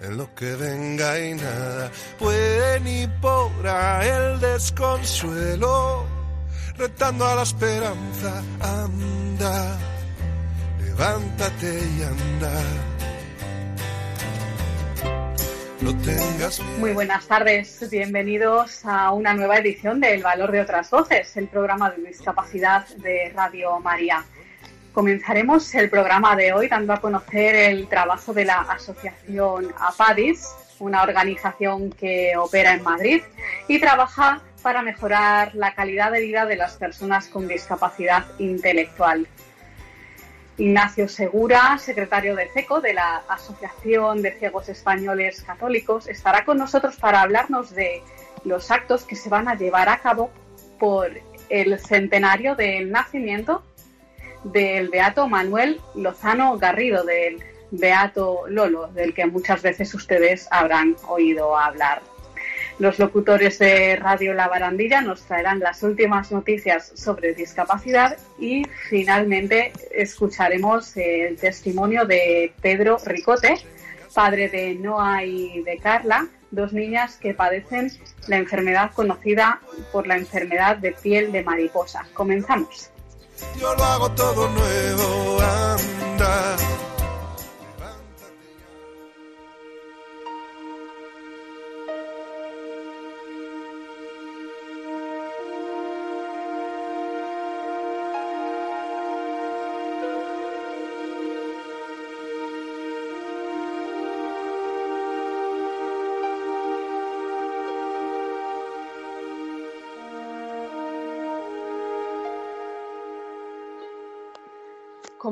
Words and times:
en 0.00 0.16
lo 0.16 0.34
que 0.34 0.54
venga 0.54 1.18
y 1.20 1.34
nada 1.34 1.90
puede 2.18 2.80
ni 2.80 3.06
podrá 3.20 4.04
el 4.04 4.40
desconsuelo, 4.40 6.06
retando 6.76 7.26
a 7.26 7.36
la 7.36 7.42
esperanza, 7.42 8.42
anda, 8.60 9.78
levántate 10.84 11.80
y 11.96 12.02
anda. 12.02 12.52
No 15.80 15.96
tengas. 15.98 16.60
Muy 16.78 16.92
buenas 16.92 17.26
tardes, 17.26 17.86
bienvenidos 17.90 18.84
a 18.84 19.12
una 19.12 19.34
nueva 19.34 19.58
edición 19.58 20.00
de 20.00 20.20
Valor 20.20 20.50
de 20.50 20.62
otras 20.62 20.90
Voces, 20.90 21.36
el 21.36 21.48
programa 21.48 21.90
de 21.90 22.02
discapacidad 22.02 22.86
de 22.96 23.30
Radio 23.34 23.78
María. 23.80 24.24
Comenzaremos 24.96 25.74
el 25.74 25.90
programa 25.90 26.34
de 26.36 26.54
hoy 26.54 26.68
dando 26.68 26.94
a 26.94 27.02
conocer 27.02 27.54
el 27.54 27.86
trabajo 27.86 28.32
de 28.32 28.46
la 28.46 28.60
asociación 28.62 29.70
APADIS, 29.78 30.48
una 30.78 31.02
organización 31.02 31.90
que 31.90 32.32
opera 32.38 32.72
en 32.72 32.82
Madrid 32.82 33.20
y 33.68 33.78
trabaja 33.78 34.40
para 34.62 34.80
mejorar 34.80 35.54
la 35.54 35.74
calidad 35.74 36.12
de 36.12 36.22
vida 36.22 36.46
de 36.46 36.56
las 36.56 36.78
personas 36.78 37.28
con 37.28 37.46
discapacidad 37.46 38.24
intelectual. 38.38 39.26
Ignacio 40.56 41.10
Segura, 41.10 41.76
secretario 41.76 42.34
de 42.34 42.48
CECO 42.48 42.80
de 42.80 42.94
la 42.94 43.22
Asociación 43.28 44.22
de 44.22 44.32
Ciegos 44.32 44.70
Españoles 44.70 45.42
Católicos, 45.42 46.08
estará 46.08 46.46
con 46.46 46.56
nosotros 46.56 46.96
para 46.96 47.20
hablarnos 47.20 47.74
de 47.74 48.02
los 48.44 48.70
actos 48.70 49.04
que 49.04 49.14
se 49.14 49.28
van 49.28 49.46
a 49.46 49.56
llevar 49.56 49.90
a 49.90 49.98
cabo 49.98 50.30
por 50.78 51.10
el 51.50 51.78
centenario 51.80 52.54
del 52.54 52.90
nacimiento 52.90 53.62
del 54.52 54.88
Beato 54.88 55.28
Manuel 55.28 55.80
Lozano 55.94 56.56
Garrido, 56.58 57.04
del 57.04 57.42
Beato 57.70 58.44
Lolo, 58.48 58.88
del 58.88 59.14
que 59.14 59.26
muchas 59.26 59.62
veces 59.62 59.92
ustedes 59.94 60.48
habrán 60.50 60.96
oído 61.08 61.56
hablar. 61.56 62.02
Los 62.78 62.98
locutores 62.98 63.58
de 63.58 63.96
Radio 63.96 64.34
La 64.34 64.48
Barandilla 64.48 65.00
nos 65.00 65.22
traerán 65.22 65.60
las 65.60 65.82
últimas 65.82 66.30
noticias 66.30 66.92
sobre 66.94 67.32
discapacidad 67.34 68.18
y 68.38 68.64
finalmente 68.88 69.72
escucharemos 69.90 70.94
el 70.96 71.36
testimonio 71.36 72.04
de 72.04 72.52
Pedro 72.60 72.98
Ricote, 73.04 73.54
padre 74.14 74.48
de 74.50 74.74
Noa 74.74 75.24
y 75.24 75.62
de 75.62 75.78
Carla, 75.78 76.28
dos 76.50 76.74
niñas 76.74 77.16
que 77.16 77.34
padecen 77.34 77.90
la 78.28 78.36
enfermedad 78.36 78.90
conocida 78.92 79.60
por 79.90 80.06
la 80.06 80.16
enfermedad 80.16 80.76
de 80.76 80.92
piel 80.92 81.32
de 81.32 81.42
mariposa. 81.42 82.06
Comenzamos. 82.12 82.90
Yo 83.60 83.74
lo 83.74 83.84
hago 83.84 84.10
todo 84.12 84.48
nuevo, 84.48 85.38
anda. 85.40 86.56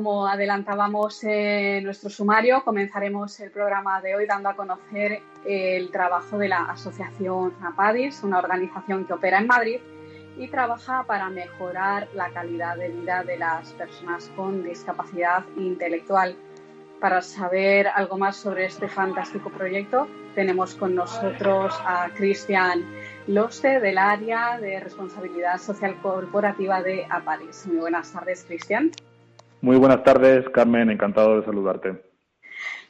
Como 0.05 0.27
adelantábamos 0.27 1.23
en 1.23 1.83
nuestro 1.83 2.11
sumario, 2.11 2.63
comenzaremos 2.63 3.39
el 3.39 3.49
programa 3.49 3.99
de 4.01 4.13
hoy 4.13 4.27
dando 4.27 4.49
a 4.49 4.55
conocer 4.55 5.23
el 5.43 5.89
trabajo 5.89 6.37
de 6.37 6.47
la 6.47 6.65
Asociación 6.65 7.55
APADIS, 7.59 8.21
una 8.21 8.37
organización 8.37 9.05
que 9.05 9.13
opera 9.13 9.39
en 9.39 9.47
Madrid 9.47 9.79
y 10.37 10.47
trabaja 10.47 11.05
para 11.07 11.27
mejorar 11.31 12.07
la 12.13 12.29
calidad 12.29 12.77
de 12.77 12.89
vida 12.89 13.23
de 13.23 13.37
las 13.37 13.73
personas 13.73 14.31
con 14.35 14.63
discapacidad 14.63 15.43
intelectual. 15.57 16.35
Para 17.01 17.23
saber 17.23 17.87
algo 17.87 18.19
más 18.19 18.35
sobre 18.35 18.65
este 18.65 18.87
fantástico 18.87 19.49
proyecto, 19.49 20.07
tenemos 20.35 20.75
con 20.75 20.93
nosotros 20.93 21.73
a 21.83 22.11
Cristian 22.15 22.85
Loste 23.25 23.79
del 23.79 23.97
área 23.97 24.59
de 24.59 24.79
responsabilidad 24.79 25.57
social 25.57 25.99
corporativa 26.03 26.83
de 26.83 27.07
APADIS. 27.09 27.65
Muy 27.65 27.77
buenas 27.77 28.13
tardes, 28.13 28.45
Cristian. 28.47 28.91
Muy 29.65 29.77
buenas 29.77 30.03
tardes, 30.03 30.47
Carmen. 30.49 30.91
Encantado 30.91 31.39
de 31.39 31.45
saludarte. 31.45 31.99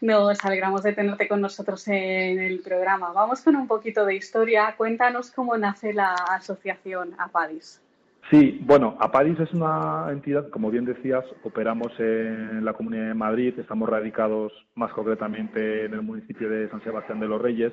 Nos 0.02 0.44
alegramos 0.44 0.84
de 0.84 0.92
tenerte 0.92 1.26
con 1.26 1.40
nosotros 1.40 1.88
en 1.88 2.38
el 2.38 2.60
programa. 2.60 3.14
Vamos 3.14 3.42
con 3.42 3.56
un 3.56 3.66
poquito 3.66 4.06
de 4.06 4.16
historia. 4.16 4.76
Cuéntanos 4.76 5.32
cómo 5.32 5.58
nace 5.58 5.94
la 5.94 6.16
asociación 6.16 7.16
APADIS. 7.18 7.82
Sí, 8.30 8.60
bueno, 8.66 8.98
APADIS 9.00 9.40
es 9.40 9.54
una 9.54 10.08
entidad, 10.12 10.50
como 10.50 10.70
bien 10.70 10.84
decías, 10.84 11.24
operamos 11.46 11.94
en 11.98 12.66
la 12.66 12.74
Comunidad 12.74 13.08
de 13.08 13.14
Madrid, 13.14 13.58
estamos 13.58 13.88
radicados 13.88 14.52
más 14.76 14.92
concretamente 14.92 15.86
en 15.86 15.94
el 15.94 16.02
municipio 16.02 16.50
de 16.50 16.70
San 16.70 16.84
Sebastián 16.84 17.22
de 17.22 17.28
los 17.30 17.42
Reyes 17.42 17.72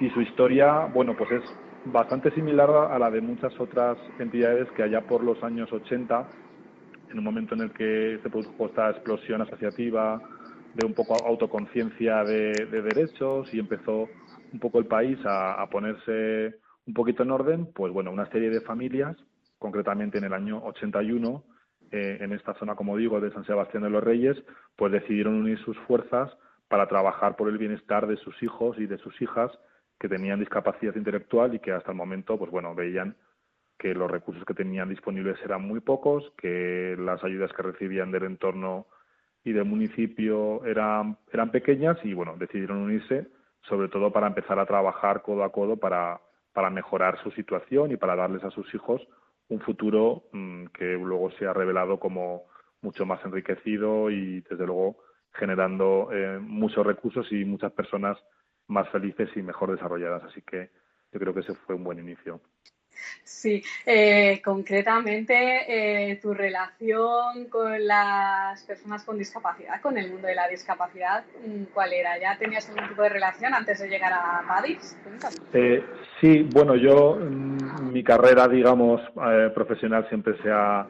y 0.00 0.08
su 0.08 0.22
historia, 0.22 0.86
bueno, 0.94 1.14
pues 1.14 1.30
es 1.30 1.42
bastante 1.84 2.30
similar 2.30 2.70
a 2.70 2.98
la 2.98 3.10
de 3.10 3.20
muchas 3.20 3.52
otras 3.60 3.98
entidades 4.18 4.66
que 4.74 4.82
allá 4.82 5.02
por 5.02 5.22
los 5.22 5.42
años 5.42 5.70
80 5.70 6.26
en 7.10 7.18
un 7.18 7.24
momento 7.24 7.54
en 7.54 7.62
el 7.62 7.72
que 7.72 8.18
se 8.22 8.30
produjo 8.30 8.66
esta 8.66 8.90
explosión 8.90 9.42
asociativa 9.42 10.20
de 10.74 10.86
un 10.86 10.94
poco 10.94 11.16
autoconciencia 11.26 12.22
de, 12.24 12.52
derechos 12.70 13.52
y 13.52 13.58
empezó 13.58 14.08
un 14.52 14.60
poco 14.60 14.78
el 14.78 14.86
país 14.86 15.18
a, 15.24 15.66
ponerse 15.70 16.56
un 16.86 16.94
poquito 16.94 17.22
en 17.22 17.30
orden, 17.30 17.66
pues 17.72 17.92
bueno, 17.92 18.10
una 18.10 18.30
serie 18.30 18.50
de 18.50 18.60
familias, 18.60 19.16
concretamente 19.58 20.18
en 20.18 20.24
el 20.24 20.32
año 20.32 20.62
81, 20.64 21.44
eh, 21.92 22.18
en 22.20 22.32
esta 22.32 22.54
zona, 22.54 22.76
como 22.76 22.96
digo, 22.96 23.20
de 23.20 23.32
San 23.32 23.44
Sebastián 23.44 23.82
de 23.82 23.90
los 23.90 24.02
Reyes, 24.02 24.36
pues 24.76 24.92
decidieron 24.92 25.34
unir 25.34 25.58
sus 25.58 25.76
fuerzas 25.80 26.30
para 26.68 26.86
trabajar 26.86 27.36
por 27.36 27.48
el 27.48 27.58
bienestar 27.58 28.06
de 28.06 28.16
sus 28.16 28.40
hijos 28.42 28.78
y 28.78 28.86
de 28.86 28.98
sus 28.98 29.20
hijas 29.20 29.50
que 29.98 30.08
tenían 30.08 30.38
discapacidad 30.38 30.94
intelectual 30.94 31.54
y 31.54 31.58
que 31.58 31.72
hasta 31.72 31.90
el 31.90 31.96
momento, 31.96 32.38
pues 32.38 32.50
bueno, 32.50 32.74
veían 32.74 33.16
que 33.80 33.94
los 33.94 34.10
recursos 34.10 34.44
que 34.44 34.54
tenían 34.54 34.90
disponibles 34.90 35.38
eran 35.42 35.62
muy 35.62 35.80
pocos, 35.80 36.30
que 36.36 36.94
las 36.98 37.24
ayudas 37.24 37.50
que 37.54 37.62
recibían 37.62 38.10
del 38.10 38.24
entorno 38.24 38.86
y 39.42 39.52
del 39.52 39.64
municipio 39.64 40.62
eran, 40.66 41.16
eran 41.32 41.50
pequeñas 41.50 41.96
y 42.04 42.12
bueno, 42.12 42.36
decidieron 42.36 42.78
unirse 42.78 43.26
sobre 43.62 43.88
todo 43.88 44.12
para 44.12 44.26
empezar 44.26 44.58
a 44.58 44.66
trabajar 44.66 45.22
codo 45.22 45.44
a 45.44 45.52
codo 45.52 45.76
para, 45.76 46.20
para 46.52 46.70
mejorar 46.70 47.22
su 47.22 47.30
situación 47.30 47.90
y 47.90 47.96
para 47.96 48.16
darles 48.16 48.44
a 48.44 48.50
sus 48.50 48.72
hijos 48.74 49.00
un 49.48 49.60
futuro 49.60 50.24
mm, 50.32 50.66
que 50.66 50.92
luego 50.92 51.30
se 51.32 51.46
ha 51.46 51.52
revelado 51.52 51.98
como 51.98 52.44
mucho 52.82 53.04
más 53.04 53.24
enriquecido 53.24 54.10
y 54.10 54.40
desde 54.42 54.66
luego 54.66 54.98
generando 55.32 56.08
eh, 56.12 56.38
muchos 56.40 56.86
recursos 56.86 57.30
y 57.32 57.44
muchas 57.44 57.72
personas 57.72 58.16
más 58.68 58.88
felices 58.90 59.28
y 59.36 59.42
mejor 59.42 59.72
desarrolladas. 59.72 60.24
Así 60.24 60.42
que 60.42 60.70
yo 61.12 61.20
creo 61.20 61.34
que 61.34 61.40
ese 61.40 61.54
fue 61.54 61.74
un 61.74 61.84
buen 61.84 61.98
inicio. 61.98 62.40
Sí, 63.22 63.62
eh, 63.86 64.42
concretamente 64.44 66.10
eh, 66.12 66.16
tu 66.16 66.34
relación 66.34 67.46
con 67.48 67.86
las 67.86 68.62
personas 68.64 69.04
con 69.04 69.16
discapacidad, 69.16 69.80
con 69.80 69.96
el 69.96 70.10
mundo 70.10 70.26
de 70.26 70.34
la 70.34 70.48
discapacidad, 70.48 71.24
mm, 71.46 71.72
¿cuál 71.72 71.92
era? 71.92 72.18
¿Ya 72.18 72.36
tenías 72.36 72.68
algún 72.68 72.88
tipo 72.88 73.02
de 73.02 73.08
relación 73.08 73.54
antes 73.54 73.78
de 73.78 73.88
llegar 73.88 74.12
a 74.12 74.44
Padis? 74.46 74.98
Eh, 75.52 75.82
sí, 76.20 76.48
bueno, 76.52 76.76
yo 76.76 77.16
mm, 77.16 77.92
mi 77.92 78.04
carrera, 78.04 78.46
digamos, 78.46 79.00
profesional 79.54 80.06
siempre 80.08 80.36
se 80.42 80.50
ha 80.50 80.86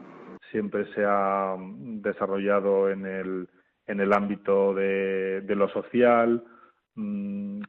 siempre 0.51 0.93
se 0.95 1.05
ha 1.07 1.55
mm, 1.57 2.03
desarrollado 2.03 2.91
en 2.91 3.07
el 3.07 3.49
en 3.87 4.01
el 4.01 4.13
ámbito 4.13 4.73
de, 4.75 5.43
lo 5.49 5.69
social, 5.69 6.43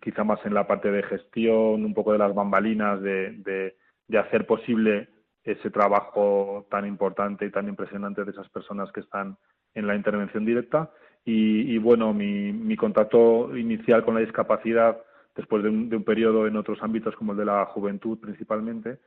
quizá 0.02 0.24
más 0.24 0.40
en 0.46 0.54
la 0.54 0.68
parte 0.68 0.92
de 0.92 1.04
gestión, 1.04 1.84
un 1.84 1.94
poco 1.94 2.14
de 2.14 2.20
las 2.20 2.34
bambalinas 2.34 3.02
de 3.02 3.32
de 3.38 3.76
hacer 4.18 4.46
posible 4.46 5.10
ese 5.44 5.70
trabajo 5.70 6.68
tan 6.70 6.86
importante 6.86 7.46
y 7.46 7.52
tan 7.52 7.68
impresionante 7.68 8.24
de 8.24 8.32
esas 8.32 8.50
personas 8.50 8.92
que 8.92 9.00
están 9.00 9.38
en 9.74 9.88
la 9.88 9.96
intervención 9.96 10.46
directa. 10.46 10.92
Y, 11.24 11.78
bueno, 11.78 12.14
mi, 12.14 12.52
mi, 12.52 12.76
contacto 12.76 13.56
inicial 13.56 14.04
con 14.04 14.16
la 14.16 14.22
discapacidad 14.22 14.98
después 15.36 15.62
de 15.62 15.70
un, 15.70 15.88
de 15.88 15.98
un 15.98 16.04
periodo 16.04 16.48
en 16.48 16.58
otros 16.58 16.82
ámbitos 16.82 17.16
como 17.16 17.34
el 17.34 17.38
de 17.38 17.46
la 17.46 17.66
juventud 17.68 18.18
principalmente, 18.20 18.98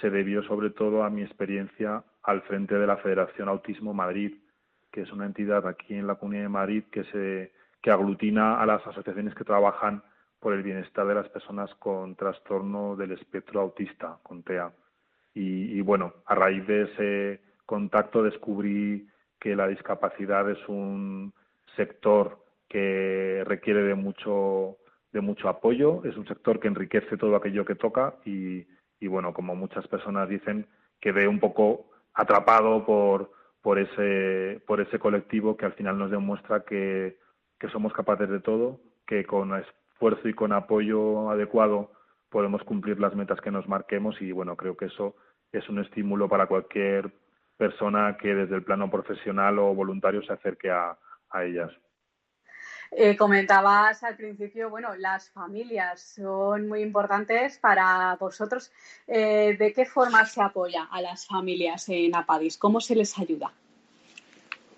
se 0.00 0.10
debió 0.10 0.42
sobre 0.42 0.70
todo 0.70 1.02
a 1.02 1.10
mi 1.10 1.22
experiencia 1.22 2.04
al 2.22 2.42
frente 2.42 2.74
de 2.74 2.86
la 2.86 2.98
Federación 2.98 3.48
Autismo 3.48 3.94
Madrid, 3.94 4.34
que 4.90 5.02
es 5.02 5.12
una 5.12 5.24
entidad 5.24 5.66
aquí 5.66 5.94
en 5.94 6.06
la 6.06 6.16
Comunidad 6.16 6.44
de 6.44 6.48
Madrid 6.50 6.84
que 6.90 7.04
se 7.04 7.52
que 7.82 7.90
aglutina 7.90 8.60
a 8.60 8.66
las 8.66 8.86
asociaciones 8.86 9.34
que 9.34 9.44
trabajan 9.44 10.02
por 10.42 10.54
el 10.54 10.64
bienestar 10.64 11.06
de 11.06 11.14
las 11.14 11.28
personas 11.28 11.72
con 11.76 12.16
trastorno 12.16 12.96
del 12.96 13.12
espectro 13.12 13.60
autista, 13.60 14.18
con 14.24 14.42
TEA. 14.42 14.72
Y, 15.34 15.80
bueno, 15.82 16.14
a 16.26 16.34
raíz 16.34 16.66
de 16.66 16.82
ese 16.82 17.40
contacto 17.64 18.24
descubrí 18.24 19.08
que 19.40 19.54
la 19.54 19.68
discapacidad 19.68 20.50
es 20.50 20.58
un 20.68 21.32
sector 21.76 22.44
que 22.68 23.44
requiere 23.46 23.82
de 23.84 23.94
mucho 23.94 24.78
de 25.12 25.20
mucho 25.20 25.48
apoyo, 25.48 26.02
es 26.04 26.16
un 26.16 26.26
sector 26.26 26.58
que 26.58 26.68
enriquece 26.68 27.18
todo 27.18 27.36
aquello 27.36 27.64
que 27.66 27.74
toca 27.74 28.16
y, 28.24 28.66
y 28.98 29.06
bueno, 29.06 29.34
como 29.34 29.54
muchas 29.54 29.86
personas 29.86 30.26
dicen, 30.28 30.66
quedé 31.00 31.28
un 31.28 31.38
poco 31.38 31.90
atrapado 32.14 32.84
por, 32.86 33.30
por 33.60 33.78
ese 33.78 34.62
por 34.66 34.80
ese 34.80 34.98
colectivo 34.98 35.56
que 35.56 35.66
al 35.66 35.74
final 35.74 35.98
nos 35.98 36.10
demuestra 36.10 36.64
que, 36.64 37.18
que 37.60 37.68
somos 37.68 37.92
capaces 37.92 38.28
de 38.28 38.40
todo, 38.40 38.80
que 39.06 39.24
con 39.24 39.52
esfuerzo 40.02 40.28
y 40.28 40.34
con 40.34 40.52
apoyo 40.52 41.30
adecuado 41.30 41.92
podemos 42.28 42.64
cumplir 42.64 42.98
las 42.98 43.14
metas 43.14 43.40
que 43.40 43.52
nos 43.52 43.68
marquemos 43.68 44.20
y 44.20 44.32
bueno, 44.32 44.56
creo 44.56 44.76
que 44.76 44.86
eso 44.86 45.14
es 45.52 45.68
un 45.68 45.78
estímulo 45.78 46.28
para 46.28 46.48
cualquier 46.48 47.12
persona 47.56 48.16
que 48.20 48.34
desde 48.34 48.56
el 48.56 48.64
plano 48.64 48.90
profesional 48.90 49.60
o 49.60 49.72
voluntario 49.74 50.20
se 50.24 50.32
acerque 50.32 50.72
a, 50.72 50.98
ellas. 51.44 51.70
Eh, 52.90 53.16
comentabas 53.16 54.02
al 54.02 54.16
principio, 54.16 54.68
bueno, 54.68 54.94
las 54.96 55.30
familias 55.30 56.02
son 56.02 56.68
muy 56.68 56.82
importantes 56.82 57.58
para 57.58 58.16
vosotros. 58.16 58.72
Eh, 59.06 59.56
¿De 59.56 59.72
qué 59.72 59.86
forma 59.86 60.26
se 60.26 60.42
apoya 60.42 60.88
a 60.90 61.00
las 61.00 61.26
familias 61.26 61.88
en 61.88 62.14
Apadis? 62.16 62.58
¿Cómo 62.58 62.80
se 62.80 62.96
les 62.96 63.16
ayuda? 63.18 63.52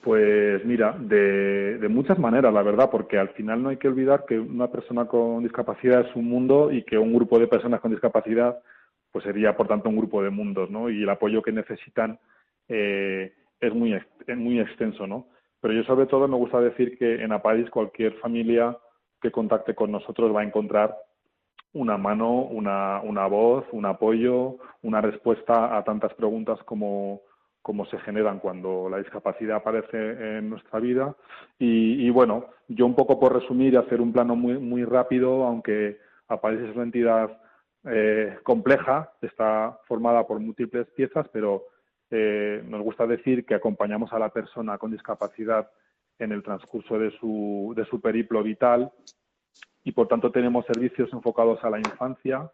Pues 0.04 0.62
mira, 0.66 0.94
de, 1.00 1.78
de, 1.78 1.88
muchas 1.88 2.18
maneras, 2.18 2.52
la 2.52 2.62
verdad, 2.62 2.90
porque 2.90 3.18
al 3.18 3.30
final 3.30 3.62
no 3.62 3.70
hay 3.70 3.78
que 3.78 3.88
olvidar 3.88 4.26
que 4.26 4.38
una 4.38 4.70
persona 4.70 5.06
con 5.06 5.42
discapacidad 5.42 6.06
es 6.06 6.14
un 6.14 6.28
mundo 6.28 6.70
y 6.70 6.82
que 6.82 6.98
un 6.98 7.14
grupo 7.14 7.38
de 7.38 7.48
personas 7.48 7.80
con 7.80 7.90
discapacidad 7.90 8.58
pues 9.10 9.24
sería, 9.24 9.56
por 9.56 9.66
tanto, 9.66 9.88
un 9.88 9.96
grupo 9.96 10.22
de 10.22 10.28
mundos, 10.28 10.70
¿no? 10.70 10.90
Y 10.90 11.04
el 11.04 11.08
apoyo 11.08 11.40
que 11.40 11.52
necesitan 11.52 12.18
eh, 12.68 13.32
es 13.60 13.74
muy 13.74 13.94
es 13.94 14.36
muy 14.36 14.60
extenso, 14.60 15.06
¿no? 15.06 15.28
Pero 15.62 15.72
yo 15.72 15.84
sobre 15.84 16.04
todo 16.04 16.28
me 16.28 16.36
gusta 16.36 16.60
decir 16.60 16.98
que 16.98 17.22
en 17.22 17.32
Apadis 17.32 17.70
cualquier 17.70 18.12
familia 18.18 18.76
que 19.22 19.30
contacte 19.30 19.74
con 19.74 19.90
nosotros 19.90 20.36
va 20.36 20.42
a 20.42 20.44
encontrar 20.44 20.94
una 21.72 21.96
mano, 21.96 22.42
una, 22.42 23.00
una 23.00 23.26
voz, 23.26 23.64
un 23.72 23.86
apoyo, 23.86 24.58
una 24.82 25.00
respuesta 25.00 25.78
a 25.78 25.82
tantas 25.82 26.12
preguntas 26.12 26.62
como, 26.64 27.22
como 27.64 27.86
se 27.86 27.98
generan 28.00 28.40
cuando 28.40 28.90
la 28.90 28.98
discapacidad 28.98 29.56
aparece 29.56 30.36
en 30.36 30.50
nuestra 30.50 30.80
vida. 30.80 31.16
Y, 31.58 32.06
y, 32.06 32.10
bueno, 32.10 32.44
yo 32.68 32.84
un 32.84 32.94
poco 32.94 33.18
por 33.18 33.32
resumir 33.32 33.72
y 33.72 33.76
hacer 33.76 34.02
un 34.02 34.12
plano 34.12 34.36
muy, 34.36 34.58
muy 34.58 34.84
rápido, 34.84 35.44
aunque 35.44 35.98
Apadis 36.28 36.60
es 36.60 36.74
una 36.74 36.84
entidad 36.84 37.40
eh, 37.86 38.36
compleja, 38.42 39.14
está 39.22 39.80
formada 39.88 40.26
por 40.26 40.40
múltiples 40.40 40.86
piezas, 40.90 41.26
pero 41.32 41.64
eh, 42.10 42.62
nos 42.66 42.82
gusta 42.82 43.06
decir 43.06 43.46
que 43.46 43.54
acompañamos 43.54 44.12
a 44.12 44.18
la 44.18 44.28
persona 44.28 44.76
con 44.76 44.90
discapacidad 44.90 45.70
en 46.18 46.32
el 46.32 46.42
transcurso 46.42 46.98
de 46.98 47.12
su, 47.12 47.72
de 47.74 47.86
su 47.86 47.98
periplo 47.98 48.42
vital 48.42 48.92
y 49.84 49.92
por 49.92 50.06
tanto 50.06 50.30
tenemos 50.30 50.66
servicios 50.66 51.10
enfocados 51.14 51.64
a 51.64 51.70
la 51.70 51.78
infancia, 51.78 52.50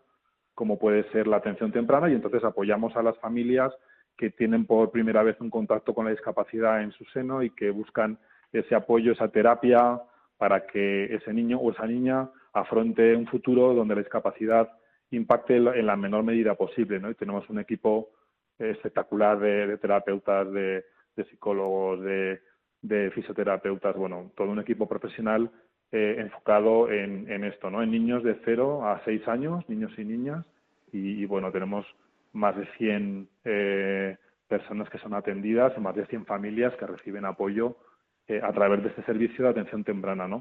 como 0.55 0.79
puede 0.79 1.03
ser 1.11 1.27
la 1.27 1.39
atención 1.39 1.73
temprana, 1.73 2.09
y 2.09 2.15
entonces 2.15 2.45
apoyamos 2.45 2.95
a 2.95 3.03
las 3.03 3.19
familias 3.19 3.73
que 4.21 4.29
tienen 4.29 4.67
por 4.67 4.91
primera 4.91 5.23
vez 5.23 5.41
un 5.41 5.49
contacto 5.49 5.95
con 5.95 6.05
la 6.05 6.11
discapacidad 6.11 6.83
en 6.83 6.93
su 6.93 7.07
seno 7.07 7.43
y 7.43 7.49
que 7.49 7.71
buscan 7.71 8.19
ese 8.53 8.75
apoyo, 8.75 9.13
esa 9.13 9.29
terapia 9.29 9.99
para 10.37 10.67
que 10.67 11.15
ese 11.15 11.33
niño 11.33 11.59
o 11.59 11.71
esa 11.73 11.87
niña 11.87 12.29
afronte 12.53 13.17
un 13.17 13.27
futuro 13.27 13.73
donde 13.73 13.95
la 13.95 14.03
discapacidad 14.03 14.69
impacte 15.11 15.57
en 15.57 15.87
la 15.87 15.97
menor 15.97 16.23
medida 16.23 16.55
posible. 16.55 17.01
Y 17.11 17.15
tenemos 17.15 17.49
un 17.49 17.61
equipo 17.61 18.11
espectacular 18.59 19.39
de, 19.39 19.79
terapeutas, 19.79 20.53
de, 20.53 20.85
psicólogos, 21.31 22.03
de, 22.03 23.11
fisioterapeutas, 23.15 23.97
bueno, 23.97 24.33
todo 24.37 24.51
un 24.51 24.61
equipo 24.61 24.87
profesional 24.87 25.51
eh, 25.93 26.17
enfocado 26.19 26.91
en, 26.91 27.43
esto, 27.43 27.71
¿no? 27.71 27.83
En 27.83 27.91
niños 27.91 28.23
de 28.23 28.39
0 28.45 28.87
a 28.87 29.01
6 29.07 29.27
años, 29.29 29.67
niños 29.67 29.93
y 29.97 30.05
niñas, 30.05 30.45
y 30.93 31.25
bueno, 31.25 31.51
tenemos 31.51 31.87
más 32.33 32.57
de 32.57 32.67
100 32.79 33.29
eh, 33.45 34.17
personas 34.49 34.89
que 34.91 34.99
son 34.99 35.15
atendidas 35.15 35.77
más 35.79 35.95
de 35.95 36.07
100 36.07 36.27
familias 36.27 36.75
que 36.77 36.87
reciben 36.87 37.25
apoyo 37.25 37.77
eh, 38.29 38.41
a 38.43 38.53
través 38.53 38.83
de 38.83 38.89
este 38.89 39.03
servicio 39.05 39.45
de 39.45 39.51
atención 39.51 39.85
temprana, 39.85 40.29
¿no? 40.29 40.41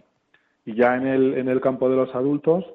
Y 0.65 0.75
ya 0.75 0.95
en 0.95 1.07
el, 1.07 1.37
en 1.37 1.47
el 1.47 1.61
campo 1.61 1.89
de 1.89 1.95
los 1.95 2.13
adultos, 2.13 2.65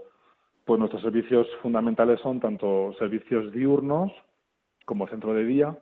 pues 0.64 0.78
nuestros 0.78 1.02
servicios 1.02 1.46
fundamentales 1.62 2.20
son 2.20 2.40
tanto 2.40 2.94
servicios 2.98 3.52
diurnos 3.52 4.12
como 4.84 5.06
centro 5.08 5.34
de 5.34 5.44
día 5.44 5.78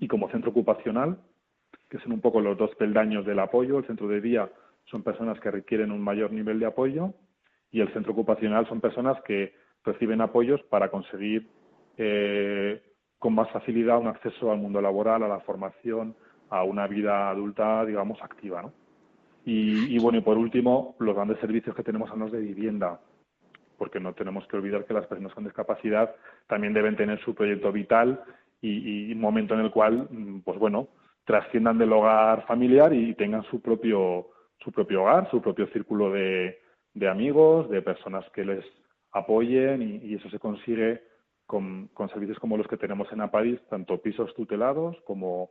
y 0.00 0.08
como 0.08 0.30
centro 0.30 0.50
ocupacional, 0.50 1.18
que 1.90 1.98
son 1.98 2.12
un 2.12 2.20
poco 2.20 2.40
los 2.40 2.56
dos 2.56 2.74
peldaños 2.76 3.26
del 3.26 3.40
apoyo. 3.40 3.78
El 3.78 3.86
centro 3.86 4.08
de 4.08 4.20
día 4.20 4.50
son 4.86 5.02
personas 5.02 5.38
que 5.40 5.50
requieren 5.50 5.92
un 5.92 6.00
mayor 6.00 6.32
nivel 6.32 6.58
de 6.60 6.66
apoyo 6.66 7.12
y 7.70 7.80
el 7.80 7.92
centro 7.92 8.12
ocupacional 8.12 8.66
son 8.68 8.80
personas 8.80 9.20
que 9.22 9.54
reciben 9.84 10.20
apoyos 10.20 10.62
para 10.64 10.90
conseguir 10.90 11.48
eh, 11.98 12.80
con 13.18 13.34
más 13.34 13.50
facilidad 13.50 13.98
un 13.98 14.06
acceso 14.06 14.50
al 14.50 14.58
mundo 14.58 14.80
laboral, 14.80 15.24
a 15.24 15.28
la 15.28 15.40
formación, 15.40 16.14
a 16.48 16.62
una 16.62 16.86
vida 16.86 17.28
adulta, 17.28 17.84
digamos, 17.84 18.22
activa. 18.22 18.62
¿no? 18.62 18.72
Y, 19.44 19.98
bueno, 19.98 20.18
y 20.18 20.22
por 20.22 20.38
último, 20.38 20.94
los 21.00 21.14
grandes 21.14 21.38
servicios 21.40 21.74
que 21.74 21.82
tenemos 21.82 22.08
son 22.08 22.20
los 22.20 22.32
de 22.32 22.40
vivienda 22.40 23.00
porque 23.76 24.00
no 24.00 24.12
tenemos 24.12 24.46
que 24.48 24.56
olvidar 24.56 24.84
que 24.84 24.94
las 24.94 25.06
personas 25.06 25.32
con 25.34 25.44
discapacidad 25.44 26.14
también 26.48 26.72
deben 26.72 26.96
tener 26.96 27.20
su 27.20 27.32
proyecto 27.34 27.70
vital 27.70 28.20
y, 28.60 29.12
un 29.12 29.20
momento 29.20 29.54
en 29.54 29.60
el 29.60 29.70
cual, 29.70 30.08
mm, 30.10 30.40
pues 30.40 30.58
bueno, 30.58 30.88
trasciendan 31.24 31.78
del 31.78 31.92
hogar 31.92 32.44
familiar 32.46 32.92
y 32.92 33.14
tengan 33.14 33.44
su 33.44 33.60
propio 33.60 34.28
su 34.58 34.72
propio 34.72 35.02
hogar, 35.02 35.30
su 35.30 35.40
propio 35.40 35.68
círculo 35.68 36.10
de, 36.10 36.58
amigos, 37.08 37.70
de 37.70 37.80
personas 37.80 38.28
que 38.30 38.44
les 38.44 38.64
apoyen 39.12 40.00
y 40.02 40.14
eso 40.14 40.28
se 40.28 40.40
consigue 40.40 41.00
con, 41.48 41.88
con, 41.94 42.10
servicios 42.10 42.38
como 42.38 42.58
los 42.58 42.68
que 42.68 42.76
tenemos 42.76 43.10
en 43.10 43.22
Apadis, 43.22 43.58
tanto 43.70 44.02
pisos 44.02 44.34
tutelados 44.34 45.00
como, 45.06 45.48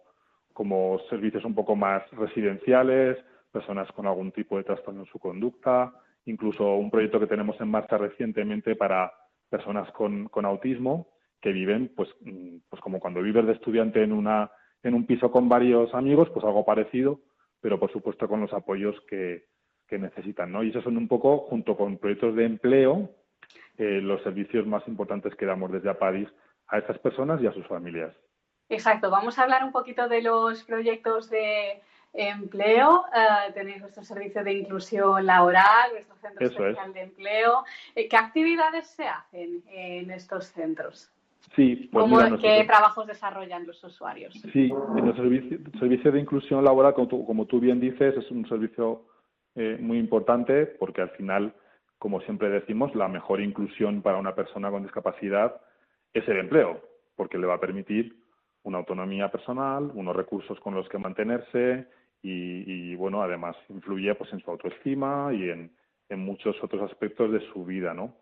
como 0.53 0.99
servicios 1.09 1.43
un 1.43 1.55
poco 1.55 1.75
más 1.75 2.03
residenciales, 2.11 3.17
personas 3.51 3.91
con 3.93 4.05
algún 4.05 4.31
tipo 4.31 4.57
de 4.57 4.63
trastorno 4.63 5.01
en 5.01 5.07
su 5.07 5.17
conducta, 5.17 5.91
incluso 6.25 6.75
un 6.75 6.91
proyecto 6.91 7.19
que 7.19 7.25
tenemos 7.25 7.59
en 7.59 7.69
marcha 7.69 7.97
recientemente 7.97 8.75
para 8.75 9.11
personas 9.49 9.91
con, 9.93 10.27
con 10.27 10.45
autismo 10.45 11.07
que 11.41 11.51
viven, 11.51 11.91
pues, 11.95 12.09
mm, 12.21 12.57
pues 12.69 12.79
como 12.79 12.99
cuando 12.99 13.23
vives 13.23 13.47
de 13.47 13.53
estudiante 13.53 14.03
en, 14.03 14.11
una, 14.11 14.51
en 14.83 14.93
un 14.93 15.07
piso 15.07 15.31
con 15.31 15.49
varios 15.49 15.91
amigos, 15.95 16.29
pues 16.29 16.45
algo 16.45 16.63
parecido, 16.63 17.21
pero 17.59 17.79
por 17.79 17.91
supuesto 17.91 18.27
con 18.27 18.41
los 18.41 18.53
apoyos 18.53 18.95
que, 19.09 19.45
que 19.87 19.97
necesitan. 19.97 20.51
¿no? 20.51 20.63
Y 20.63 20.69
esos 20.69 20.83
son 20.83 20.95
un 20.95 21.07
poco, 21.07 21.39
junto 21.49 21.75
con 21.75 21.97
proyectos 21.97 22.35
de 22.35 22.45
empleo, 22.45 23.09
eh, 23.77 24.01
los 24.01 24.21
servicios 24.23 24.65
más 24.65 24.87
importantes 24.87 25.35
que 25.35 25.45
damos 25.45 25.71
desde 25.71 25.89
APADIS 25.89 26.29
a 26.67 26.77
estas 26.79 26.97
personas 26.99 27.41
y 27.41 27.47
a 27.47 27.53
sus 27.53 27.65
familias. 27.67 28.13
Exacto, 28.69 29.09
vamos 29.09 29.39
a 29.39 29.43
hablar 29.43 29.63
un 29.63 29.71
poquito 29.71 30.09
de 30.09 30.21
los 30.21 30.63
proyectos 30.63 31.29
de, 31.29 31.81
empleo, 32.13 33.01
uh, 33.01 33.53
tenéis 33.53 33.81
vuestro 33.81 34.03
servicio 34.03 34.43
de 34.43 34.53
inclusión 34.53 35.25
laboral, 35.25 35.91
vuestro 35.91 36.15
centro 36.15 36.45
Eso 36.45 36.65
especial 36.65 36.89
es. 36.89 36.93
de 36.93 37.01
empleo. 37.01 37.63
Eh, 37.95 38.07
¿Qué 38.07 38.17
actividades 38.17 38.87
se 38.87 39.07
hacen 39.07 39.63
en 39.69 40.09
estos 40.11 40.47
centros? 40.47 41.11
Sí, 41.55 41.89
pues 41.91 42.03
¿Cómo, 42.03 42.17
mira, 42.17 42.29
¿Qué 42.29 42.35
nosotros, 42.35 42.67
trabajos 42.67 43.07
desarrollan 43.07 43.65
los 43.65 43.83
usuarios? 43.83 44.33
sí, 44.51 44.69
el 44.97 45.15
servicio, 45.15 45.59
servicio 45.79 46.11
de 46.11 46.19
inclusión 46.19 46.63
laboral, 46.63 46.93
como 46.93 47.07
tú, 47.07 47.25
como 47.25 47.45
tú 47.45 47.59
bien 47.59 47.79
dices, 47.79 48.15
es 48.17 48.29
un 48.31 48.47
servicio 48.49 49.03
eh, 49.55 49.77
muy 49.79 49.97
importante 49.97 50.65
porque 50.65 51.01
al 51.01 51.09
final, 51.11 51.53
como 51.99 52.21
siempre 52.21 52.49
decimos, 52.49 52.93
la 52.95 53.07
mejor 53.07 53.41
inclusión 53.41 54.01
para 54.01 54.17
una 54.17 54.35
persona 54.35 54.69
con 54.69 54.83
discapacidad 54.83 55.59
es 56.13 56.27
el 56.27 56.37
empleo, 56.37 56.81
porque 57.15 57.37
le 57.37 57.47
va 57.47 57.55
a 57.55 57.59
permitir 57.59 58.15
una 58.63 58.79
autonomía 58.79 59.31
personal, 59.31 59.91
unos 59.93 60.15
recursos 60.15 60.59
con 60.59 60.75
los 60.75 60.87
que 60.89 60.97
mantenerse 60.97 61.87
y, 62.21 62.93
bueno, 62.95 63.21
además 63.21 63.55
influye 63.69 64.13
pues 64.15 64.33
en 64.33 64.41
su 64.41 64.51
autoestima 64.51 65.31
y 65.33 65.49
en, 65.49 65.71
muchos 66.09 66.55
otros 66.63 66.89
aspectos 66.89 67.31
de 67.31 67.41
su 67.51 67.65
vida, 67.65 67.93
¿no? 67.93 68.13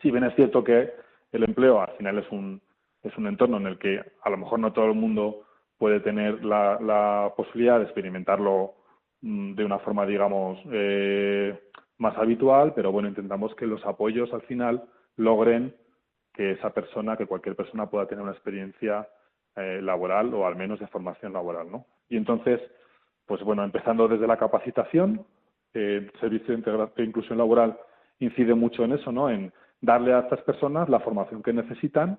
Si 0.00 0.10
bien 0.10 0.24
es 0.24 0.34
cierto 0.34 0.64
que 0.64 0.90
el 1.30 1.44
empleo 1.44 1.80
al 1.80 1.94
final 1.98 2.18
es 2.18 2.30
un, 2.30 2.60
es 3.02 3.16
un 3.18 3.26
entorno 3.26 3.58
en 3.58 3.66
el 3.66 3.78
que 3.78 4.02
a 4.22 4.30
lo 4.30 4.38
mejor 4.38 4.58
no 4.58 4.72
todo 4.72 4.86
el 4.86 4.94
mundo 4.94 5.44
puede 5.76 6.00
tener 6.00 6.42
la, 6.42 6.78
la 6.80 7.32
posibilidad 7.36 7.78
de 7.78 7.84
experimentarlo 7.84 8.74
mmm, 9.20 9.54
de 9.54 9.64
una 9.64 9.78
forma, 9.80 10.06
digamos, 10.06 10.58
eh, 10.70 11.58
más 12.02 12.18
habitual, 12.18 12.72
pero 12.74 12.90
bueno, 12.90 13.08
intentamos 13.08 13.54
que 13.54 13.66
los 13.66 13.84
apoyos 13.86 14.32
al 14.34 14.42
final 14.42 14.82
logren 15.16 15.74
que 16.34 16.50
esa 16.52 16.70
persona, 16.70 17.16
que 17.16 17.26
cualquier 17.26 17.54
persona 17.54 17.88
pueda 17.88 18.06
tener 18.06 18.22
una 18.22 18.32
experiencia 18.32 19.08
eh, 19.54 19.80
laboral 19.80 20.34
o 20.34 20.46
al 20.46 20.56
menos 20.56 20.80
de 20.80 20.88
formación 20.88 21.32
laboral, 21.32 21.70
¿no? 21.70 21.86
Y 22.08 22.16
entonces, 22.16 22.60
pues 23.24 23.42
bueno, 23.42 23.62
empezando 23.62 24.08
desde 24.08 24.26
la 24.26 24.36
capacitación, 24.36 25.24
el 25.74 26.10
servicio 26.20 26.56
de 26.56 27.04
inclusión 27.04 27.38
laboral 27.38 27.78
incide 28.18 28.54
mucho 28.54 28.84
en 28.84 28.92
eso, 28.92 29.12
¿no? 29.12 29.30
En 29.30 29.52
darle 29.80 30.12
a 30.12 30.20
estas 30.20 30.42
personas 30.42 30.88
la 30.88 31.00
formación 31.00 31.42
que 31.42 31.52
necesitan 31.52 32.18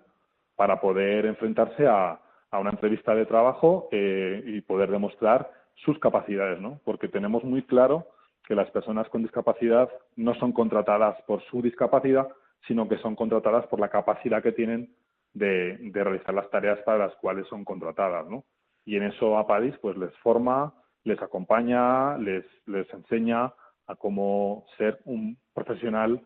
para 0.55 0.79
poder 0.79 1.25
enfrentarse 1.25 1.87
a, 1.87 2.19
una 2.51 2.69
entrevista 2.69 3.15
de 3.15 3.25
trabajo 3.25 3.89
eh, 3.91 4.43
y 4.45 4.61
poder 4.61 4.91
demostrar 4.91 5.49
sus 5.73 5.97
capacidades, 5.97 6.61
¿no? 6.61 6.79
Porque 6.85 7.07
tenemos 7.07 7.43
muy 7.43 7.63
claro 7.63 8.05
que 8.47 8.55
las 8.55 8.69
personas 8.71 9.07
con 9.09 9.23
discapacidad 9.23 9.89
no 10.15 10.33
son 10.35 10.51
contratadas 10.51 11.21
por 11.23 11.41
su 11.43 11.61
discapacidad, 11.61 12.27
sino 12.67 12.87
que 12.87 12.97
son 12.97 13.15
contratadas 13.15 13.65
por 13.67 13.79
la 13.79 13.89
capacidad 13.89 14.41
que 14.41 14.51
tienen 14.51 14.93
de, 15.33 15.91
realizar 15.93 16.33
las 16.33 16.49
tareas 16.49 16.79
para 16.79 17.07
las 17.07 17.15
cuales 17.15 17.47
son 17.47 17.65
contratadas, 17.65 18.27
¿no? 18.27 18.43
Y 18.85 18.97
en 18.97 19.03
eso 19.03 19.37
APADIS 19.37 19.77
pues 19.79 19.97
les 19.97 20.15
forma, 20.17 20.73
les 21.03 21.21
acompaña, 21.21 22.17
les, 22.17 22.45
les 22.65 22.91
enseña 22.93 23.53
a 23.87 23.95
cómo 23.95 24.65
ser 24.77 24.99
un 25.05 25.37
profesional 25.53 26.21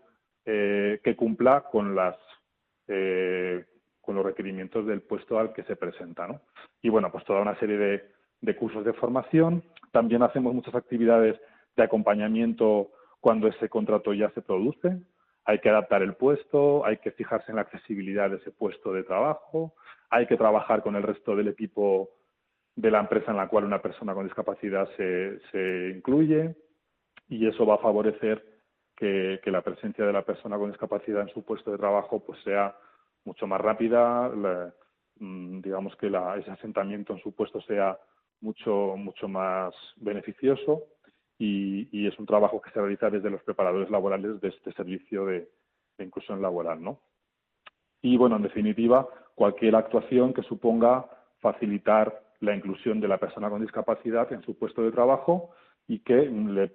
eh, 0.46 1.00
que 1.04 1.16
cumpla 1.16 1.66
con 1.72 1.96
las 1.96 2.16
eh, 2.88 3.66
con 4.02 4.16
los 4.16 4.26
requerimientos 4.26 4.86
del 4.88 5.02
puesto 5.02 5.38
al 5.38 5.52
que 5.52 5.64
se 5.64 5.76
presenta, 5.76 6.28
¿no? 6.28 6.40
Y 6.82 6.90
bueno, 6.90 7.12
pues 7.12 7.26
toda 7.26 7.42
una 7.42 7.60
serie 7.60 7.78
de, 7.78 8.12
de 8.40 8.56
cursos 8.56 8.86
de 8.86 8.94
formación. 8.94 9.64
También 9.92 10.24
hacemos 10.24 10.54
muchas 10.54 10.76
actividades 10.76 11.38
de 11.78 11.84
acompañamiento 11.84 12.92
cuando 13.22 13.48
ese 13.48 13.70
contrato 13.70 14.14
ya 14.14 14.30
se 14.32 14.42
produce. 14.42 14.98
Hay 15.46 15.60
que 15.60 15.70
adaptar 15.70 16.02
el 16.02 16.16
puesto, 16.16 16.86
hay 16.86 16.98
que 16.98 17.12
fijarse 17.12 17.52
en 17.52 17.56
la 17.56 17.62
accesibilidad 17.62 18.30
de 18.30 18.38
ese 18.38 18.52
puesto 18.52 18.92
de 18.92 19.04
trabajo, 19.04 19.74
hay 20.10 20.28
que 20.28 20.36
trabajar 20.36 20.82
con 20.82 20.96
el 20.96 21.04
resto 21.04 21.36
del 21.36 21.48
equipo 21.48 22.10
de 22.76 22.92
la 22.92 23.00
empresa 23.00 23.32
en 23.32 23.38
la 23.38 23.48
cual 23.48 23.64
una 23.64 23.82
persona 23.82 24.14
con 24.14 24.26
discapacidad 24.26 24.90
se, 24.98 25.40
se 25.52 25.94
incluye 25.96 26.56
y 27.30 27.48
eso 27.48 27.66
va 27.66 27.76
a 27.76 27.80
favorecer 27.80 28.44
que, 28.96 29.40
la 29.46 29.62
presencia 29.62 30.06
de 30.06 30.14
la 30.14 30.24
persona 30.24 30.58
con 30.58 30.70
discapacidad 30.70 31.22
en 31.22 31.30
su 31.30 31.44
puesto 31.44 31.72
de 31.72 31.78
trabajo 31.78 32.20
pues 32.20 32.42
sea 32.44 32.76
mucho 33.24 33.48
más 33.48 33.62
rápida, 33.62 34.30
mm, 35.20 35.62
digamos 35.62 35.96
que 35.96 36.08
ese 36.08 36.52
asentamiento 36.52 37.14
en 37.14 37.20
su 37.20 37.34
puesto 37.34 37.62
sea 37.62 37.98
mucho 38.42 38.96
mucho 38.98 39.28
más 39.28 39.74
beneficioso 39.96 40.84
y, 41.40 42.08
es 42.08 42.18
un 42.20 42.26
trabajo 42.26 42.62
que 42.62 42.72
se 42.72 42.80
realiza 42.80 43.10
desde 43.10 43.30
los 43.30 43.44
preparadores 43.44 43.90
laborales 43.90 44.40
de 44.42 44.48
este 44.48 44.72
servicio 44.74 45.26
de, 45.26 45.50
de 45.98 46.06
inclusión 46.06 46.42
laboral, 46.42 46.82
¿no? 46.82 47.02
Y 48.02 48.18
bueno, 48.18 48.38
en 48.38 48.44
definitiva, 48.44 49.08
cualquier 49.36 49.76
actuación 49.76 50.34
que 50.34 50.44
suponga 50.44 51.06
facilitar 51.40 52.24
la 52.40 52.56
inclusión 52.56 53.00
de 53.00 53.08
la 53.08 53.18
persona 53.18 53.50
con 53.50 53.62
discapacidad 53.62 54.32
en 54.32 54.42
su 54.44 54.58
puesto 54.58 54.84
de 54.84 54.92
trabajo 54.92 55.52
y 55.88 56.00
que 56.00 56.16
le 56.16 56.72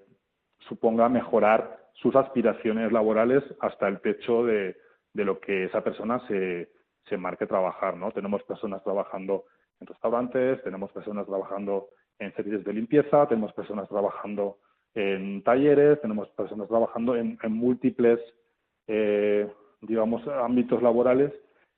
suponga 0.68 1.08
mejorar 1.08 1.82
sus 1.94 2.14
aspiraciones 2.16 2.92
laborales 2.92 3.42
hasta 3.60 3.88
el 3.88 4.00
techo 4.00 4.44
de, 4.44 4.76
lo 5.14 5.40
que 5.40 5.64
esa 5.64 5.82
persona 5.82 6.20
se, 6.26 6.70
se 7.08 7.16
marque 7.16 7.46
trabajar, 7.46 7.96
¿no? 7.96 8.10
Tenemos 8.12 8.42
personas 8.44 8.82
trabajando 8.82 9.44
en 9.80 9.86
restaurantes, 9.86 10.62
tenemos 10.62 10.90
personas 10.92 11.26
trabajando 11.26 11.88
en 12.24 12.34
servicios 12.34 12.64
de 12.64 12.72
limpieza, 12.72 13.26
tenemos 13.26 13.52
personas 13.52 13.88
trabajando 13.88 14.58
en 14.94 15.42
talleres, 15.42 16.00
tenemos 16.00 16.28
personas 16.30 16.68
trabajando 16.68 17.16
en, 17.16 17.38
múltiples, 17.48 18.20
eh, 18.86 19.50
digamos, 19.80 20.26
ámbitos 20.28 20.82
laborales 20.82 21.32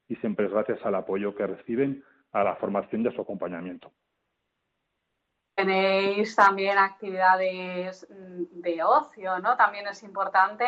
y 0.08 0.16
siempre 0.16 0.46
es 0.46 0.52
gracias 0.52 0.84
al 0.84 0.96
apoyo 0.96 1.34
que 1.34 1.46
reciben 1.46 2.04
a 2.32 2.44
la 2.44 2.56
formación 2.56 3.02
y 3.02 3.08
a 3.08 3.12
su 3.12 3.20
acompañamiento. 3.20 3.92
Tenéis 5.54 6.34
también 6.34 6.76
actividades 6.78 8.06
mm, 8.10 8.60
de 8.60 8.82
ocio, 8.82 9.38
¿no? 9.38 9.56
También 9.56 9.86
es 9.86 10.02
importante. 10.02 10.64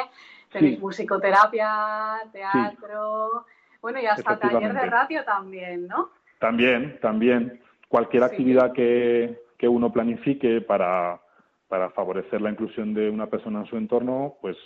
Tenéis 0.52 0.78
musicoterapia, 0.78 2.20
teatro, 2.32 3.44
bueno, 3.82 4.00
y 4.00 4.06
hasta 4.06 4.38
taller 4.38 4.72
de 4.72 4.86
radio 4.86 5.24
también, 5.24 5.88
¿no? 5.88 6.10
También, 6.38 7.00
también. 7.00 7.60
Cualquier 7.88 8.22
actividad 8.22 8.72
que, 8.72 9.45
que 9.58 9.68
uno 9.68 9.92
planifique 9.92 10.60
para, 10.60 11.20
para 11.68 11.90
favorecer 11.90 12.40
la 12.40 12.50
inclusión 12.50 12.94
de 12.94 13.10
una 13.10 13.26
persona 13.26 13.60
en 13.60 13.66
su 13.66 13.76
entorno, 13.76 14.34
pues 14.40 14.56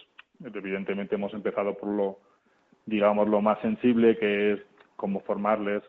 evidentemente 0.45 1.15
hemos 1.15 1.33
empezado 1.35 1.77
por 1.77 1.89
lo, 1.91 2.19
digamos, 2.87 3.29
lo 3.29 3.41
más 3.41 3.61
sensible, 3.61 4.17
que 4.19 4.53
es 4.53 4.61
cómo 4.97 5.21
formarles, 5.21 5.83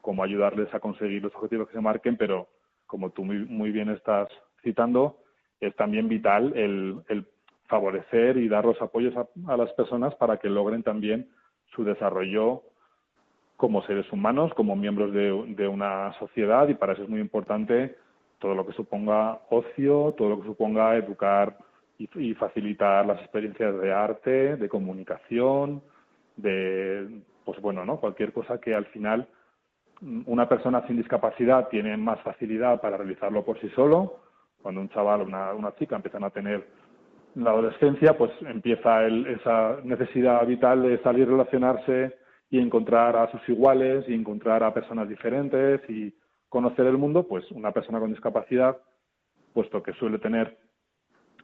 cómo 0.00 0.22
ayudarles 0.22 0.72
a 0.74 0.80
conseguir 0.80 1.22
los 1.22 1.34
objetivos 1.34 1.68
que 1.68 1.74
se 1.74 1.80
marquen, 1.80 2.16
pero 2.16 2.48
como 2.86 3.10
tú 3.10 3.24
muy, 3.24 3.70
bien 3.70 3.88
estás 3.88 4.28
citando, 4.62 5.18
es 5.60 5.74
también 5.76 6.08
vital 6.08 6.52
el, 6.56 7.26
favorecer 7.68 8.36
y 8.36 8.48
dar 8.48 8.64
los 8.64 8.82
apoyos 8.82 9.14
a, 9.16 9.56
las 9.56 9.72
personas 9.74 10.12
para 10.16 10.38
que 10.38 10.48
logren 10.48 10.82
también 10.82 11.28
su 11.72 11.84
desarrollo 11.84 12.64
como 13.56 13.82
seres 13.82 14.10
humanos, 14.12 14.52
como 14.54 14.74
miembros 14.74 15.12
de, 15.12 15.68
una 15.68 16.12
sociedad 16.18 16.66
y 16.68 16.74
para 16.74 16.94
eso 16.94 17.04
es 17.04 17.08
muy 17.08 17.20
importante 17.20 17.94
todo 18.40 18.54
lo 18.54 18.66
que 18.66 18.72
suponga 18.72 19.38
ocio, 19.50 20.14
todo 20.16 20.30
lo 20.30 20.40
que 20.40 20.48
suponga 20.48 20.96
educar 20.96 21.56
y, 21.98 22.34
facilitar 22.34 23.04
las 23.04 23.20
experiencias 23.20 23.78
de 23.78 23.92
arte, 23.92 24.56
de 24.56 24.68
comunicación, 24.70 25.82
de, 26.36 27.20
pues 27.44 27.60
bueno, 27.60 27.84
¿no? 27.84 28.00
Cualquier 28.00 28.32
cosa 28.32 28.58
que 28.58 28.74
al 28.74 28.86
final 28.86 29.28
una 30.24 30.48
persona 30.48 30.86
sin 30.86 30.96
discapacidad 30.96 31.68
tiene 31.68 31.94
más 31.98 32.18
facilidad 32.22 32.80
para 32.80 32.96
realizarlo 32.96 33.44
por 33.44 33.60
sí 33.60 33.68
solo. 33.76 34.20
Cuando 34.62 34.80
un 34.80 34.88
chaval 34.88 35.20
o 35.20 35.24
una, 35.24 35.52
una, 35.52 35.74
chica 35.74 35.96
empiezan 35.96 36.24
a 36.24 36.30
tener 36.30 36.66
la 37.34 37.50
adolescencia, 37.50 38.16
pues 38.16 38.30
empieza 38.40 39.06
esa 39.06 39.78
necesidad 39.84 40.46
vital 40.46 40.82
de 40.82 40.98
salir, 41.02 41.28
relacionarse 41.28 42.16
y 42.50 42.58
encontrar 42.58 43.14
a 43.16 43.30
sus 43.30 43.46
iguales 43.48 44.06
y 44.08 44.14
encontrar 44.14 44.64
a 44.64 44.72
personas 44.72 45.06
diferentes 45.06 45.82
y 45.90 46.14
conocer 46.50 46.84
el 46.84 46.98
mundo, 46.98 47.26
pues 47.26 47.50
una 47.52 47.72
persona 47.72 48.00
con 48.00 48.10
discapacidad, 48.10 48.76
puesto 49.54 49.82
que 49.82 49.94
suele 49.94 50.18
tener 50.18 50.58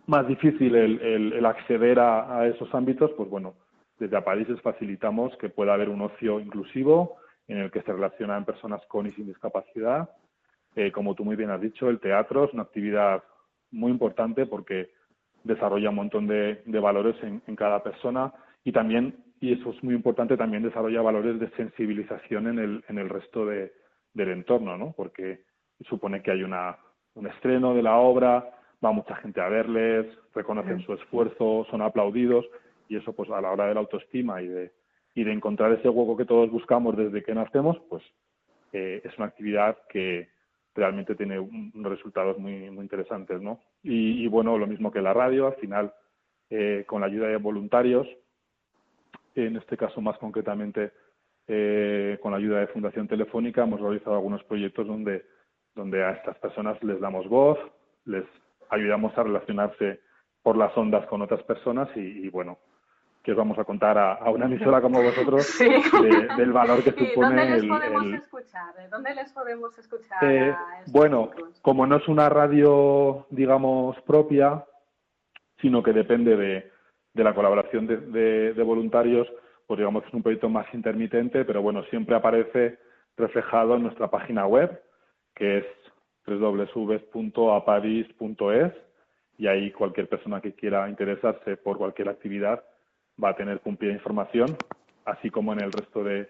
más 0.06 0.26
difícil 0.28 0.74
el, 0.74 1.46
acceder 1.46 1.98
a, 1.98 2.46
esos 2.46 2.72
ámbitos, 2.74 3.10
pues 3.16 3.30
bueno, 3.30 3.54
desde 3.98 4.16
Aparises 4.16 4.60
facilitamos 4.60 5.34
que 5.38 5.48
pueda 5.48 5.74
haber 5.74 5.88
un 5.88 6.02
ocio 6.02 6.38
inclusivo 6.40 7.16
en 7.48 7.58
el 7.58 7.70
que 7.70 7.82
se 7.82 7.92
relacionan 7.92 8.44
personas 8.44 8.84
con 8.88 9.06
y 9.06 9.12
sin 9.12 9.26
discapacidad. 9.26 10.10
Eh, 10.74 10.92
como 10.92 11.14
tú 11.14 11.24
muy 11.24 11.36
bien 11.36 11.50
has 11.50 11.60
dicho, 11.60 11.88
el 11.88 12.00
teatro 12.00 12.44
es 12.44 12.52
una 12.52 12.64
actividad 12.64 13.22
muy 13.70 13.90
importante 13.90 14.44
porque 14.44 14.90
desarrolla 15.44 15.90
un 15.90 15.96
montón 15.96 16.26
de, 16.26 16.60
valores 16.66 17.16
en, 17.22 17.56
cada 17.56 17.82
persona 17.82 18.32
y 18.64 18.72
también, 18.72 19.16
y 19.40 19.52
eso 19.52 19.70
es 19.70 19.82
muy 19.82 19.94
importante, 19.94 20.36
también 20.36 20.64
desarrolla 20.64 21.00
valores 21.00 21.38
de 21.38 21.48
sensibilización 21.50 22.48
en 22.48 22.58
el, 22.58 22.84
en 22.88 22.98
el 22.98 23.08
resto 23.08 23.46
de, 23.46 23.72
del 24.16 24.30
entorno, 24.30 24.76
¿no? 24.76 24.94
Porque 24.96 25.42
supone 25.82 26.22
que 26.22 26.30
hay 26.30 26.42
una, 26.42 26.76
un 27.14 27.26
estreno 27.26 27.74
de 27.74 27.82
la 27.82 27.96
obra, 27.96 28.50
va 28.84 28.92
mucha 28.92 29.14
gente 29.16 29.40
a 29.40 29.48
verles, 29.48 30.06
reconocen 30.34 30.80
su 30.80 30.94
esfuerzo, 30.94 31.66
son 31.70 31.82
aplaudidos 31.82 32.46
y 32.88 32.96
eso 32.96 33.12
pues 33.12 33.30
a 33.30 33.40
la 33.40 33.50
hora 33.50 33.66
de 33.66 33.74
la 33.74 33.80
autoestima 33.80 34.40
y 34.42 34.48
de, 34.48 34.72
y 35.14 35.24
de 35.24 35.32
encontrar 35.32 35.72
ese 35.72 35.88
hueco 35.88 36.16
que 36.16 36.24
todos 36.24 36.50
buscamos 36.50 36.96
desde 36.96 37.22
que 37.22 37.34
nacemos, 37.34 37.78
pues 37.88 38.02
eh, 38.72 39.02
es 39.04 39.16
una 39.18 39.26
actividad 39.26 39.76
que 39.88 40.28
realmente 40.74 41.14
tiene 41.14 41.38
unos 41.38 41.92
resultados 41.92 42.38
muy, 42.38 42.70
muy 42.70 42.82
interesantes, 42.82 43.40
¿no? 43.40 43.60
Y, 43.82 44.26
bueno, 44.28 44.58
lo 44.58 44.66
mismo 44.66 44.90
que 44.90 45.00
la 45.00 45.14
radio, 45.14 45.46
al 45.46 45.54
final, 45.54 45.94
eh, 46.50 46.84
con 46.86 47.00
la 47.00 47.06
ayuda 47.06 47.28
de 47.28 47.36
voluntarios, 47.36 48.06
en 49.34 49.56
este 49.56 49.76
caso 49.76 50.00
más 50.00 50.18
concretamente 50.18 50.92
eh, 51.48 52.18
con 52.20 52.32
la 52.32 52.38
ayuda 52.38 52.60
de 52.60 52.66
Fundación 52.68 53.06
Telefónica 53.06 53.62
hemos 53.62 53.80
realizado 53.80 54.16
algunos 54.16 54.42
proyectos 54.44 54.86
donde, 54.86 55.24
donde 55.74 56.04
a 56.04 56.10
estas 56.10 56.36
personas 56.38 56.82
les 56.82 57.00
damos 57.00 57.28
voz, 57.28 57.58
les 58.04 58.24
ayudamos 58.70 59.16
a 59.16 59.22
relacionarse 59.22 60.00
por 60.42 60.56
las 60.56 60.76
ondas 60.76 61.06
con 61.06 61.22
otras 61.22 61.42
personas 61.44 61.88
y, 61.96 62.28
bueno, 62.30 62.58
que 63.22 63.32
os 63.32 63.36
vamos 63.36 63.58
a 63.58 63.64
contar 63.64 63.98
a, 63.98 64.30
una 64.30 64.46
emisora 64.46 64.80
como 64.80 65.02
vosotros 65.02 65.58
del 66.36 66.52
valor 66.52 66.82
que 66.84 66.92
supone 66.92 67.36
¿Dónde 67.36 67.50
les 67.50 67.66
podemos 67.66 68.06
escuchar? 68.06 68.90
¿Dónde 68.90 69.14
les 69.14 69.32
podemos 69.32 69.78
escuchar? 69.78 70.24
Eh, 70.24 70.54
bueno, 70.92 71.30
como 71.62 71.86
no 71.86 71.96
es 71.96 72.06
una 72.08 72.28
radio, 72.28 73.26
digamos, 73.30 74.00
propia, 74.02 74.64
sino 75.60 75.82
que 75.82 75.92
depende 75.92 76.36
de, 76.36 76.70
de 77.12 77.24
la 77.24 77.34
colaboración 77.34 77.86
de, 77.86 78.52
de 78.52 78.62
voluntarios, 78.62 79.28
pues 79.66 79.78
digamos 79.78 80.02
que 80.02 80.08
es 80.08 80.14
un 80.14 80.22
proyecto 80.22 80.48
más 80.48 80.72
intermitente, 80.72 81.44
pero 81.44 81.60
bueno, 81.62 81.82
siempre 81.84 82.14
aparece 82.14 82.78
reflejado 83.16 83.76
en 83.76 83.82
nuestra 83.82 84.08
página 84.10 84.46
web, 84.46 84.80
que 85.34 85.58
es 85.58 85.66
www.aparis.es 86.26 87.12
y 89.38 89.46
ahí 89.46 89.70
cualquier 89.70 90.08
persona 90.08 90.40
que 90.40 90.54
quiera 90.54 90.88
interesarse 90.88 91.56
por 91.56 91.78
cualquier 91.78 92.08
actividad 92.08 92.64
va 93.22 93.30
a 93.30 93.36
tener 93.36 93.60
cumplida 93.60 93.92
información, 93.92 94.58
así 95.04 95.30
como 95.30 95.52
en 95.52 95.60
el 95.60 95.72
resto 95.72 96.02
de, 96.04 96.28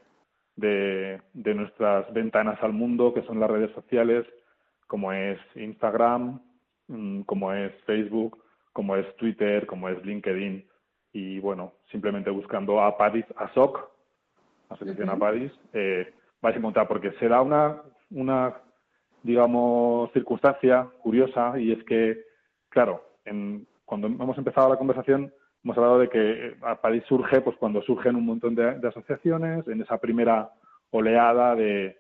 de, 0.57 1.55
nuestras 1.55 2.13
ventanas 2.13 2.63
al 2.63 2.73
mundo, 2.73 3.13
que 3.13 3.23
son 3.23 3.41
las 3.41 3.51
redes 3.51 3.73
sociales, 3.73 4.27
como 4.87 5.13
es 5.13 5.39
Instagram, 5.55 6.41
mm, 6.89 7.23
como 7.23 7.53
es 7.53 7.73
Facebook, 7.85 8.43
como 8.73 8.97
es 8.97 9.17
Twitter, 9.17 9.67
como 9.67 9.89
es 9.89 10.05
LinkedIn. 10.05 10.67
Y 11.13 11.39
bueno, 11.41 11.73
simplemente 11.91 12.31
buscando 12.31 12.81
a 12.81 12.97
Padis, 12.97 13.25
a 13.37 13.53
SOC, 13.55 13.89
Asociación 14.69 15.11
Apadis, 15.11 15.53
eh, 15.73 16.13
vais 16.43 16.55
a 16.55 16.59
encontrar, 16.59 16.89
porque 16.89 17.13
se 17.13 17.29
da 17.29 17.41
una, 17.41 17.83
una, 18.11 18.55
digamos, 19.23 20.13
circunstancia 20.13 20.89
curiosa 21.03 21.59
y 21.59 21.73
es 21.73 21.83
que, 21.85 22.25
claro, 22.69 23.05
en, 23.25 23.67
cuando 23.85 24.09
hemos 24.09 24.37
empezado 24.37 24.69
la 24.69 24.79
conversación 24.79 25.33
hemos 25.67 25.79
hablado 25.79 25.99
de 25.99 26.09
que 26.09 26.57
Apadis 26.63 27.03
surge 27.05 27.41
pues 27.41 27.57
cuando 27.57 27.83
surgen 27.83 28.15
un 28.15 28.25
montón 28.25 28.55
de, 28.55 28.79
asociaciones, 28.87 29.67
en 29.67 29.83
esa 29.83 29.99
primera 29.99 30.51
oleada 30.93 31.57
de, 31.57 31.97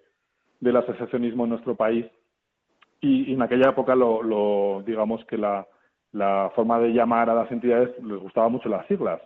del 0.61 0.77
asociacionismo 0.77 1.45
en 1.45 1.51
nuestro 1.51 1.75
país. 1.75 2.07
Y, 3.01 3.35
en 3.35 3.43
aquella 3.43 3.71
época, 3.71 3.97
lo, 3.97 4.85
digamos 4.87 5.25
que 5.25 5.37
la, 5.37 5.67
la, 6.17 6.51
forma 6.55 6.79
de 6.79 6.93
llamar 6.93 7.31
a 7.31 7.35
las 7.35 7.51
entidades 7.51 7.91
les 8.03 8.19
gustaba 8.19 8.49
mucho 8.49 8.69
las 8.69 8.87
siglas. 8.87 9.21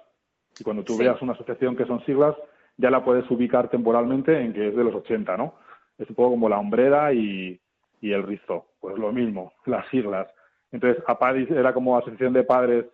Y 0.59 0.65
cuando 0.65 0.83
tú 0.83 0.97
veas 0.99 1.21
una 1.23 1.33
asociación 1.33 1.77
que 1.77 1.87
son 1.87 2.05
siglas, 2.05 2.35
ya 2.77 2.91
la 2.91 3.05
puedes 3.05 3.31
ubicar 3.31 3.69
temporalmente 3.69 4.39
en 4.39 4.53
que 4.53 4.69
es 4.69 4.77
de 4.77 4.85
los 4.85 4.95
80, 4.95 5.37
¿no? 5.37 5.55
Es 5.99 6.09
un 6.09 6.17
poco 6.17 6.31
como 6.31 6.49
la 6.49 6.59
hombrera 6.59 7.13
y, 7.13 7.61
y 8.01 8.13
el 8.13 8.23
rizo. 8.23 8.67
Pues 8.81 8.99
lo 8.99 9.13
mismo, 9.13 9.53
las 9.67 9.87
siglas. 9.89 10.29
Entonces, 10.73 11.03
APADIS 11.07 11.51
era 11.51 11.73
como 11.73 11.97
Asociación 11.97 12.33
de 12.33 12.45
Padres 12.45 12.87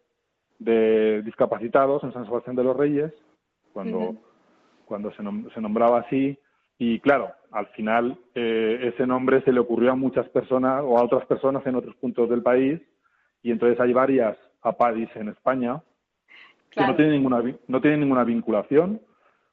de 0.59 1.23
Discapacitados 1.23 2.03
en 2.05 2.13
San 2.13 2.25
Sebastián 2.25 2.57
de 2.57 2.65
los 2.65 2.77
Reyes, 2.77 3.13
cuando, 3.73 4.17
cuando 4.87 5.13
se, 5.13 5.61
nombraba 5.61 6.01
así. 6.01 6.39
Y 6.79 7.01
claro, 7.01 7.31
al 7.51 7.67
final 7.69 8.19
eh, 8.35 8.93
ese 8.95 9.07
nombre 9.07 9.43
se 9.43 9.53
le 9.53 9.61
ocurrió 9.61 9.93
a 9.93 9.97
muchas 9.97 10.29
personas 10.31 10.83
o 10.85 10.99
a 10.99 11.05
otras 11.05 11.27
personas 11.27 11.67
en 11.67 11.77
otros 11.77 11.95
puntos 11.97 12.29
del 12.29 12.43
país. 12.43 12.81
Y 13.47 13.53
entonces 13.53 13.79
hay 13.79 13.93
varias 13.93 14.37
APADIS 14.63 15.09
en 15.15 15.29
España 15.29 15.81
que 16.73 16.85
no 16.85 16.97
tienen, 16.97 17.15
ninguna, 17.15 17.41
no 17.69 17.81
tienen 17.81 18.01
ninguna 18.01 18.25
vinculación, 18.25 19.01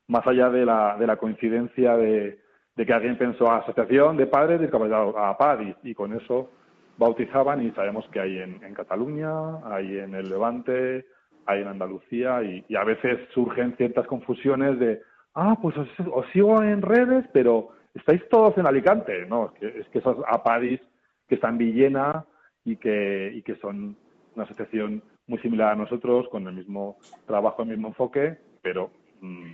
más 0.07 0.25
allá 0.25 0.50
de 0.50 0.65
la, 0.65 0.97
de 0.97 1.05
la 1.05 1.17
coincidencia 1.17 1.95
de, 1.95 2.39
de 2.75 2.85
que 2.88 2.91
alguien 2.91 3.19
pensó 3.19 3.51
a 3.51 3.57
Asociación 3.57 4.17
de 4.17 4.25
Padres 4.25 4.62
Discapacitados, 4.62 5.15
a 5.15 5.29
APADIS, 5.29 5.75
y 5.83 5.93
con 5.93 6.12
eso 6.12 6.50
bautizaban 6.97 7.63
y 7.63 7.69
sabemos 7.73 8.03
que 8.09 8.19
hay 8.19 8.39
en, 8.39 8.73
Cataluña, 8.73 9.63
hay 9.63 10.00
en 10.00 10.15
el 10.15 10.27
Levante, 10.27 11.05
hay 11.45 11.62
en 11.62 11.67
Andalucía 11.67 12.41
y, 12.41 12.75
a 12.75 12.83
veces 12.83 13.19
surgen 13.31 13.77
ciertas 13.77 14.07
confusiones 14.07 14.79
de, 14.79 15.03
ah, 15.35 15.55
pues 15.62 15.77
os, 15.77 15.88
sigo 16.33 16.63
en 16.63 16.81
redes, 16.81 17.25
pero 17.31 17.69
estáis 17.93 18.27
todos 18.29 18.57
en 18.57 18.65
Alicante. 18.65 19.27
No, 19.27 19.51
es 19.53 19.59
que, 19.59 19.79
es 19.81 19.88
que 19.89 20.00
esos 20.00 20.17
APADIS 20.25 20.81
que 21.27 21.35
están 21.35 21.51
en 21.51 21.57
Villena 21.59 22.25
y 22.65 22.77
que, 22.77 23.32
y 23.34 23.41
que 23.41 23.55
son 23.58 23.98
una 24.36 24.46
asociación 24.46 25.03
muy 25.27 25.39
similar 25.39 25.74
a 25.74 25.75
nosotros, 25.75 26.27
con 26.29 26.48
el 26.48 26.55
mismo 26.55 26.98
trabajo, 27.25 27.63
el 27.63 27.70
mismo 27.70 27.89
enfoque, 27.89 28.38
pero 28.62 28.91
mm, 29.22 29.51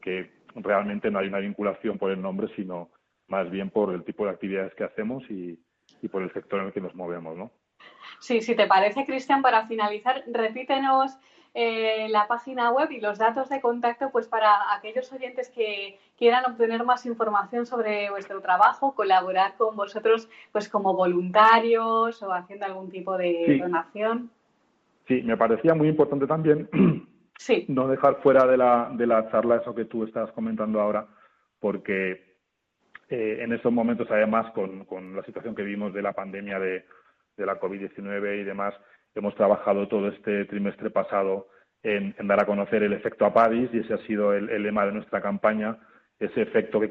que 0.00 0.30
realmente 0.56 1.10
no 1.10 1.18
hay 1.18 1.28
una 1.28 1.38
vinculación 1.38 1.98
por 1.98 2.10
el 2.10 2.20
nombre, 2.20 2.48
sino 2.56 2.90
más 3.28 3.50
bien 3.50 3.70
por 3.70 3.92
el 3.94 4.04
tipo 4.04 4.24
de 4.24 4.30
actividades 4.30 4.74
que 4.74 4.84
hacemos 4.84 5.22
y, 5.30 5.58
y 6.02 6.08
por 6.08 6.22
el 6.22 6.32
sector 6.32 6.60
en 6.60 6.66
el 6.66 6.72
que 6.72 6.80
nos 6.80 6.94
movemos, 6.94 7.36
¿no? 7.36 7.52
Sí, 8.20 8.40
si 8.40 8.54
te 8.54 8.66
parece, 8.66 9.04
Cristian, 9.04 9.42
para 9.42 9.66
finalizar, 9.66 10.24
repítenos 10.26 11.16
eh, 11.54 12.08
la 12.10 12.26
página 12.26 12.70
web 12.72 12.90
y 12.90 13.00
los 13.00 13.18
datos 13.18 13.48
de 13.48 13.60
contacto 13.60 14.10
pues 14.10 14.26
para 14.28 14.74
aquellos 14.74 15.12
oyentes 15.12 15.50
que 15.50 15.98
quieran 16.18 16.44
obtener 16.44 16.84
más 16.84 17.06
información 17.06 17.64
sobre 17.64 18.10
vuestro 18.10 18.40
trabajo, 18.40 18.94
colaborar 18.94 19.56
con 19.56 19.76
vosotros 19.76 20.28
pues 20.52 20.68
como 20.68 20.94
voluntarios 20.94 22.22
o 22.22 22.32
haciendo 22.32 22.66
algún 22.66 22.90
tipo 22.90 23.16
de 23.16 23.58
donación. 23.62 24.30
Sí, 25.06 25.22
me 25.22 25.36
parecía 25.36 25.74
muy 25.74 25.88
importante 25.88 26.26
también 26.26 26.68
sí. 27.38 27.64
no 27.68 27.88
dejar 27.88 28.20
fuera 28.22 28.46
de 28.46 28.56
la, 28.56 28.90
de 28.92 29.06
la 29.06 29.30
charla 29.30 29.56
eso 29.56 29.74
que 29.74 29.84
tú 29.84 30.04
estás 30.04 30.32
comentando 30.32 30.80
ahora, 30.80 31.06
porque 31.60 32.34
eh, 33.08 33.38
en 33.42 33.52
estos 33.52 33.72
momentos, 33.72 34.08
además, 34.10 34.50
con, 34.52 35.14
la 35.14 35.22
situación 35.24 35.54
que 35.54 35.62
vimos 35.62 35.92
de 35.92 36.02
la 36.02 36.12
pandemia 36.12 36.58
de, 36.58 36.84
la 37.36 37.60
COVID-19 37.60 38.40
y 38.40 38.44
demás, 38.44 38.74
hemos 39.14 39.34
trabajado 39.34 39.88
todo 39.88 40.08
este 40.08 40.44
trimestre 40.46 40.90
pasado 40.90 41.48
en, 41.82 42.14
dar 42.26 42.40
a 42.40 42.46
conocer 42.46 42.82
el 42.82 42.92
efecto 42.92 43.26
APADIS 43.26 43.70
y 43.72 43.78
ese 43.80 43.94
ha 43.94 43.98
sido 44.06 44.32
el, 44.32 44.62
lema 44.62 44.86
de 44.86 44.92
nuestra 44.92 45.20
campaña, 45.20 45.78
ese 46.18 46.42
efecto 46.42 46.80
que, 46.80 46.88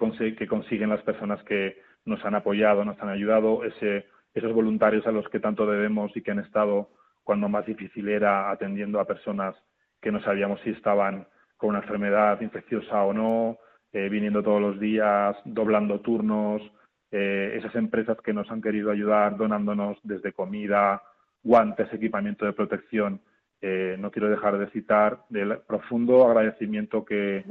consiguen 0.48 0.90
las 0.90 1.02
personas 1.02 1.44
que 1.44 1.82
nos 2.06 2.24
han 2.24 2.36
apoyado, 2.36 2.86
nos 2.86 3.00
han 3.02 3.10
ayudado, 3.10 3.62
esos 3.64 4.54
voluntarios 4.54 5.06
a 5.08 5.12
los 5.12 5.28
que 5.30 5.40
tanto 5.40 5.66
debemos 5.66 6.16
y 6.16 6.22
que 6.22 6.32
han 6.32 6.40
estado 6.40 6.90
cuando 7.24 7.50
más 7.50 7.66
difícil 7.66 8.10
era 8.10 8.52
atendiendo 8.52 9.00
a 9.00 9.06
personas 9.06 9.56
que 10.02 10.12
no 10.12 10.22
sabíamos 10.22 10.60
si 10.62 10.72
estaban 10.72 11.28
con 11.58 11.70
una 11.70 11.80
enfermedad 11.80 12.42
infecciosa 12.42 13.04
o 13.04 13.14
no, 13.14 13.58
eh, 13.94 14.10
viniendo 14.10 14.44
todos 14.44 14.62
los 14.62 14.80
días, 14.80 15.36
doblando 15.46 16.02
turnos, 16.02 16.62
eh, 17.10 17.54
esas 17.58 17.74
empresas 17.76 18.18
que 18.22 18.34
nos 18.34 18.50
han 18.52 18.62
querido 18.62 18.92
ayudar 18.92 19.38
donándonos 19.38 19.98
desde 20.04 20.34
comida, 20.34 21.02
guantes, 21.44 21.92
equipamiento 21.94 22.46
de 22.46 22.54
protección. 22.54 23.22
Eh, 23.62 23.96
no 24.00 24.12
quiero 24.12 24.30
dejar 24.30 24.58
de 24.58 24.68
citar 24.72 25.20
el 25.34 25.60
profundo 25.60 26.28
agradecimiento 26.28 27.06
que, 27.06 27.44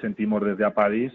sentimos 0.00 0.44
desde 0.44 0.64
APADIS. 0.64 1.12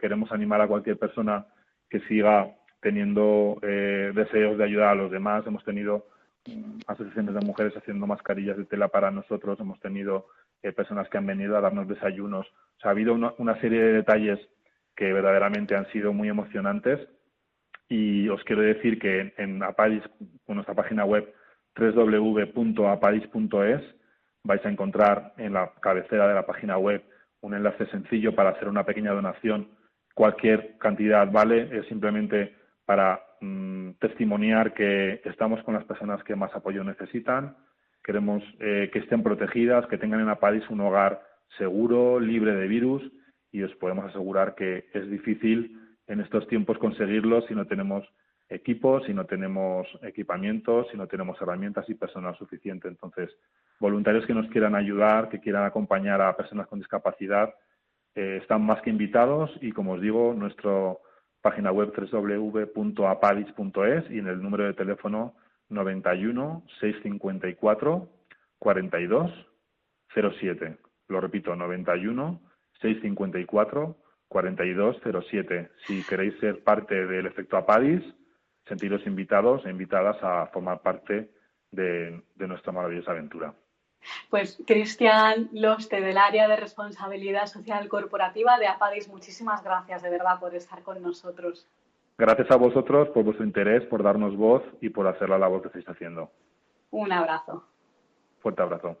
queremos 0.00 0.32
animar 0.32 0.60
a 0.60 0.68
cualquier 0.68 0.98
persona 0.98 1.46
que 1.88 2.00
siga 2.00 2.54
teniendo 2.80 3.58
deseos 3.60 4.56
de 4.56 4.64
ayudar 4.64 4.88
a 4.88 4.94
los 4.94 5.10
demás. 5.10 5.46
Hemos 5.46 5.64
tenido 5.64 6.06
mm, 6.46 6.80
asociaciones 6.86 7.34
de 7.34 7.46
mujeres 7.46 7.76
haciendo 7.76 8.06
mascarillas 8.06 8.56
de 8.56 8.64
tela 8.64 8.88
para 8.88 9.10
nosotros, 9.10 9.60
hemos 9.60 9.78
tenido 9.80 10.26
personas 10.74 11.08
que 11.08 11.18
han 11.18 11.26
venido 11.26 11.56
a 11.56 11.60
darnos 11.60 11.88
desayunos 11.88 12.46
ha 12.82 12.90
habido 12.90 13.14
una, 13.14 13.60
serie 13.60 13.82
de 13.82 13.92
detalles 13.92 14.38
que 14.96 15.12
verdaderamente 15.12 15.76
han 15.76 15.86
sido 15.92 16.12
muy 16.12 16.28
emocionantes 16.28 17.00
y 17.90 18.26
os 18.28 18.42
quiero 18.44 18.62
decir 18.62 19.00
que 19.00 19.34
en, 19.36 19.62
Apadis, 19.62 20.02
con 20.46 20.54
nuestra 20.54 20.74
página 20.74 21.04
web 21.04 21.30
www.apadis.es, 21.76 23.82
vais 24.44 24.64
a 24.64 24.70
encontrar 24.70 25.34
en 25.36 25.52
la 25.54 25.72
cabecera 25.80 26.28
de 26.28 26.34
la 26.34 26.46
página 26.46 26.78
web 26.78 27.02
un 27.42 27.54
enlace 27.54 27.86
sencillo 27.86 28.32
para 28.34 28.50
hacer 28.50 28.68
una 28.68 28.84
pequeña 28.84 29.12
donación. 29.12 29.68
Cualquier 30.14 30.76
cantidad 30.78 31.28
vale, 31.30 31.68
es 31.76 31.86
simplemente 31.86 32.54
para 32.84 33.20
mm, 33.40 33.90
testimoniar 33.98 34.72
que 34.72 35.20
estamos 35.24 35.60
con 35.64 35.74
las 35.74 35.84
personas 35.84 36.22
que 36.22 36.36
más 36.36 36.54
apoyo 36.54 36.84
necesitan, 36.84 37.56
queremos 38.04 38.44
eh, 38.60 38.88
que 38.92 39.00
estén 39.00 39.24
protegidas, 39.24 39.86
que 39.88 39.98
tengan 39.98 40.20
en 40.20 40.28
Apadis 40.28 40.68
un 40.70 40.80
hogar 40.80 41.22
seguro, 41.58 42.20
libre 42.20 42.54
de 42.54 42.68
virus 42.68 43.02
y 43.50 43.62
os 43.62 43.74
podemos 43.76 44.04
asegurar 44.04 44.54
que 44.54 44.84
es 44.94 45.10
difícil 45.10 45.89
en 46.10 46.20
estos 46.20 46.46
tiempos 46.48 46.76
conseguirlo 46.78 47.40
si 47.42 47.54
no 47.54 47.66
tenemos 47.66 48.04
equipos, 48.48 49.04
si 49.06 49.14
no 49.14 49.26
tenemos 49.26 49.86
equipamientos, 50.02 50.88
si 50.90 50.96
no 50.96 51.06
tenemos 51.06 51.40
herramientas 51.40 51.88
y 51.88 51.94
personal 51.94 52.36
suficiente. 52.36 52.88
Entonces, 52.88 53.30
voluntarios 53.78 54.26
que 54.26 54.34
nos 54.34 54.48
quieran 54.48 54.74
ayudar, 54.74 55.28
que 55.28 55.38
quieran 55.38 55.64
acompañar 55.64 56.20
a 56.20 56.36
personas 56.36 56.66
con 56.66 56.80
discapacidad, 56.80 57.54
eh, 58.16 58.38
están 58.42 58.66
más 58.66 58.82
que 58.82 58.90
invitados 58.90 59.56
y, 59.60 59.70
como 59.70 59.92
os 59.92 60.00
digo, 60.00 60.34
nuestra 60.34 60.96
página 61.42 61.70
web 61.70 61.92
www.apadis.es 61.96 64.10
y 64.10 64.18
en 64.18 64.26
el 64.26 64.42
número 64.42 64.64
de 64.64 64.74
teléfono 64.74 65.36
91 65.68 66.64
654 66.80 68.08
42 68.58 69.30
07. 70.12 70.76
Lo 71.06 71.20
repito, 71.20 71.54
91 71.54 72.40
654 72.82 73.96
4207. 74.30 75.70
Si 75.86 76.04
queréis 76.04 76.38
ser 76.38 76.62
parte 76.62 76.94
del 76.94 77.26
efecto 77.26 77.56
Apadis, 77.56 78.02
sentiros 78.66 79.04
invitados 79.04 79.66
e 79.66 79.70
invitadas 79.70 80.16
a 80.22 80.46
formar 80.46 80.80
parte 80.82 81.30
de, 81.72 82.22
nuestra 82.36 82.72
maravillosa 82.72 83.10
aventura. 83.10 83.52
Pues 84.30 84.62
Cristian 84.66 85.50
Loste 85.52 86.00
del 86.00 86.16
área 86.16 86.46
de 86.46 86.56
responsabilidad 86.56 87.46
social 87.46 87.88
corporativa 87.88 88.56
de 88.58 88.68
Apadis, 88.68 89.08
muchísimas 89.08 89.64
gracias 89.64 90.00
de 90.02 90.10
verdad 90.10 90.38
por 90.38 90.54
estar 90.54 90.82
con 90.84 91.02
nosotros. 91.02 91.68
Gracias 92.16 92.50
a 92.52 92.56
vosotros 92.56 93.08
por 93.08 93.24
vuestro 93.24 93.44
interés, 93.44 93.84
por 93.86 94.04
darnos 94.04 94.36
voz 94.36 94.62
y 94.80 94.90
por 94.90 95.08
hacer 95.08 95.28
la 95.28 95.38
labor 95.38 95.60
que 95.60 95.68
estáis 95.68 95.88
haciendo. 95.88 96.30
Un 96.92 97.10
abrazo. 97.12 97.66
Fuerte 98.38 98.62
abrazo. 98.62 98.96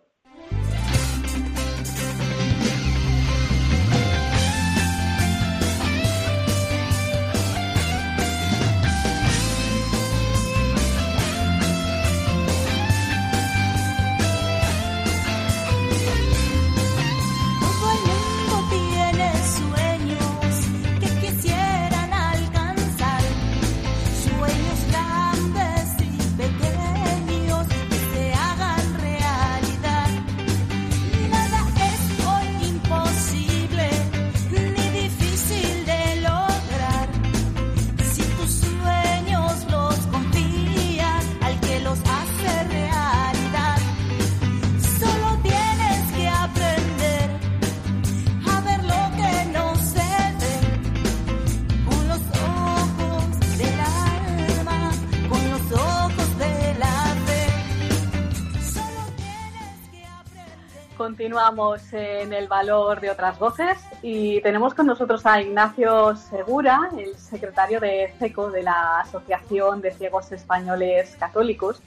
Continuamos 61.30 61.92
en 61.92 62.32
el 62.32 62.48
valor 62.48 63.00
de 63.00 63.08
otras 63.08 63.38
voces 63.38 63.78
y 64.02 64.40
tenemos 64.40 64.74
con 64.74 64.84
nosotros 64.84 65.24
a 65.24 65.40
Ignacio 65.40 66.16
Segura, 66.16 66.90
el 66.98 67.14
secretario 67.14 67.78
de 67.78 68.12
CECO 68.18 68.50
de 68.50 68.64
la 68.64 68.98
Asociación 68.98 69.80
de 69.80 69.92
Ciegos 69.92 70.32
Españoles 70.32 71.16
Católicos, 71.20 71.80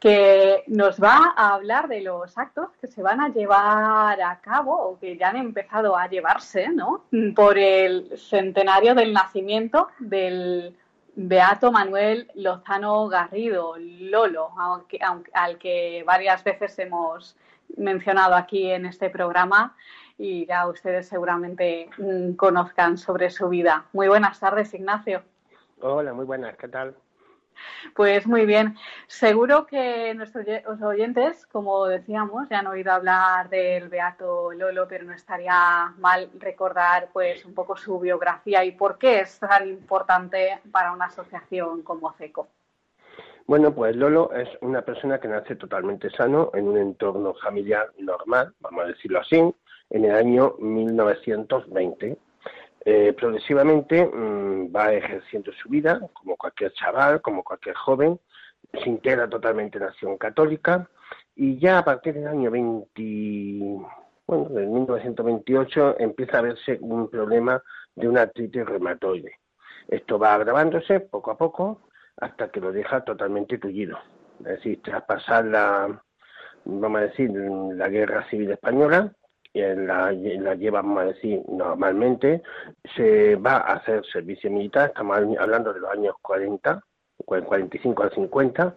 que 0.00 0.64
nos 0.68 0.98
va 0.98 1.34
a 1.36 1.52
hablar 1.52 1.86
de 1.88 2.00
los 2.00 2.38
actos 2.38 2.70
que 2.80 2.86
se 2.86 3.02
van 3.02 3.20
a 3.20 3.28
llevar 3.28 4.22
a 4.22 4.40
cabo 4.40 4.72
o 4.74 4.98
que 4.98 5.18
ya 5.18 5.28
han 5.28 5.36
empezado 5.36 5.94
a 5.94 6.08
llevarse 6.08 6.70
¿no? 6.70 7.04
por 7.34 7.58
el 7.58 8.10
centenario 8.16 8.94
del 8.94 9.12
nacimiento 9.12 9.88
del 9.98 10.74
Beato 11.14 11.70
Manuel 11.70 12.30
Lozano 12.36 13.06
Garrido, 13.08 13.74
Lolo, 13.78 14.48
al 15.34 15.58
que 15.58 16.02
varias 16.06 16.42
veces 16.42 16.78
hemos 16.78 17.36
mencionado 17.76 18.34
aquí 18.34 18.70
en 18.70 18.86
este 18.86 19.10
programa 19.10 19.76
y 20.18 20.46
ya 20.46 20.66
ustedes 20.66 21.08
seguramente 21.08 21.90
mm, 21.98 22.32
conozcan 22.32 22.96
sobre 22.96 23.30
su 23.30 23.48
vida. 23.48 23.86
Muy 23.92 24.08
buenas 24.08 24.40
tardes, 24.40 24.72
Ignacio. 24.74 25.22
Hola, 25.80 26.14
muy 26.14 26.24
buenas, 26.24 26.56
¿qué 26.56 26.68
tal? 26.68 26.94
Pues 27.94 28.26
muy 28.26 28.44
bien. 28.46 28.76
Seguro 29.06 29.66
que 29.66 30.14
nuestros 30.14 30.46
oyentes, 30.82 31.46
como 31.46 31.86
decíamos, 31.86 32.48
ya 32.48 32.58
han 32.58 32.66
oído 32.66 32.92
hablar 32.92 33.48
del 33.48 33.88
Beato 33.88 34.52
Lolo, 34.52 34.86
pero 34.88 35.04
no 35.04 35.12
estaría 35.12 35.92
mal 35.98 36.30
recordar 36.38 37.08
pues 37.12 37.44
un 37.44 37.54
poco 37.54 37.76
su 37.76 37.98
biografía 37.98 38.64
y 38.64 38.72
por 38.72 38.98
qué 38.98 39.20
es 39.20 39.38
tan 39.38 39.68
importante 39.68 40.60
para 40.70 40.92
una 40.92 41.06
asociación 41.06 41.82
como 41.82 42.12
CECO. 42.12 42.48
Bueno, 43.46 43.72
pues 43.72 43.94
Lolo 43.94 44.32
es 44.32 44.48
una 44.60 44.82
persona 44.82 45.20
que 45.20 45.28
nace 45.28 45.54
totalmente 45.54 46.10
sano 46.10 46.50
en 46.52 46.66
un 46.66 46.78
entorno 46.78 47.32
familiar 47.34 47.92
normal, 47.96 48.52
vamos 48.58 48.84
a 48.84 48.88
decirlo 48.88 49.20
así, 49.20 49.36
en 49.36 50.04
el 50.04 50.10
año 50.10 50.56
1920. 50.58 52.18
Eh, 52.84 53.12
progresivamente 53.12 54.04
mm, 54.04 54.74
va 54.74 54.92
ejerciendo 54.92 55.52
su 55.52 55.68
vida 55.68 56.00
como 56.12 56.36
cualquier 56.36 56.72
chaval, 56.72 57.20
como 57.20 57.44
cualquier 57.44 57.76
joven, 57.76 58.18
se 58.72 58.88
integra 58.88 59.28
totalmente 59.28 59.78
en 59.78 59.84
la 59.84 59.90
acción 59.90 60.18
católica 60.18 60.88
y 61.36 61.56
ya 61.58 61.78
a 61.78 61.84
partir 61.84 62.14
del 62.14 62.26
año 62.26 62.50
20, 62.50 63.86
bueno, 64.26 64.48
del 64.48 64.66
1928 64.66 66.00
empieza 66.00 66.38
a 66.38 66.42
verse 66.42 66.78
un 66.80 67.08
problema 67.08 67.62
de 67.94 68.08
una 68.08 68.22
artritis 68.22 68.66
reumatoide. 68.66 69.38
Esto 69.86 70.18
va 70.18 70.34
agravándose 70.34 70.98
poco 70.98 71.30
a 71.30 71.38
poco 71.38 71.82
hasta 72.18 72.48
que 72.50 72.60
lo 72.60 72.72
deja 72.72 73.04
totalmente 73.04 73.58
tullido. 73.58 73.98
Es 74.40 74.46
decir, 74.46 74.82
tras 74.82 75.02
pasar 75.04 75.44
la, 75.46 76.02
vamos 76.64 77.00
a 77.00 77.04
decir, 77.04 77.30
la 77.30 77.88
guerra 77.88 78.28
civil 78.28 78.50
española, 78.50 79.12
la, 79.54 80.12
la 80.12 80.54
lleva, 80.54 80.82
vamos 80.82 81.02
a 81.02 81.06
decir, 81.06 81.42
normalmente, 81.48 82.42
se 82.94 83.36
va 83.36 83.56
a 83.56 83.74
hacer 83.74 84.04
servicio 84.12 84.50
militar, 84.50 84.88
estamos 84.88 85.18
hablando 85.38 85.72
de 85.72 85.80
los 85.80 85.90
años 85.90 86.14
40, 86.20 86.82
45 87.24 88.02
al 88.02 88.12
50, 88.12 88.76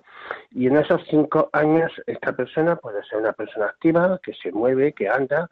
y 0.51 0.67
en 0.67 0.77
esos 0.77 1.01
cinco 1.09 1.49
años 1.51 1.91
esta 2.05 2.33
persona 2.33 2.77
puede 2.77 3.03
ser 3.03 3.19
una 3.19 3.33
persona 3.33 3.65
activa, 3.65 4.19
que 4.23 4.33
se 4.33 4.51
mueve, 4.51 4.93
que 4.93 5.09
anda, 5.09 5.49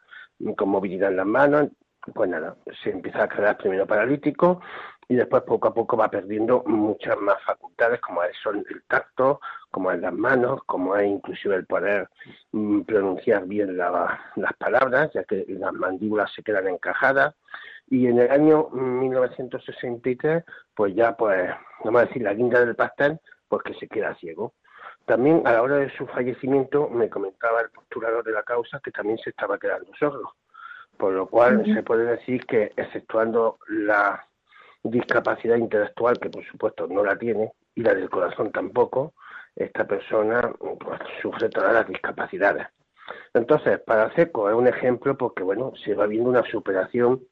con 0.56 0.68
movilidad 0.68 1.10
en 1.10 1.16
las 1.16 1.26
manos, 1.26 1.68
pues 2.14 2.30
nada, 2.30 2.56
se 2.82 2.90
empieza 2.90 3.24
a 3.24 3.28
quedar 3.28 3.58
primero 3.58 3.86
paralítico 3.86 4.60
y 5.08 5.16
después 5.16 5.42
poco 5.44 5.68
a 5.68 5.74
poco 5.74 5.96
va 5.96 6.10
perdiendo 6.10 6.62
muchas 6.66 7.18
más 7.18 7.42
facultades 7.42 7.98
como 8.00 8.20
son 8.42 8.58
el 8.68 8.82
tacto, 8.86 9.40
como 9.70 9.90
es 9.90 10.00
las 10.00 10.12
manos, 10.12 10.62
como 10.66 10.96
es 10.96 11.06
inclusive 11.06 11.56
el 11.56 11.66
poder 11.66 12.08
mm, 12.52 12.82
pronunciar 12.82 13.46
bien 13.46 13.76
las 13.76 14.54
palabras, 14.58 15.10
ya 15.14 15.24
que 15.24 15.46
las 15.48 15.72
mandíbulas 15.72 16.30
se 16.34 16.42
quedan 16.42 16.68
encajadas. 16.68 17.34
Y 17.88 18.06
en 18.06 18.18
el 18.18 18.30
año 18.30 18.68
1963, 18.68 20.44
pues 20.74 20.94
ya, 20.94 21.16
pues, 21.16 21.50
vamos 21.82 22.02
a 22.02 22.04
decir, 22.04 22.22
la 22.22 22.34
guinda 22.34 22.60
del 22.60 22.76
pastel, 22.76 23.18
pues 23.48 23.62
que 23.62 23.74
se 23.74 23.88
queda 23.88 24.14
ciego. 24.16 24.52
También 25.06 25.40
a 25.46 25.52
la 25.52 25.62
hora 25.62 25.76
de 25.76 25.90
su 25.96 26.06
fallecimiento 26.06 26.90
me 26.90 27.08
comentaba 27.08 27.62
el 27.62 27.70
postulador 27.70 28.24
de 28.24 28.32
la 28.32 28.42
causa 28.42 28.78
que 28.84 28.90
también 28.90 29.16
se 29.16 29.30
estaba 29.30 29.58
quedando 29.58 29.90
sordo, 29.98 30.34
por 30.98 31.14
lo 31.14 31.26
cual 31.28 31.64
se 31.64 31.82
puede 31.82 32.04
decir 32.04 32.44
que 32.44 32.72
exceptuando 32.76 33.58
la 33.68 34.28
discapacidad 34.82 35.56
intelectual, 35.56 36.18
que 36.18 36.30
por 36.30 36.44
supuesto 36.44 36.86
no 36.86 37.04
la 37.04 37.16
tiene, 37.16 37.52
y 37.74 37.82
la 37.82 37.94
del 37.94 38.10
corazón 38.10 38.52
tampoco, 38.52 39.14
esta 39.54 39.86
persona 39.86 40.52
pues, 40.58 41.00
sufre 41.20 41.48
todas 41.48 41.72
las 41.72 41.86
discapacidades. 41.86 42.66
Entonces, 43.34 43.80
para 43.80 44.10
CECO 44.14 44.50
es 44.50 44.54
un 44.54 44.68
ejemplo 44.68 45.16
porque, 45.16 45.42
bueno, 45.42 45.72
se 45.84 45.94
va 45.94 46.06
viendo 46.06 46.30
una 46.30 46.44
superación 46.44 47.22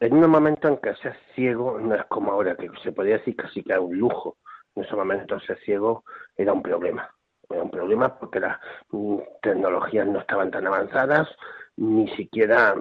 en 0.00 0.14
un 0.14 0.30
momento 0.30 0.66
en 0.66 0.78
que 0.78 0.94
ser 0.96 1.14
ciego 1.34 1.78
no 1.78 1.94
es 1.94 2.04
como 2.06 2.32
ahora, 2.32 2.56
que 2.56 2.70
se 2.82 2.90
podría 2.90 3.18
decir 3.18 3.36
casi 3.36 3.62
que 3.62 3.72
era 3.72 3.82
un 3.82 3.98
lujo. 3.98 4.38
En 4.74 4.84
ese 4.84 4.96
momento 4.96 5.38
ser 5.40 5.58
ciego 5.58 6.04
era 6.36 6.54
un 6.54 6.62
problema. 6.62 7.14
Era 7.50 7.62
un 7.62 7.70
problema 7.70 8.18
porque 8.18 8.40
las 8.40 8.58
mm, 8.90 9.18
tecnologías 9.42 10.06
no 10.06 10.20
estaban 10.20 10.50
tan 10.50 10.66
avanzadas, 10.66 11.28
ni 11.76 12.08
siquiera 12.16 12.74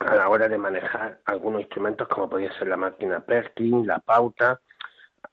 a 0.00 0.14
la 0.14 0.28
hora 0.28 0.48
de 0.48 0.58
manejar 0.58 1.20
algunos 1.24 1.62
instrumentos 1.62 2.08
como 2.08 2.28
podía 2.28 2.52
ser 2.58 2.68
la 2.68 2.76
máquina 2.76 3.20
Perkin, 3.20 3.86
la 3.86 3.98
pauta, 3.98 4.60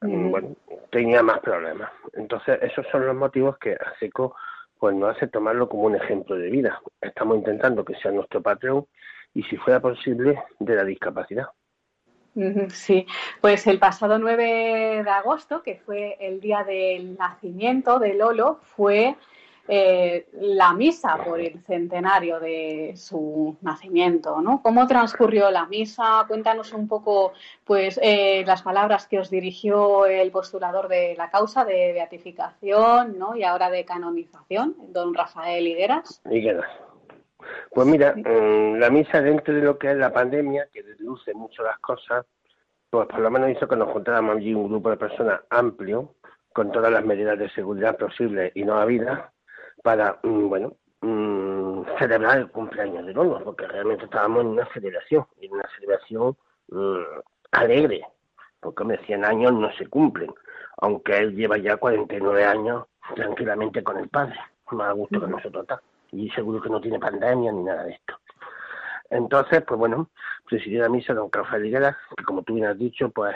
bueno, 0.01 0.55
tenía 0.91 1.23
más 1.23 1.39
problemas. 1.39 1.91
Entonces, 2.13 2.59
esos 2.61 2.85
son 2.91 3.05
los 3.05 3.15
motivos 3.15 3.57
que 3.57 3.73
ASECO 3.73 4.35
pues 4.79 4.95
nos 4.95 5.15
hace 5.15 5.27
tomarlo 5.27 5.69
como 5.69 5.83
un 5.83 5.95
ejemplo 5.95 6.35
de 6.35 6.49
vida. 6.49 6.81
Estamos 6.99 7.37
intentando 7.37 7.85
que 7.85 7.95
sea 7.95 8.11
nuestro 8.11 8.41
patrón 8.41 8.85
y 9.33 9.43
si 9.43 9.55
fuera 9.55 9.79
posible 9.79 10.43
de 10.59 10.75
la 10.75 10.83
discapacidad. 10.83 11.47
Sí, 12.69 13.05
pues 13.39 13.65
el 13.67 13.79
pasado 13.79 14.17
9 14.17 15.03
de 15.03 15.09
agosto, 15.09 15.61
que 15.61 15.75
fue 15.85 16.17
el 16.19 16.41
día 16.41 16.63
del 16.63 17.15
nacimiento 17.15 17.99
de 17.99 18.15
Lolo, 18.15 18.59
fue 18.75 19.15
eh, 19.67 20.27
la 20.33 20.73
misa 20.73 21.17
por 21.23 21.39
el 21.39 21.61
centenario 21.63 22.39
de 22.39 22.93
su 22.97 23.55
nacimiento, 23.61 24.41
¿no? 24.41 24.61
¿Cómo 24.61 24.87
transcurrió 24.87 25.49
la 25.51 25.65
misa? 25.67 26.25
Cuéntanos 26.27 26.73
un 26.73 26.87
poco, 26.87 27.33
pues, 27.63 27.99
eh, 28.03 28.43
las 28.45 28.61
palabras 28.61 29.07
que 29.07 29.19
os 29.19 29.29
dirigió 29.29 30.05
el 30.05 30.31
postulador 30.31 30.89
de 30.89 31.15
la 31.17 31.29
causa 31.29 31.63
de 31.63 31.93
beatificación, 31.93 33.17
¿no? 33.17 33.35
Y 33.35 33.43
ahora 33.43 33.69
de 33.69 33.85
canonización, 33.85 34.75
don 34.89 35.13
Rafael 35.13 35.65
Higueras. 35.65 36.21
Higueras. 36.29 36.69
Pues 37.71 37.87
mira, 37.87 38.13
mm, 38.15 38.75
la 38.79 38.89
misa 38.89 39.21
dentro 39.21 39.53
de 39.53 39.61
lo 39.61 39.77
que 39.77 39.91
es 39.91 39.97
la 39.97 40.11
pandemia, 40.11 40.67
que 40.73 40.83
deduce 40.83 41.33
mucho 41.33 41.63
las 41.63 41.79
cosas, 41.79 42.25
pues 42.89 43.07
por 43.07 43.19
lo 43.19 43.31
menos 43.31 43.49
hizo 43.49 43.67
que 43.67 43.75
nos 43.75 43.91
juntáramos 43.91 44.37
allí 44.37 44.53
un 44.53 44.69
grupo 44.69 44.89
de 44.89 44.97
personas 44.97 45.41
amplio, 45.49 46.15
con 46.53 46.71
todas 46.71 46.91
las 46.91 47.03
medidas 47.03 47.39
de 47.39 47.49
seguridad 47.49 47.97
posibles 47.97 48.51
y 48.55 48.63
no 48.63 48.75
habidas, 48.75 49.32
para, 49.83 50.19
mm, 50.23 50.49
bueno, 50.49 50.73
mm, 51.01 51.83
celebrar 51.99 52.39
el 52.39 52.49
cumpleaños 52.49 53.05
de 53.05 53.13
Lolo, 53.13 53.43
porque 53.43 53.67
realmente 53.67 54.05
estábamos 54.05 54.41
en 54.41 54.47
una 54.47 54.65
celebración, 54.73 55.25
en 55.41 55.53
una 55.53 55.69
celebración 55.75 56.35
mm, 56.69 56.97
alegre, 57.51 58.01
porque 58.59 58.83
me 58.85 58.97
100 58.97 59.25
años 59.25 59.53
no 59.53 59.71
se 59.73 59.87
cumplen, 59.87 60.33
aunque 60.77 61.17
él 61.17 61.35
lleva 61.35 61.57
ya 61.57 61.77
49 61.77 62.45
años 62.45 62.85
tranquilamente 63.15 63.83
con 63.83 63.97
el 63.97 64.09
padre, 64.09 64.39
más 64.71 64.89
a 64.89 64.93
gusto 64.93 65.19
que 65.19 65.27
nosotros 65.27 65.63
está, 65.63 65.81
y 66.11 66.29
seguro 66.31 66.61
que 66.61 66.69
no 66.69 66.81
tiene 66.81 66.99
pandemia 66.99 67.51
ni 67.51 67.63
nada 67.63 67.83
de 67.83 67.91
esto. 67.91 68.15
Entonces, 69.09 69.61
pues 69.67 69.77
bueno, 69.77 70.09
presidió 70.45 70.81
la 70.81 70.89
misa 70.89 71.13
don 71.13 71.29
Rafael 71.31 71.65
Higuera, 71.65 71.97
que 72.17 72.23
como 72.23 72.41
tú 72.41 72.55
bien 72.55 72.67
has 72.67 72.79
dicho, 72.79 73.09
pues 73.09 73.35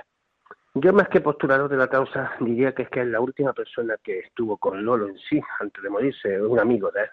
yo 0.82 0.94
más 0.94 1.10
que 1.10 1.22
postulador 1.22 1.70
de 1.70 1.78
la 1.78 1.88
causa 1.88 2.34
diría 2.40 2.74
que 2.74 2.84
es 2.84 2.90
que 2.90 3.02
es 3.02 3.08
la 3.08 3.22
última 3.22 3.54
persona 3.54 3.96
que 4.04 4.20
estuvo 4.20 4.58
con 4.58 4.84
Lolo 4.84 5.08
en 5.08 5.18
sí, 5.18 5.42
antes 5.60 5.82
de 5.84 5.90
morirse, 5.90 6.42
un 6.42 6.60
amigo 6.60 6.92
de 6.92 7.02
él. 7.02 7.10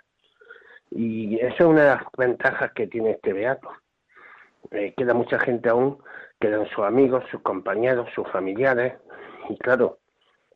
Y 0.91 1.37
eso 1.37 1.55
es 1.55 1.61
una 1.61 1.83
de 1.83 1.89
las 1.89 2.03
ventajas 2.17 2.73
que 2.73 2.87
tiene 2.87 3.13
este 3.13 3.33
beato. 3.33 3.71
Eh, 4.71 4.95
queda 4.97 5.15
mucha 5.15 5.39
gente 5.39 5.69
aún, 5.69 5.99
quedan 6.41 6.67
sus 6.69 6.85
amigos, 6.85 7.25
sus 7.31 7.43
compañeros, 7.43 8.09
sus 8.15 8.29
familiares, 8.31 8.95
y 9.49 9.59
claro, 9.59 9.99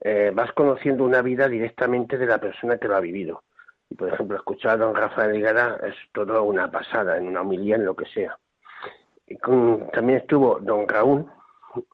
eh, 0.01 0.31
vas 0.35 0.53
conociendo 0.53 1.05
una 1.05 1.23
vida 1.23 1.49
directamente 1.49 2.16
de 2.18 2.27
la 2.27 2.38
persona 2.38 2.79
que 2.79 2.88
lo 2.88 2.97
ha 2.97 3.01
vivido. 3.01 3.42
Y 3.90 3.94
por 3.94 4.12
ejemplo, 4.12 4.37
escuchar 4.37 4.73
a 4.73 4.77
don 4.77 4.94
Rafael 4.94 5.33
Ligara 5.33 5.79
es 5.83 5.94
todo 6.12 6.42
una 6.44 6.71
pasada, 6.71 7.16
en 7.16 7.27
una 7.27 7.40
homilía, 7.40 7.77
en 7.77 7.85
lo 7.85 7.97
que 7.97 8.07
sea. 8.07 8.38
Y 9.27 9.37
también 9.92 10.21
estuvo 10.21 10.59
don 10.61 10.88
Raúl, 10.88 11.27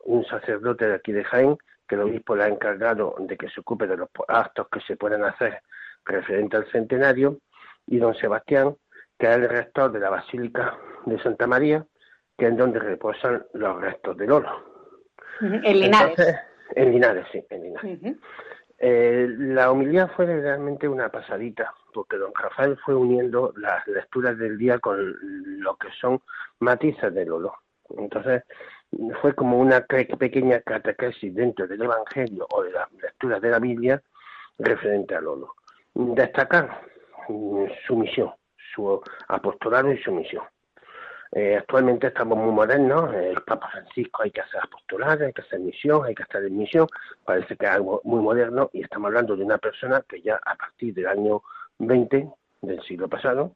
un 0.05 0.25
sacerdote 0.25 0.87
de 0.88 0.94
aquí 0.94 1.12
de 1.12 1.25
Jaén, 1.25 1.57
que 1.88 1.94
el 1.97 2.03
obispo 2.03 2.35
le 2.35 2.44
ha 2.44 2.49
encargado 2.49 3.14
de 3.18 3.37
que 3.37 3.49
se 3.49 3.61
ocupe 3.61 3.87
de 3.87 3.97
los 3.97 4.09
actos 4.29 4.68
que 4.70 4.81
se 4.81 4.97
puedan 4.97 5.25
hacer 5.25 5.61
referente 6.05 6.57
al 6.57 6.70
centenario, 6.70 7.38
y 7.87 7.99
don 7.99 8.14
Sebastián, 8.14 8.77
que 9.18 9.27
es 9.27 9.37
el 9.37 9.49
rector 9.49 9.92
de 9.92 10.01
la 10.01 10.11
Basílica 10.11 10.79
de 11.07 11.18
Santa 11.23 11.47
María, 11.47 11.85
que 12.37 12.47
es 12.47 12.57
donde 12.57 12.79
reposan 12.79 13.44
los 13.53 13.81
restos 13.81 14.16
del 14.16 14.33
oro. 14.33 14.75
En 15.40 15.81
Linares. 15.81 16.16
en 16.75 16.92
Linares, 16.92 17.27
sí, 17.31 17.44
en 17.51 17.62
Linares. 17.62 18.16
Eh, 18.79 19.29
la 19.38 19.70
humildad 19.70 20.11
fue 20.16 20.27
realmente 20.27 20.88
una 20.88 21.09
pasadita, 21.09 21.73
porque 21.92 22.16
don 22.16 22.33
Rafael 22.35 22.77
fue 22.85 22.94
uniendo 22.94 23.53
las 23.57 23.87
lecturas 23.87 24.37
del 24.37 24.59
día 24.59 24.79
con 24.79 25.14
lo 25.62 25.77
que 25.77 25.88
son 26.01 26.20
matices 26.61 27.14
del 27.14 27.29
Lolo. 27.29 27.55
Entonces, 27.97 28.42
fue 29.20 29.35
como 29.35 29.59
una 29.59 29.80
pequeña 29.83 30.61
catequesis 30.61 31.35
dentro 31.35 31.66
del 31.66 31.83
Evangelio 31.83 32.46
o 32.50 32.62
de 32.62 32.72
las 32.72 32.92
lecturas 32.92 33.40
de 33.40 33.50
la 33.50 33.59
Biblia 33.59 34.02
referente 34.59 35.14
al 35.14 35.24
Lolo. 35.24 35.54
Destacar 35.94 36.83
mm, 37.28 37.64
su 37.87 37.96
misión, 37.96 38.33
su 38.74 39.00
apostolado 39.28 39.92
y 39.92 39.98
su 40.02 40.12
misión. 40.12 40.44
Eh, 41.33 41.57
actualmente 41.57 42.07
estamos 42.07 42.38
muy 42.38 42.52
modernos, 42.52 43.12
el 43.12 43.42
Papa 43.42 43.68
Francisco 43.68 44.22
hay 44.22 44.30
que 44.30 44.40
hacer 44.40 44.61
apostolado, 44.62 45.26
hay 45.26 45.33
que 45.33 45.42
hacer 45.42 45.59
misión, 45.59 46.04
hay 46.04 46.14
que 46.14 46.22
estar 46.22 46.44
en 46.44 46.57
misión, 46.57 46.87
parece 47.24 47.57
que 47.57 47.66
es 47.66 47.72
algo 47.72 48.00
muy 48.04 48.22
moderno 48.22 48.70
y 48.72 48.83
estamos 48.83 49.09
hablando 49.09 49.37
de 49.37 49.42
una 49.42 49.59
persona 49.59 50.04
que 50.09 50.22
ya 50.22 50.38
a 50.44 50.54
partir 50.54 50.94
del 50.94 51.09
año 51.09 51.42
20 51.78 52.28
del 52.62 52.83
siglo 52.85 53.09
pasado, 53.09 53.50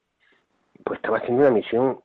pues 0.84 0.98
estaba 0.98 1.18
haciendo 1.18 1.42
una 1.42 1.52
misión, 1.52 2.00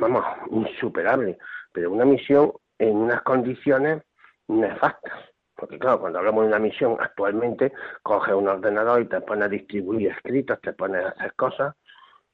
vamos, 0.00 0.24
insuperable, 0.52 1.36
pero 1.72 1.90
una 1.90 2.06
misión 2.06 2.52
en 2.80 2.96
unas 2.96 3.22
condiciones 3.22 4.02
nefastas. 4.48 5.12
Porque 5.54 5.78
claro, 5.78 6.00
cuando 6.00 6.18
hablamos 6.18 6.44
de 6.44 6.48
una 6.48 6.58
misión 6.58 6.96
actualmente, 6.98 7.72
coges 8.02 8.34
un 8.34 8.48
ordenador 8.48 9.02
y 9.02 9.08
te 9.08 9.20
pones 9.20 9.44
a 9.44 9.48
distribuir 9.48 10.10
escritos, 10.10 10.58
te 10.62 10.72
pones 10.72 11.04
a 11.04 11.10
hacer 11.10 11.34
cosas 11.34 11.76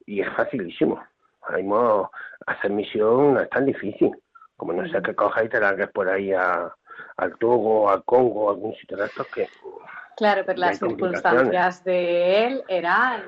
y 0.07 0.21
es 0.21 0.29
facilísimo. 0.35 1.03
modo 1.65 2.11
hacer 2.47 2.71
misión 2.71 3.35
no 3.35 3.41
es 3.41 3.51
tan 3.51 3.67
difícil. 3.67 4.13
Como 4.57 4.73
no 4.73 4.89
sé 4.89 5.03
que 5.03 5.15
cojas 5.15 5.45
y 5.45 5.49
te 5.49 5.61
largues 5.61 5.89
por 5.89 6.09
ahí 6.09 6.33
a, 6.33 6.73
al 7.17 7.37
Togo, 7.39 7.91
al 7.91 8.05
Congo, 8.05 8.49
a 8.49 8.53
algún 8.53 8.75
sitio 8.77 8.97
de 8.97 9.07
estos 9.07 9.27
que... 9.27 9.49
Claro, 10.17 10.45
pero 10.47 10.59
las 10.59 10.79
circunstancias 10.79 11.85
de 11.85 12.47
él 12.47 12.65
eran 12.69 13.23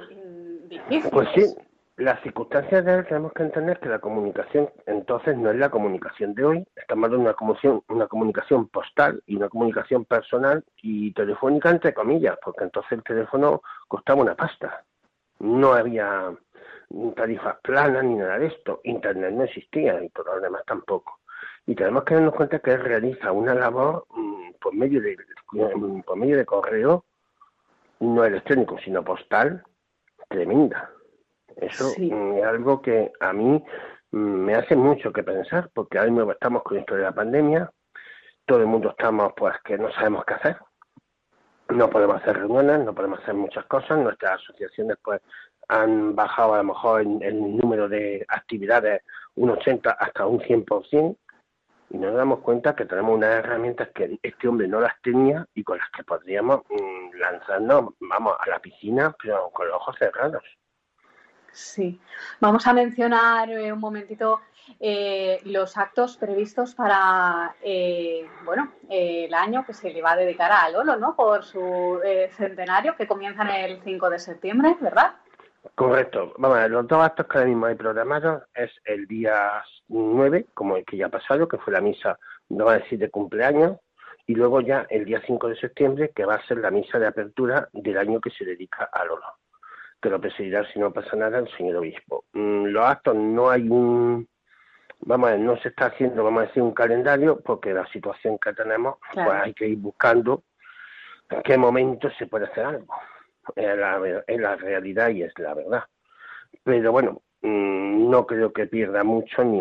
difíciles. 0.68 1.10
Pues 1.10 1.28
sí, 1.34 1.54
las 1.98 2.22
circunstancias 2.22 2.84
de 2.84 2.94
él 2.94 3.06
tenemos 3.06 3.32
que 3.32 3.42
entender 3.42 3.80
que 3.80 3.88
la 3.88 3.98
comunicación 3.98 4.70
entonces 4.86 5.36
no 5.36 5.50
es 5.50 5.56
la 5.56 5.68
comunicación 5.68 6.32
de 6.32 6.44
hoy, 6.44 6.66
estamos 6.76 7.06
hablando 7.06 7.16
de 7.16 7.30
una 7.30 7.34
comunicación, 7.34 7.82
una 7.88 8.06
comunicación 8.06 8.68
postal 8.68 9.20
y 9.26 9.34
una 9.34 9.48
comunicación 9.48 10.04
personal 10.04 10.64
y 10.80 11.12
telefónica 11.12 11.70
entre 11.70 11.92
comillas, 11.92 12.38
porque 12.42 12.62
entonces 12.62 12.92
el 12.92 13.02
teléfono 13.02 13.62
costaba 13.88 14.22
una 14.22 14.36
pasta. 14.36 14.84
No 15.40 15.72
había 15.72 16.32
tarifas 17.16 17.56
planas 17.62 18.04
ni 18.04 18.14
nada 18.14 18.38
de 18.38 18.46
esto, 18.46 18.80
internet 18.84 19.32
no 19.32 19.42
existía 19.42 20.00
y 20.00 20.08
todo 20.10 20.36
lo 20.36 20.40
demás 20.40 20.62
tampoco. 20.66 21.18
Y 21.66 21.74
tenemos 21.74 22.04
que 22.04 22.14
darnos 22.14 22.34
cuenta 22.34 22.60
que 22.60 22.74
él 22.74 22.80
realiza 22.80 23.32
una 23.32 23.54
labor 23.54 24.06
mm, 24.10 24.52
por 24.60 24.72
medio 24.72 25.02
de 25.02 25.16
mm, 25.50 26.02
por 26.02 26.16
medio 26.16 26.36
de 26.36 26.46
correo 26.46 27.04
no 27.98 28.24
electrónico 28.24 28.78
sino 28.78 29.02
postal 29.02 29.64
tremenda 30.28 30.92
eso 31.60 31.92
mm, 31.96 32.38
es 32.38 32.44
algo 32.44 32.80
que 32.80 33.12
a 33.20 33.32
mí 33.32 33.62
mm, 34.12 34.16
me 34.16 34.54
hace 34.54 34.76
mucho 34.76 35.12
que 35.12 35.22
pensar, 35.22 35.70
porque 35.74 35.98
ahora 35.98 36.10
mismo 36.10 36.32
estamos 36.32 36.62
con 36.62 36.78
esto 36.78 36.94
de 36.94 37.02
la 37.02 37.12
pandemia, 37.12 37.70
todo 38.46 38.60
el 38.60 38.66
mundo 38.66 38.90
estamos 38.90 39.32
pues 39.36 39.54
que 39.64 39.76
no 39.76 39.90
sabemos 39.92 40.24
qué 40.24 40.34
hacer, 40.34 40.56
no 41.68 41.90
podemos 41.90 42.16
hacer 42.16 42.38
reuniones, 42.38 42.80
no 42.80 42.94
podemos 42.94 43.20
hacer 43.20 43.34
muchas 43.34 43.64
cosas, 43.66 43.98
nuestras 43.98 44.40
asociaciones 44.40 44.96
pues 45.02 45.20
han 45.68 46.16
bajado 46.16 46.54
a 46.54 46.58
lo 46.58 46.64
mejor 46.64 47.02
el, 47.02 47.22
el 47.22 47.56
número 47.56 47.88
de 47.88 48.24
actividades 48.28 49.02
un 49.34 49.50
80 49.50 49.90
hasta 49.90 50.26
un 50.26 50.40
100%, 50.40 51.16
y 51.90 51.96
nos 51.96 52.14
damos 52.14 52.40
cuenta 52.40 52.76
que 52.76 52.84
tenemos 52.84 53.16
unas 53.16 53.36
herramientas 53.36 53.88
que 53.94 54.18
este 54.22 54.48
hombre 54.48 54.68
no 54.68 54.80
las 54.80 55.00
tenía 55.00 55.46
y 55.54 55.64
con 55.64 55.78
las 55.78 55.88
que 55.90 56.04
podríamos 56.04 56.62
mm, 56.68 57.16
lanzarnos, 57.18 57.94
vamos, 58.00 58.34
a 58.38 58.50
la 58.50 58.58
piscina, 58.58 59.14
pero 59.22 59.50
con 59.50 59.68
los 59.68 59.76
ojos 59.76 59.96
cerrados. 59.98 60.42
Sí, 61.52 62.00
vamos 62.40 62.66
a 62.66 62.72
mencionar 62.72 63.50
eh, 63.50 63.72
un 63.72 63.80
momentito 63.80 64.40
eh, 64.78 65.40
los 65.44 65.76
actos 65.76 66.16
previstos 66.16 66.74
para 66.74 67.54
eh, 67.62 68.28
bueno 68.44 68.72
el 68.90 69.32
año 69.32 69.64
que 69.64 69.72
se 69.72 69.90
le 69.90 70.02
va 70.02 70.12
a 70.12 70.16
dedicar 70.16 70.52
a 70.52 70.68
Lolo, 70.70 70.96
¿no? 70.96 71.16
Por 71.16 71.44
su 71.44 72.00
centenario 72.36 72.94
que 72.96 73.06
comienza 73.06 73.42
en 73.42 73.70
el 73.70 73.82
5 73.82 74.10
de 74.10 74.18
septiembre, 74.18 74.76
¿verdad? 74.80 75.14
Correcto. 75.74 76.34
Vamos 76.38 76.58
a 76.58 76.62
ver, 76.62 76.70
los 76.70 76.86
dos 76.86 77.02
actos 77.02 77.26
que 77.26 77.38
ahora 77.38 77.48
mismo 77.48 77.66
hay 77.66 77.74
programados 77.74 78.42
es 78.54 78.70
el 78.84 79.06
día 79.06 79.62
9, 79.88 80.46
como 80.54 80.76
el 80.76 80.84
que 80.84 80.96
ya 80.96 81.06
ha 81.06 81.10
pasado, 81.10 81.48
que 81.48 81.58
fue 81.58 81.72
la 81.72 81.80
misa, 81.80 82.18
no 82.48 82.66
va 82.66 82.74
a 82.74 82.78
decir 82.78 82.98
de 82.98 83.10
cumpleaños, 83.10 83.78
y 84.26 84.34
luego 84.34 84.60
ya 84.60 84.86
el 84.90 85.04
día 85.04 85.22
5 85.26 85.48
de 85.48 85.56
septiembre, 85.56 86.12
que 86.14 86.24
va 86.24 86.36
a 86.36 86.46
ser 86.46 86.58
la 86.58 86.70
misa 86.70 86.98
de 86.98 87.06
apertura 87.06 87.68
del 87.72 87.98
año 87.98 88.20
que 88.20 88.30
se 88.30 88.44
dedica 88.44 88.88
a 88.92 89.04
Lolo 89.04 89.26
que 90.00 90.10
lo 90.10 90.20
presidirá, 90.20 90.64
si 90.72 90.78
no 90.78 90.92
pasa 90.92 91.16
nada, 91.16 91.38
el 91.38 91.48
señor 91.56 91.76
obispo. 91.76 92.24
Mm, 92.32 92.66
los 92.66 92.84
actos 92.84 93.14
no 93.16 93.50
hay 93.50 93.68
un, 93.68 94.28
vamos 95.00 95.28
a 95.28 95.32
ver, 95.32 95.40
no 95.40 95.56
se 95.58 95.68
está 95.68 95.86
haciendo, 95.86 96.24
vamos 96.24 96.42
a 96.42 96.46
decir, 96.46 96.62
un 96.62 96.74
calendario, 96.74 97.40
porque 97.40 97.72
la 97.72 97.86
situación 97.88 98.38
que 98.38 98.52
tenemos, 98.52 98.96
pues 99.12 99.28
hay 99.28 99.54
que 99.54 99.66
ir 99.66 99.78
buscando 99.78 100.44
en 101.30 101.42
qué 101.42 101.56
momento 101.56 102.10
se 102.18 102.26
puede 102.26 102.46
hacer 102.46 102.64
algo. 102.64 102.94
Es 103.56 103.76
la, 103.76 104.22
es 104.26 104.40
la 104.40 104.56
realidad 104.56 105.08
y 105.08 105.22
es 105.22 105.32
la 105.38 105.54
verdad. 105.54 105.84
Pero 106.62 106.92
bueno, 106.92 107.22
mm, 107.42 108.10
no 108.10 108.26
creo 108.26 108.52
que 108.52 108.66
pierda 108.66 109.02
mucho, 109.04 109.42
ni 109.42 109.60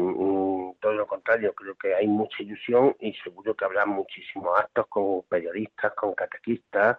todo 0.79 0.93
lo 0.93 1.07
contrario, 1.07 1.53
creo 1.53 1.75
que 1.75 1.95
hay 1.95 2.07
mucha 2.07 2.43
ilusión 2.43 2.95
y 2.99 3.13
seguro 3.13 3.55
que 3.55 3.65
habrá 3.65 3.85
muchísimos 3.85 4.57
actos 4.59 4.87
con 4.87 5.23
periodistas, 5.23 5.93
con 5.93 6.13
catequistas, 6.13 6.97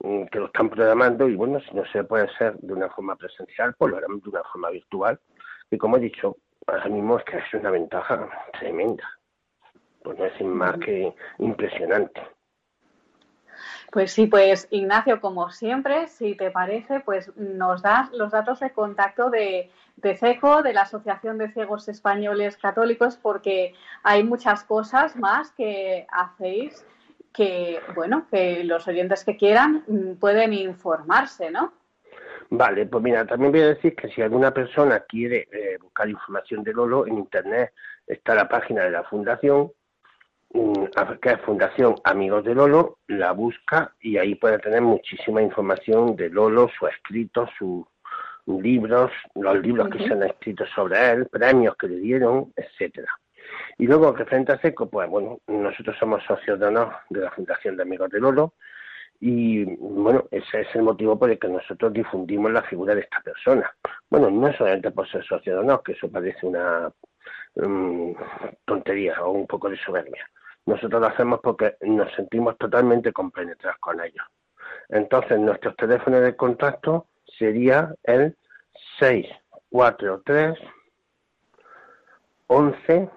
que 0.00 0.38
lo 0.38 0.46
están 0.46 0.70
programando 0.70 1.28
y 1.28 1.34
bueno, 1.34 1.60
si 1.60 1.74
no 1.74 1.84
se 1.86 2.04
puede 2.04 2.24
hacer 2.24 2.56
de 2.58 2.72
una 2.72 2.88
forma 2.90 3.16
presencial, 3.16 3.74
pues 3.76 3.90
lo 3.90 3.98
harán 3.98 4.20
de 4.20 4.28
una 4.28 4.42
forma 4.44 4.70
virtual. 4.70 5.18
Y 5.70 5.78
como 5.78 5.96
he 5.96 6.00
dicho, 6.00 6.36
ahora 6.66 6.88
mismo 6.88 7.18
es 7.18 7.24
que 7.24 7.38
es 7.38 7.54
una 7.54 7.70
ventaja 7.70 8.28
tremenda. 8.58 9.04
Pues 10.02 10.18
no 10.18 10.24
es 10.24 10.40
más 10.42 10.78
que 10.78 11.12
impresionante. 11.38 12.22
Pues 13.90 14.12
sí, 14.12 14.26
pues 14.26 14.68
Ignacio, 14.70 15.20
como 15.20 15.50
siempre, 15.50 16.08
si 16.08 16.36
te 16.36 16.50
parece, 16.50 17.00
pues 17.00 17.34
nos 17.36 17.82
das 17.82 18.12
los 18.12 18.30
datos 18.30 18.60
de 18.60 18.70
contacto 18.70 19.30
de, 19.30 19.70
de 19.96 20.16
CECO, 20.16 20.62
de 20.62 20.74
la 20.74 20.82
Asociación 20.82 21.38
de 21.38 21.50
Ciegos 21.50 21.88
Españoles 21.88 22.56
Católicos, 22.56 23.18
porque 23.20 23.74
hay 24.02 24.22
muchas 24.22 24.62
cosas 24.62 25.16
más 25.16 25.50
que 25.52 26.06
hacéis 26.10 26.86
que, 27.32 27.80
bueno, 27.94 28.26
que 28.30 28.64
los 28.64 28.86
oyentes 28.88 29.24
que 29.24 29.36
quieran 29.36 29.84
mm, 29.86 30.14
pueden 30.14 30.52
informarse, 30.52 31.50
¿no? 31.50 31.72
Vale, 32.50 32.86
pues 32.86 33.02
mira, 33.04 33.26
también 33.26 33.52
voy 33.52 33.60
a 33.60 33.68
decir 33.68 33.94
que 33.94 34.08
si 34.08 34.22
alguna 34.22 34.52
persona 34.52 35.00
quiere 35.00 35.48
eh, 35.52 35.76
buscar 35.80 36.08
información 36.08 36.62
de 36.62 36.72
Lolo, 36.72 37.06
en 37.06 37.18
Internet 37.18 37.72
está 38.06 38.34
la 38.34 38.48
página 38.48 38.84
de 38.84 38.90
la 38.90 39.04
Fundación, 39.04 39.70
mm, 40.54 40.84
que 41.20 41.30
es 41.30 41.40
Fundación 41.42 41.96
Amigos 42.04 42.44
de 42.44 42.54
Lolo, 42.54 42.98
la 43.08 43.32
busca 43.32 43.94
y 44.00 44.16
ahí 44.16 44.34
puede 44.34 44.58
tener 44.58 44.80
muchísima 44.80 45.42
información 45.42 46.16
de 46.16 46.30
Lolo, 46.30 46.70
su 46.78 46.86
escrito, 46.86 47.46
sus 47.58 47.84
libros, 48.46 49.12
los 49.34 49.58
libros 49.60 49.90
que 49.90 49.98
se 49.98 50.12
han 50.12 50.22
escrito 50.22 50.64
sobre 50.74 51.10
él, 51.10 51.26
premios 51.26 51.76
que 51.76 51.88
le 51.88 51.96
dieron, 51.96 52.50
etcétera. 52.56 53.08
Y 53.78 53.86
luego, 53.86 54.12
referente 54.12 54.52
a 54.52 54.60
SECO, 54.60 54.88
pues 54.88 55.08
bueno, 55.08 55.38
nosotros 55.46 55.96
somos 55.98 56.22
socios 56.24 56.58
de 56.58 56.66
honor 56.66 56.92
de 57.10 57.20
la 57.20 57.30
Fundación 57.30 57.76
de 57.76 57.82
Amigos 57.82 58.10
de 58.10 58.20
Lolo 58.20 58.54
y 59.20 59.64
bueno, 59.76 60.26
ese 60.30 60.60
es 60.60 60.74
el 60.74 60.82
motivo 60.82 61.18
por 61.18 61.30
el 61.30 61.38
que 61.38 61.48
nosotros 61.48 61.92
difundimos 61.92 62.52
la 62.52 62.62
figura 62.62 62.94
de 62.94 63.00
esta 63.02 63.20
persona. 63.20 63.72
Bueno, 64.08 64.30
no 64.30 64.52
solamente 64.52 64.90
por 64.92 65.08
ser 65.10 65.24
socio 65.24 65.54
de 65.54 65.58
honor, 65.58 65.82
que 65.82 65.92
eso 65.92 66.10
parece 66.10 66.46
una 66.46 66.92
mm, 67.56 68.12
tontería 68.64 69.22
o 69.24 69.32
un 69.32 69.46
poco 69.46 69.68
de 69.68 69.76
soberbia. 69.78 70.28
Nosotros 70.66 71.00
lo 71.00 71.08
hacemos 71.08 71.40
porque 71.42 71.76
nos 71.80 72.12
sentimos 72.14 72.56
totalmente 72.58 73.12
compenetrados 73.12 73.78
con 73.80 74.00
ellos. 74.00 74.24
Entonces, 74.88 75.38
nuestros 75.38 75.74
teléfonos 75.76 76.20
de 76.20 76.36
contacto 76.36 77.06
sería 77.38 77.94
el 78.04 78.36
643 78.98 80.58
11 82.46 83.10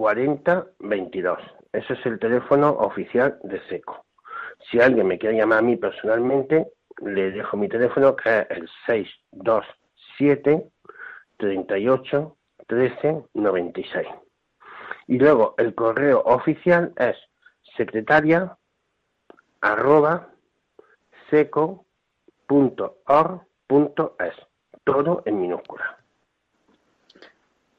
40 0.00 0.66
22. 0.78 1.38
Ese 1.74 1.92
es 1.92 2.06
el 2.06 2.18
teléfono 2.18 2.70
oficial 2.70 3.38
de 3.42 3.60
SECO. 3.68 4.06
Si 4.70 4.80
alguien 4.80 5.06
me 5.06 5.18
quiere 5.18 5.36
llamar 5.36 5.58
a 5.58 5.62
mí 5.62 5.76
personalmente, 5.76 6.68
le 7.02 7.30
dejo 7.32 7.58
mi 7.58 7.68
teléfono 7.68 8.16
que 8.16 8.38
es 8.38 8.46
el 8.48 8.66
627 8.86 10.70
38 11.36 12.36
13 12.66 13.24
96. 13.34 14.08
Y 15.06 15.18
luego 15.18 15.54
el 15.58 15.74
correo 15.74 16.22
oficial 16.24 16.94
es 16.96 17.18
secretaria 17.76 18.56
arroba 19.60 20.30
seco.org.es. 21.28 21.74
Todo 24.82 25.22
en 25.26 25.40
minúscula. 25.42 25.99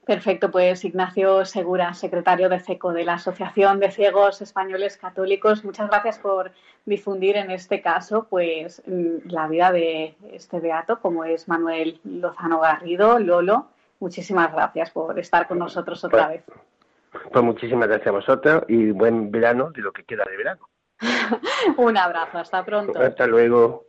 Perfecto, 0.06 0.50
pues 0.50 0.84
Ignacio 0.84 1.46
Segura, 1.46 1.94
secretario 1.94 2.50
de 2.50 2.60
CECO, 2.60 2.92
de 2.92 3.06
la 3.06 3.14
Asociación 3.14 3.80
de 3.80 3.92
Ciegos 3.92 4.42
Españoles 4.42 4.98
Católicos, 4.98 5.64
muchas 5.64 5.90
gracias 5.90 6.18
por 6.18 6.52
difundir 6.86 7.38
en 7.38 7.52
este 7.52 7.82
caso 7.82 8.26
pues 8.28 8.82
mm, 8.88 9.30
la 9.30 9.48
vida 9.48 9.72
de 9.72 10.16
este 10.32 10.60
beato, 10.60 11.00
como 11.00 11.24
es 11.24 11.48
Manuel 11.48 12.00
Lozano 12.04 12.60
Garrido, 12.60 13.20
Lolo. 13.20 13.68
Muchísimas 14.00 14.52
gracias 14.52 14.90
por 14.90 15.20
estar 15.20 15.48
con 15.48 15.60
nosotros 15.60 16.04
otra 16.04 16.28
Pues, 16.28 16.46
vez. 16.48 16.58
Pues 17.32 17.46
muchísimas 17.46 17.88
gracias 17.88 18.08
a 18.08 18.12
vosotros 18.12 18.64
y 18.68 18.90
buen 18.92 19.30
verano 19.30 19.70
de 19.70 19.82
lo 19.82 19.92
que 19.92 20.04
queda 20.04 20.24
de 20.28 20.38
verano. 20.38 20.68
Un 21.78 21.96
abrazo, 21.98 22.40
hasta 22.40 22.66
pronto. 22.66 23.00
Hasta 23.00 23.28
luego. 23.28 23.86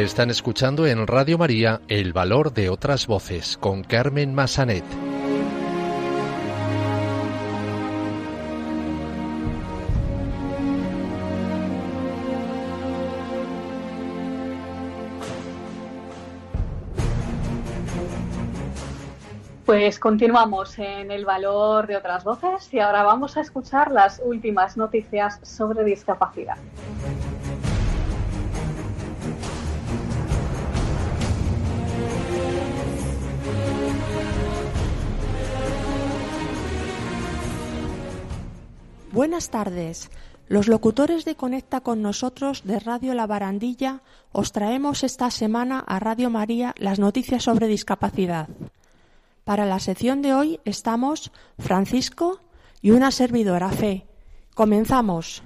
Están 0.00 0.30
escuchando 0.30 0.86
en 0.86 1.06
Radio 1.06 1.36
María 1.36 1.82
El 1.86 2.14
Valor 2.14 2.54
de 2.54 2.70
otras 2.70 3.06
Voces 3.06 3.58
con 3.58 3.84
Carmen 3.84 4.34
Massanet. 4.34 4.82
Pues 19.66 19.98
continuamos 19.98 20.78
en 20.78 21.10
el 21.10 21.26
valor 21.26 21.86
de 21.86 21.98
otras 21.98 22.24
voces 22.24 22.72
y 22.72 22.78
ahora 22.80 23.02
vamos 23.02 23.36
a 23.36 23.42
escuchar 23.42 23.92
las 23.92 24.22
últimas 24.24 24.78
noticias 24.78 25.40
sobre 25.42 25.84
discapacidad. 25.84 26.56
Buenas 39.12 39.50
tardes. 39.50 40.08
Los 40.46 40.68
locutores 40.68 41.24
de 41.24 41.34
Conecta 41.34 41.80
con 41.80 42.00
nosotros 42.00 42.62
de 42.64 42.78
Radio 42.78 43.12
La 43.12 43.26
Barandilla 43.26 44.02
os 44.30 44.52
traemos 44.52 45.02
esta 45.02 45.32
semana 45.32 45.80
a 45.80 45.98
Radio 45.98 46.30
María 46.30 46.74
las 46.78 47.00
noticias 47.00 47.42
sobre 47.42 47.66
discapacidad. 47.66 48.48
Para 49.42 49.66
la 49.66 49.80
sección 49.80 50.22
de 50.22 50.32
hoy 50.32 50.60
estamos 50.64 51.32
Francisco 51.58 52.40
y 52.82 52.92
una 52.92 53.10
servidora 53.10 53.70
Fe. 53.70 54.06
Comenzamos. 54.54 55.42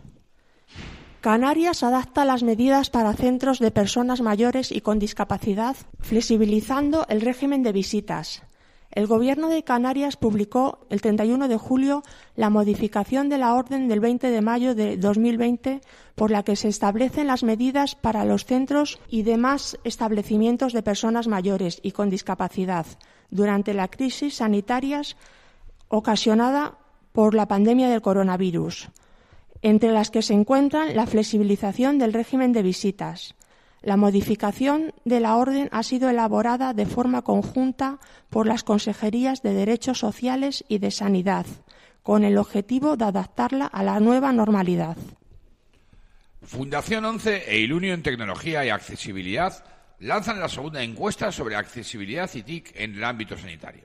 Canarias 1.23 1.83
adapta 1.83 2.27
las 2.27 2.43
medidas 2.43 2.91
para 2.91 3.15
centros 3.15 3.61
de 3.61 3.71
personas 3.71 4.21
mayores 4.21 4.73
y 4.73 4.83
con 4.83 4.99
discapacidad, 4.99 5.75
flexibilizando 6.01 7.07
el 7.09 7.23
régimen 7.23 7.63
de 7.63 7.73
visitas. 7.73 8.43
El 8.95 9.09
Gobierno 9.09 9.49
de 9.49 9.65
Canarias 9.65 10.17
publicó 10.17 10.79
el 10.89 11.01
31 11.01 11.49
de 11.49 11.57
julio 11.57 12.05
la 12.37 12.49
modificación 12.49 13.29
de 13.29 13.39
la 13.39 13.55
orden 13.55 13.89
del 13.89 13.99
20 13.99 14.31
de 14.31 14.41
mayo 14.41 14.77
de 14.77 14.97
2020 14.97 15.81
por 16.15 16.31
la 16.31 16.45
que 16.45 16.55
se 16.55 16.69
establecen 16.69 17.27
las 17.27 17.43
medidas 17.43 17.97
para 17.97 18.25
los 18.25 18.45
centros 18.45 19.01
y 19.09 19.25
demás 19.25 19.77
establecimientos 19.83 20.73
de 20.73 20.85
personas 20.85 21.27
mayores 21.27 21.81
y 21.83 21.91
con 21.91 22.09
discapacidad 22.09 22.87
durante 23.31 23.75
la 23.75 23.89
crisis 23.89 24.37
sanitaria 24.37 25.03
ocasionada 25.89 26.79
por 27.11 27.35
la 27.35 27.49
pandemia 27.49 27.89
del 27.89 28.01
coronavirus, 28.01 28.91
entre 29.63 29.91
las 29.91 30.13
que 30.13 30.23
se 30.23 30.35
encuentran 30.35 30.95
la 30.95 31.07
flexibilización 31.07 31.99
del 31.99 32.13
régimen 32.13 32.53
de 32.53 32.63
visitas, 32.63 33.35
la 33.85 33.99
modificación 33.99 34.95
de 35.05 35.21
la 35.21 35.37
orden 35.37 35.69
ha 35.71 35.83
sido 35.83 36.09
elaborada 36.09 36.73
de 36.73 36.87
forma 36.87 37.21
conjunta 37.21 38.01
por 38.31 38.47
las 38.47 38.65
Consejerías 38.65 39.43
de 39.43 39.53
Derechos 39.53 39.99
Sociales 39.99 40.65
y 40.69 40.79
de 40.79 40.91
Sanidad, 40.91 41.45
con 42.03 42.25
el 42.25 42.39
objetivo 42.39 42.97
de 42.97 43.05
adaptarla 43.05 43.67
a 43.67 43.83
la 43.83 44.01
nueva 44.01 44.33
normalidad. 44.33 44.97
Fundación 46.43 47.05
11 47.05 47.45
e 47.47 47.59
Ilunio 47.59 47.93
en 47.93 48.03
Tecnología 48.03 48.65
y 48.65 48.71
Accesibilidad 48.71 49.63
lanzan 49.99 50.41
la 50.41 50.49
segunda 50.49 50.83
encuesta 50.83 51.31
sobre 51.31 51.57
accesibilidad 51.57 52.31
y 52.35 52.43
TIC 52.43 52.73
en 52.77 52.95
el 52.95 53.05
ámbito 53.05 53.37
sanitario. 53.37 53.85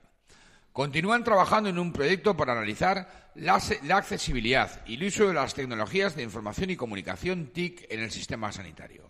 Continúan 0.72 1.26
trabajando 1.26 1.70
en 1.70 1.78
un 1.78 1.92
proyecto 1.92 2.38
para 2.38 2.54
analizar 2.54 3.32
la, 3.36 3.62
la 3.84 3.98
accesibilidad 3.98 4.82
y 4.86 4.96
el 4.96 5.04
uso 5.04 5.28
de 5.28 5.34
las 5.34 5.54
tecnologías 5.54 6.16
de 6.16 6.24
información 6.24 6.70
y 6.70 6.78
comunicación 6.78 7.48
TIC 7.48 7.88
en 7.90 8.00
el 8.00 8.12
sistema 8.12 8.50
sanitario. 8.54 9.09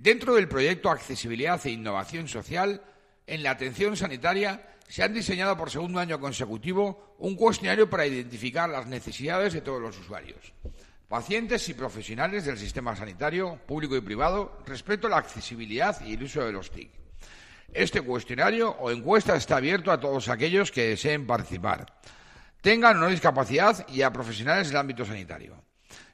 Dentro 0.00 0.36
del 0.36 0.46
proyecto 0.46 0.90
Accesibilidad 0.90 1.60
e 1.66 1.72
Innovación 1.72 2.28
Social, 2.28 2.80
en 3.26 3.42
la 3.42 3.50
atención 3.50 3.96
sanitaria 3.96 4.62
se 4.86 5.02
han 5.02 5.12
diseñado 5.12 5.56
por 5.56 5.70
segundo 5.70 5.98
año 5.98 6.20
consecutivo 6.20 7.16
un 7.18 7.34
cuestionario 7.34 7.90
para 7.90 8.06
identificar 8.06 8.70
las 8.70 8.86
necesidades 8.86 9.54
de 9.54 9.60
todos 9.60 9.82
los 9.82 9.98
usuarios, 9.98 10.52
pacientes 11.08 11.68
y 11.68 11.74
profesionales 11.74 12.44
del 12.44 12.58
sistema 12.58 12.94
sanitario, 12.94 13.58
público 13.66 13.96
y 13.96 14.00
privado, 14.00 14.60
respecto 14.66 15.08
a 15.08 15.10
la 15.10 15.16
accesibilidad 15.16 16.00
y 16.06 16.14
el 16.14 16.22
uso 16.22 16.44
de 16.46 16.52
los 16.52 16.70
TIC. 16.70 16.92
Este 17.72 18.00
cuestionario 18.00 18.70
o 18.70 18.92
encuesta 18.92 19.34
está 19.34 19.56
abierto 19.56 19.90
a 19.90 19.98
todos 19.98 20.28
aquellos 20.28 20.70
que 20.70 20.90
deseen 20.90 21.26
participar, 21.26 21.92
tengan 22.60 22.98
o 22.98 23.00
no 23.00 23.08
discapacidad 23.08 23.84
y 23.88 24.02
a 24.02 24.12
profesionales 24.12 24.68
del 24.68 24.76
ámbito 24.76 25.04
sanitario. 25.04 25.60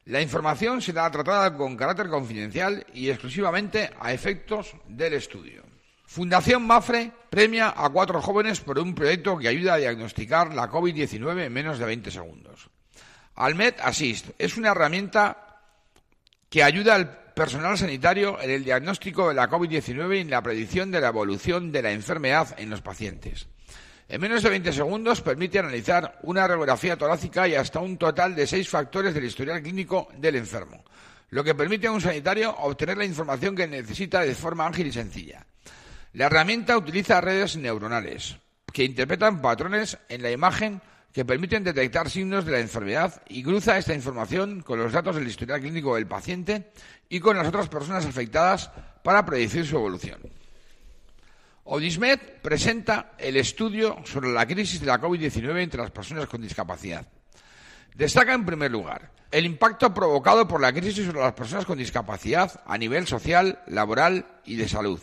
La 0.06 0.20
información 0.20 0.82
será 0.82 1.10
tratada 1.10 1.56
con 1.56 1.76
carácter 1.76 2.08
confidencial 2.08 2.84
y 2.92 3.08
exclusivamente 3.08 3.90
a 3.98 4.12
efectos 4.12 4.76
del 4.86 5.14
estudio. 5.14 5.62
Fundación 6.04 6.66
Mafre 6.66 7.10
premia 7.30 7.72
a 7.74 7.88
cuatro 7.88 8.20
jóvenes 8.20 8.60
por 8.60 8.78
un 8.78 8.94
proyecto 8.94 9.38
que 9.38 9.48
ayuda 9.48 9.74
a 9.74 9.78
diagnosticar 9.78 10.54
la 10.54 10.70
COVID-19 10.70 11.46
en 11.46 11.52
menos 11.52 11.78
de 11.78 11.86
20 11.86 12.10
segundos. 12.10 12.68
Almed 13.36 13.74
Assist 13.82 14.28
es 14.38 14.58
una 14.58 14.72
herramienta 14.72 15.58
que 16.50 16.62
ayuda 16.62 16.94
al 16.94 17.32
personal 17.34 17.76
sanitario 17.76 18.40
en 18.40 18.50
el 18.50 18.62
diagnóstico 18.62 19.28
de 19.28 19.34
la 19.34 19.48
COVID-19 19.50 20.18
y 20.18 20.20
en 20.20 20.30
la 20.30 20.42
predicción 20.42 20.90
de 20.90 21.00
la 21.00 21.08
evolución 21.08 21.72
de 21.72 21.82
la 21.82 21.92
enfermedad 21.92 22.54
en 22.58 22.70
los 22.70 22.82
pacientes. 22.82 23.48
En 24.06 24.20
menos 24.20 24.42
de 24.42 24.50
20 24.50 24.72
segundos 24.72 25.22
permite 25.22 25.58
analizar 25.58 26.18
una 26.22 26.46
radiografía 26.46 26.96
torácica 26.96 27.48
y 27.48 27.54
hasta 27.54 27.80
un 27.80 27.96
total 27.96 28.34
de 28.34 28.46
seis 28.46 28.68
factores 28.68 29.14
del 29.14 29.24
historial 29.24 29.62
clínico 29.62 30.08
del 30.18 30.36
enfermo, 30.36 30.84
lo 31.30 31.42
que 31.42 31.54
permite 31.54 31.86
a 31.86 31.92
un 31.92 32.02
sanitario 32.02 32.54
obtener 32.58 32.98
la 32.98 33.06
información 33.06 33.56
que 33.56 33.66
necesita 33.66 34.20
de 34.20 34.34
forma 34.34 34.66
ágil 34.66 34.88
y 34.88 34.92
sencilla. 34.92 35.46
La 36.12 36.26
herramienta 36.26 36.76
utiliza 36.76 37.22
redes 37.22 37.56
neuronales 37.56 38.36
que 38.72 38.84
interpretan 38.84 39.40
patrones 39.40 39.96
en 40.08 40.22
la 40.22 40.30
imagen 40.30 40.82
que 41.12 41.24
permiten 41.24 41.64
detectar 41.64 42.10
signos 42.10 42.44
de 42.44 42.52
la 42.52 42.60
enfermedad 42.60 43.22
y 43.28 43.42
cruza 43.42 43.78
esta 43.78 43.94
información 43.94 44.60
con 44.60 44.80
los 44.80 44.92
datos 44.92 45.16
del 45.16 45.28
historial 45.28 45.60
clínico 45.60 45.94
del 45.94 46.06
paciente 46.06 46.72
y 47.08 47.20
con 47.20 47.36
las 47.36 47.48
otras 47.48 47.68
personas 47.68 48.04
afectadas 48.04 48.70
para 49.02 49.24
predecir 49.24 49.64
su 49.64 49.76
evolución. 49.76 50.20
Odismed 51.66 52.18
presenta 52.42 53.12
el 53.16 53.38
estudio 53.38 53.96
sobre 54.04 54.30
la 54.30 54.46
crisis 54.46 54.80
de 54.80 54.86
la 54.86 55.00
COVID-19 55.00 55.62
entre 55.62 55.80
las 55.80 55.90
personas 55.90 56.26
con 56.26 56.42
discapacidad. 56.42 57.06
Destaca, 57.94 58.34
en 58.34 58.44
primer 58.44 58.70
lugar, 58.70 59.12
el 59.30 59.46
impacto 59.46 59.94
provocado 59.94 60.46
por 60.46 60.60
la 60.60 60.74
crisis 60.74 61.06
sobre 61.06 61.20
las 61.20 61.32
personas 61.32 61.64
con 61.64 61.78
discapacidad 61.78 62.60
a 62.66 62.76
nivel 62.76 63.06
social, 63.06 63.60
laboral 63.66 64.26
y 64.44 64.56
de 64.56 64.68
salud. 64.68 65.00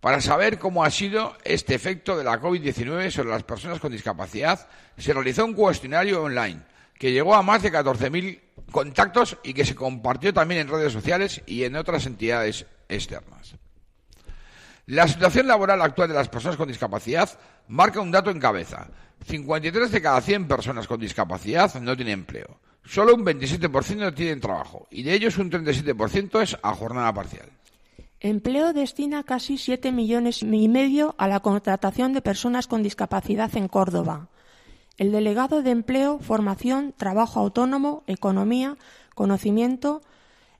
Para 0.00 0.20
saber 0.20 0.58
cómo 0.58 0.82
ha 0.82 0.90
sido 0.90 1.36
este 1.44 1.76
efecto 1.76 2.16
de 2.16 2.24
la 2.24 2.40
COVID-19 2.40 3.10
sobre 3.10 3.30
las 3.30 3.44
personas 3.44 3.78
con 3.78 3.92
discapacidad, 3.92 4.68
se 4.96 5.12
realizó 5.12 5.44
un 5.44 5.54
cuestionario 5.54 6.24
online 6.24 6.62
que 6.98 7.12
llegó 7.12 7.36
a 7.36 7.42
más 7.42 7.62
de 7.62 7.72
14.000 7.72 8.40
contactos 8.72 9.36
y 9.44 9.54
que 9.54 9.64
se 9.64 9.76
compartió 9.76 10.34
también 10.34 10.62
en 10.62 10.68
redes 10.68 10.92
sociales 10.92 11.42
y 11.46 11.62
en 11.62 11.76
otras 11.76 12.06
entidades 12.06 12.66
externas. 12.88 13.54
La 14.88 15.06
situación 15.06 15.46
laboral 15.46 15.82
actual 15.82 16.08
de 16.08 16.14
las 16.14 16.30
personas 16.30 16.56
con 16.56 16.66
discapacidad 16.66 17.28
marca 17.68 18.00
un 18.00 18.10
dato 18.10 18.30
en 18.30 18.40
cabeza. 18.40 18.88
53 19.26 19.92
de 19.92 20.00
cada 20.00 20.18
100 20.22 20.48
personas 20.48 20.86
con 20.86 20.98
discapacidad 20.98 21.78
no 21.78 21.94
tienen 21.94 22.20
empleo. 22.20 22.58
Solo 22.86 23.14
un 23.14 23.22
27% 23.22 24.14
tienen 24.14 24.40
trabajo 24.40 24.88
y 24.90 25.02
de 25.02 25.12
ellos 25.12 25.36
un 25.36 25.50
37% 25.50 26.40
es 26.40 26.56
a 26.62 26.72
jornada 26.72 27.12
parcial. 27.12 27.50
Empleo 28.20 28.72
destina 28.72 29.24
casi 29.24 29.58
7 29.58 29.92
millones 29.92 30.42
y 30.42 30.68
medio 30.68 31.14
a 31.18 31.28
la 31.28 31.40
contratación 31.40 32.14
de 32.14 32.22
personas 32.22 32.66
con 32.66 32.82
discapacidad 32.82 33.54
en 33.58 33.68
Córdoba. 33.68 34.28
El 34.96 35.12
delegado 35.12 35.60
de 35.60 35.70
Empleo, 35.70 36.18
Formación, 36.18 36.94
Trabajo 36.96 37.40
Autónomo, 37.40 38.04
Economía, 38.06 38.78
Conocimiento, 39.14 40.00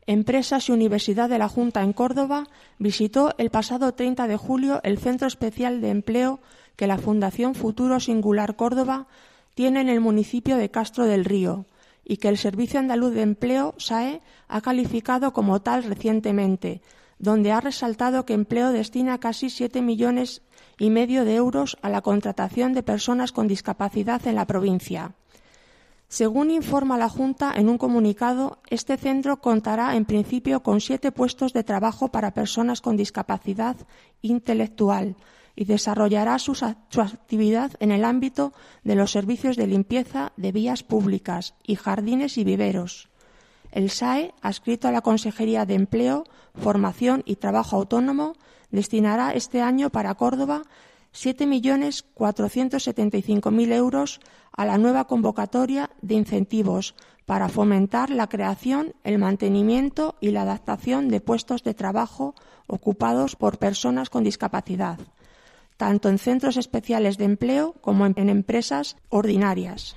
Empresas 0.09 0.71
y 0.71 0.73
Universidad 0.73 1.29
de 1.29 1.37
la 1.37 1.51
Junta 1.51 1.83
en 1.83 1.93
Córdoba 1.93 2.47
visitó 2.79 3.35
el 3.37 3.51
pasado 3.51 3.93
30 3.93 4.27
de 4.27 4.39
julio 4.39 4.81
el 4.83 4.97
Centro 4.97 5.29
Especial 5.29 5.83
de 5.83 5.91
Empleo 5.91 6.41
que 6.77 6.87
la 6.87 6.97
Fundación 6.97 7.55
Futuro 7.55 8.01
Singular 8.01 8.57
Córdoba 8.57 9.07
tiene 9.53 9.83
en 9.83 9.91
el 9.91 10.01
municipio 10.01 10.57
de 10.57 10.71
Castro 10.71 11.05
del 11.05 11.27
Río 11.27 11.67
y 12.07 12.17
que 12.17 12.29
el 12.29 12.39
Servicio 12.39 12.81
Andaluz 12.81 13.13
de 13.13 13.21
Empleo, 13.21 13.75
SAE, 13.77 14.23
ha 14.49 14.63
calificado 14.63 15.35
como 15.35 15.61
tal 15.61 15.85
recientemente, 15.85 16.81
donde 17.19 17.53
ha 17.53 17.61
resaltado 17.61 18.25
que 18.25 18.33
Empleo 18.33 18.73
destina 18.73 19.19
casi 19.19 19.51
siete 19.51 19.83
millones 19.83 20.41
y 20.79 20.89
medio 20.89 21.27
de 21.27 21.35
euros 21.35 21.77
a 21.83 21.91
la 21.91 22.01
contratación 22.01 22.73
de 22.73 22.83
personas 22.83 23.31
con 23.31 23.47
discapacidad 23.47 24.27
en 24.27 24.37
la 24.37 24.47
provincia. 24.47 25.18
Según 26.09 26.51
informa 26.51 26.97
la 26.97 27.11
Junta 27.11 27.53
en 27.55 27.69
un 27.69 27.77
comunicado, 27.77 28.59
este 28.71 28.97
centro 28.97 29.43
contará 29.43 29.95
en 29.95 30.07
principio 30.07 30.63
con 30.63 30.81
siete 30.81 31.13
puestos 31.13 31.53
de 31.53 31.65
trabajo 31.65 32.09
para 32.09 32.33
personas 32.33 32.81
con 32.81 32.97
discapacidad 32.97 33.77
intelectual 34.23 35.17
y 35.55 35.67
desarrollará 35.67 36.39
su, 36.39 36.53
actividad 36.63 37.73
en 37.81 37.93
el 37.93 38.07
ámbito 38.07 38.55
de 38.85 38.95
los 38.95 39.11
servicios 39.11 39.57
de 39.57 39.67
limpieza 39.67 40.33
de 40.39 40.51
vías 40.51 40.83
públicas 40.83 41.55
y 41.63 41.75
jardines 41.75 42.39
y 42.39 42.45
viveros. 42.45 43.11
El 43.71 43.91
SAE, 43.91 44.33
adscrito 44.41 44.89
a 44.89 44.93
la 44.93 45.03
Consejería 45.03 45.67
de 45.67 45.75
Empleo, 45.75 46.25
Formación 46.55 47.23
y 47.27 47.37
Trabajo 47.37 47.77
Autónomo, 47.77 48.33
destinará 48.71 49.33
este 49.33 49.61
año 49.61 49.91
para 49.91 50.15
Córdoba 50.15 50.63
7.475.000 51.15 53.73
euros 53.73 54.21
a 54.53 54.65
la 54.65 54.79
nueva 54.79 55.07
convocatoria 55.07 55.91
de 56.03 56.15
incentivos 56.15 56.95
para 57.27 57.49
fomentar 57.49 58.11
la 58.11 58.29
creación, 58.29 58.95
el 59.05 59.19
mantenimiento 59.19 60.17
y 60.21 60.31
la 60.31 60.43
adaptación 60.43 61.09
de 61.09 61.21
puestos 61.21 61.63
de 61.63 61.75
trabajo 61.75 62.35
ocupados 62.67 63.37
por 63.37 63.59
personas 63.59 64.11
con 64.11 64.25
discapacidad, 64.25 64.99
tanto 65.77 66.09
en 66.09 66.19
centros 66.19 66.57
especiales 66.57 67.19
de 67.19 67.25
empleo 67.25 67.75
como 67.81 68.07
en 68.07 68.31
empresas 68.31 68.97
ordinarias. 69.11 69.97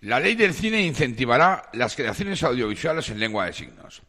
La 0.00 0.18
ley 0.20 0.34
del 0.34 0.52
cine 0.52 0.82
incentivará 0.82 1.70
las 1.72 1.96
creaciones 1.96 2.42
audiovisuales 2.42 3.08
en 3.08 3.20
lengua 3.20 3.46
de 3.46 3.54
signos. 3.54 4.02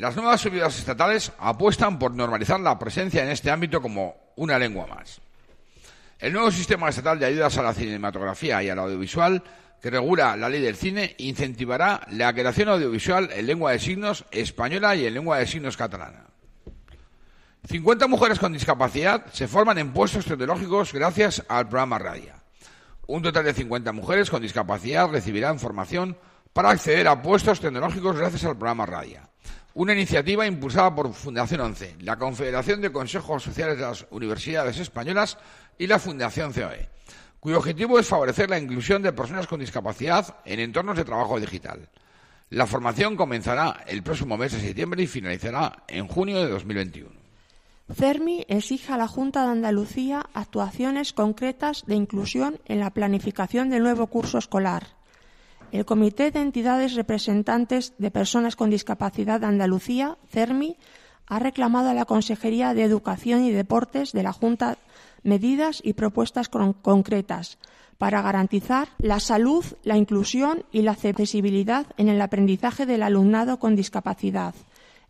Las 0.00 0.16
nuevas 0.16 0.46
ayudas 0.46 0.78
estatales 0.78 1.30
apuestan 1.36 1.98
por 1.98 2.14
normalizar 2.14 2.58
la 2.58 2.78
presencia 2.78 3.22
en 3.22 3.28
este 3.28 3.50
ámbito 3.50 3.82
como 3.82 4.32
una 4.36 4.58
lengua 4.58 4.86
más. 4.86 5.20
El 6.18 6.32
nuevo 6.32 6.50
sistema 6.50 6.88
estatal 6.88 7.18
de 7.18 7.26
ayudas 7.26 7.58
a 7.58 7.62
la 7.62 7.74
cinematografía 7.74 8.62
y 8.62 8.70
al 8.70 8.78
audiovisual 8.78 9.42
que 9.82 9.90
regula 9.90 10.38
la 10.38 10.48
ley 10.48 10.62
del 10.62 10.76
cine 10.76 11.14
incentivará 11.18 12.00
la 12.12 12.32
creación 12.32 12.70
audiovisual 12.70 13.28
en 13.30 13.46
lengua 13.46 13.72
de 13.72 13.78
signos 13.78 14.24
española 14.30 14.96
y 14.96 15.04
en 15.04 15.12
lengua 15.12 15.36
de 15.36 15.46
signos 15.46 15.76
catalana. 15.76 16.28
50 17.68 18.06
mujeres 18.06 18.38
con 18.38 18.54
discapacidad 18.54 19.26
se 19.34 19.48
forman 19.48 19.76
en 19.76 19.92
puestos 19.92 20.24
tecnológicos 20.24 20.94
gracias 20.94 21.44
al 21.46 21.68
programa 21.68 21.98
Radia. 21.98 22.36
Un 23.06 23.20
total 23.20 23.44
de 23.44 23.52
50 23.52 23.92
mujeres 23.92 24.30
con 24.30 24.40
discapacidad 24.40 25.10
recibirán 25.10 25.58
formación 25.58 26.16
para 26.54 26.70
acceder 26.70 27.06
a 27.06 27.20
puestos 27.20 27.60
tecnológicos 27.60 28.16
gracias 28.16 28.44
al 28.44 28.56
programa 28.56 28.86
Radia. 28.86 29.30
Una 29.74 29.92
iniciativa 29.92 30.46
impulsada 30.46 30.92
por 30.92 31.12
Fundación 31.12 31.60
ONCE, 31.60 31.94
la 32.00 32.18
Confederación 32.18 32.80
de 32.80 32.90
Consejos 32.90 33.44
Sociales 33.44 33.78
de 33.78 33.84
las 33.84 34.04
Universidades 34.10 34.78
Españolas 34.78 35.38
y 35.78 35.86
la 35.86 36.00
Fundación 36.00 36.52
COE, 36.52 36.88
cuyo 37.38 37.58
objetivo 37.58 37.96
es 37.98 38.08
favorecer 38.08 38.50
la 38.50 38.58
inclusión 38.58 39.00
de 39.00 39.12
personas 39.12 39.46
con 39.46 39.60
discapacidad 39.60 40.38
en 40.44 40.58
entornos 40.58 40.96
de 40.96 41.04
trabajo 41.04 41.38
digital. 41.38 41.88
La 42.50 42.66
formación 42.66 43.16
comenzará 43.16 43.84
el 43.86 44.02
próximo 44.02 44.36
mes 44.36 44.52
de 44.52 44.60
septiembre 44.60 45.04
y 45.04 45.06
finalizará 45.06 45.84
en 45.86 46.08
junio 46.08 46.38
de 46.44 46.48
2021. 46.50 47.08
CERMI 47.94 48.46
exige 48.48 48.92
a 48.92 48.96
la 48.96 49.06
Junta 49.06 49.44
de 49.44 49.52
Andalucía 49.52 50.26
actuaciones 50.34 51.12
concretas 51.12 51.84
de 51.86 51.94
inclusión 51.94 52.58
en 52.66 52.80
la 52.80 52.90
planificación 52.90 53.70
del 53.70 53.84
nuevo 53.84 54.08
curso 54.08 54.38
escolar. 54.38 54.99
El 55.72 55.84
Comité 55.84 56.32
de 56.32 56.40
Entidades 56.40 56.94
Representantes 56.94 57.94
de 57.98 58.10
Personas 58.10 58.56
con 58.56 58.70
Discapacidad 58.70 59.40
de 59.40 59.46
Andalucía, 59.46 60.18
CERMI, 60.30 60.76
ha 61.26 61.38
reclamado 61.38 61.90
a 61.90 61.94
la 61.94 62.06
Consejería 62.06 62.74
de 62.74 62.82
Educación 62.82 63.44
y 63.44 63.52
Deportes 63.52 64.10
de 64.10 64.24
la 64.24 64.32
Junta 64.32 64.78
medidas 65.22 65.80
y 65.84 65.92
propuestas 65.92 66.48
concretas 66.48 67.58
para 67.98 68.22
garantizar 68.22 68.88
la 68.98 69.20
salud, 69.20 69.64
la 69.84 69.96
inclusión 69.96 70.64
y 70.72 70.82
la 70.82 70.92
accesibilidad 70.92 71.86
en 71.98 72.08
el 72.08 72.20
aprendizaje 72.20 72.84
del 72.84 73.04
alumnado 73.04 73.58
con 73.58 73.76
discapacidad 73.76 74.54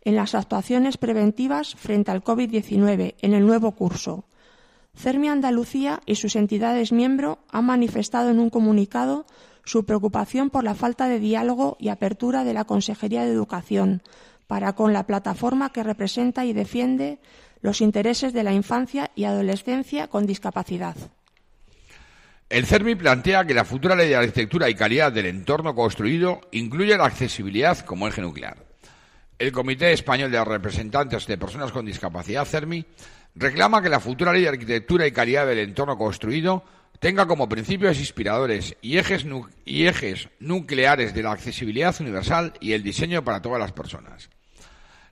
en 0.03 0.15
las 0.15 0.35
actuaciones 0.35 0.97
preventivas 0.97 1.75
frente 1.75 2.11
al 2.11 2.23
COVID-19 2.23 3.15
en 3.21 3.33
el 3.33 3.45
nuevo 3.45 3.71
curso. 3.71 4.25
CERMI 4.95 5.29
Andalucía 5.29 6.01
y 6.05 6.15
sus 6.15 6.35
entidades 6.35 6.91
miembro 6.91 7.39
han 7.49 7.65
manifestado 7.65 8.29
en 8.29 8.39
un 8.39 8.49
comunicado 8.49 9.25
su 9.63 9.85
preocupación 9.85 10.49
por 10.49 10.63
la 10.63 10.75
falta 10.75 11.07
de 11.07 11.19
diálogo 11.19 11.77
y 11.79 11.89
apertura 11.89 12.43
de 12.43 12.53
la 12.53 12.65
Consejería 12.65 13.23
de 13.23 13.31
Educación 13.31 14.01
para 14.47 14.73
con 14.73 14.93
la 14.93 15.05
plataforma 15.05 15.71
que 15.71 15.83
representa 15.83 16.45
y 16.45 16.53
defiende 16.53 17.19
los 17.61 17.79
intereses 17.79 18.33
de 18.33 18.43
la 18.43 18.53
infancia 18.53 19.11
y 19.15 19.23
adolescencia 19.23 20.07
con 20.07 20.25
discapacidad. 20.25 20.95
El 22.49 22.65
CERMI 22.65 22.95
plantea 22.95 23.45
que 23.45 23.53
la 23.53 23.63
futura 23.63 23.95
ley 23.95 24.09
de 24.09 24.17
arquitectura 24.17 24.69
y 24.69 24.75
calidad 24.75 25.13
del 25.13 25.27
entorno 25.27 25.73
construido 25.73 26.41
incluye 26.51 26.97
la 26.97 27.05
accesibilidad 27.05 27.79
como 27.79 28.09
eje 28.09 28.21
nuclear. 28.21 28.57
El 29.39 29.53
Comité 29.53 29.93
Español 29.93 30.31
de 30.31 30.43
Representantes 30.43 31.25
de 31.27 31.37
Personas 31.37 31.71
con 31.71 31.85
Discapacidad, 31.85 32.43
CERMI, 32.43 32.85
reclama 33.35 33.81
que 33.81 33.87
la 33.87 34.01
futura 34.01 34.33
ley 34.33 34.41
de 34.41 34.49
arquitectura 34.49 35.07
y 35.07 35.13
calidad 35.13 35.47
del 35.47 35.59
entorno 35.59 35.97
construido 35.97 36.65
tenga 37.01 37.25
como 37.25 37.49
principios 37.49 37.97
inspiradores 37.97 38.77
y 38.79 38.99
ejes, 38.99 39.25
y 39.65 39.87
ejes 39.87 40.29
nucleares 40.39 41.15
de 41.15 41.23
la 41.23 41.31
accesibilidad 41.31 41.99
universal 41.99 42.53
y 42.61 42.73
el 42.73 42.83
diseño 42.83 43.23
para 43.23 43.41
todas 43.41 43.59
las 43.59 43.71
personas. 43.71 44.29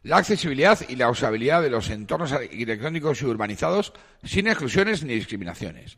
La 0.03 0.17
accesibilidad 0.17 0.79
y 0.87 0.95
la 0.97 1.09
usabilidad 1.09 1.63
de 1.63 1.71
los 1.71 1.89
entornos 1.89 2.31
arquitectónicos 2.31 3.23
y 3.23 3.25
urbanizados 3.25 3.91
sin 4.23 4.47
exclusiones 4.47 5.03
ni 5.03 5.15
discriminaciones. 5.15 5.97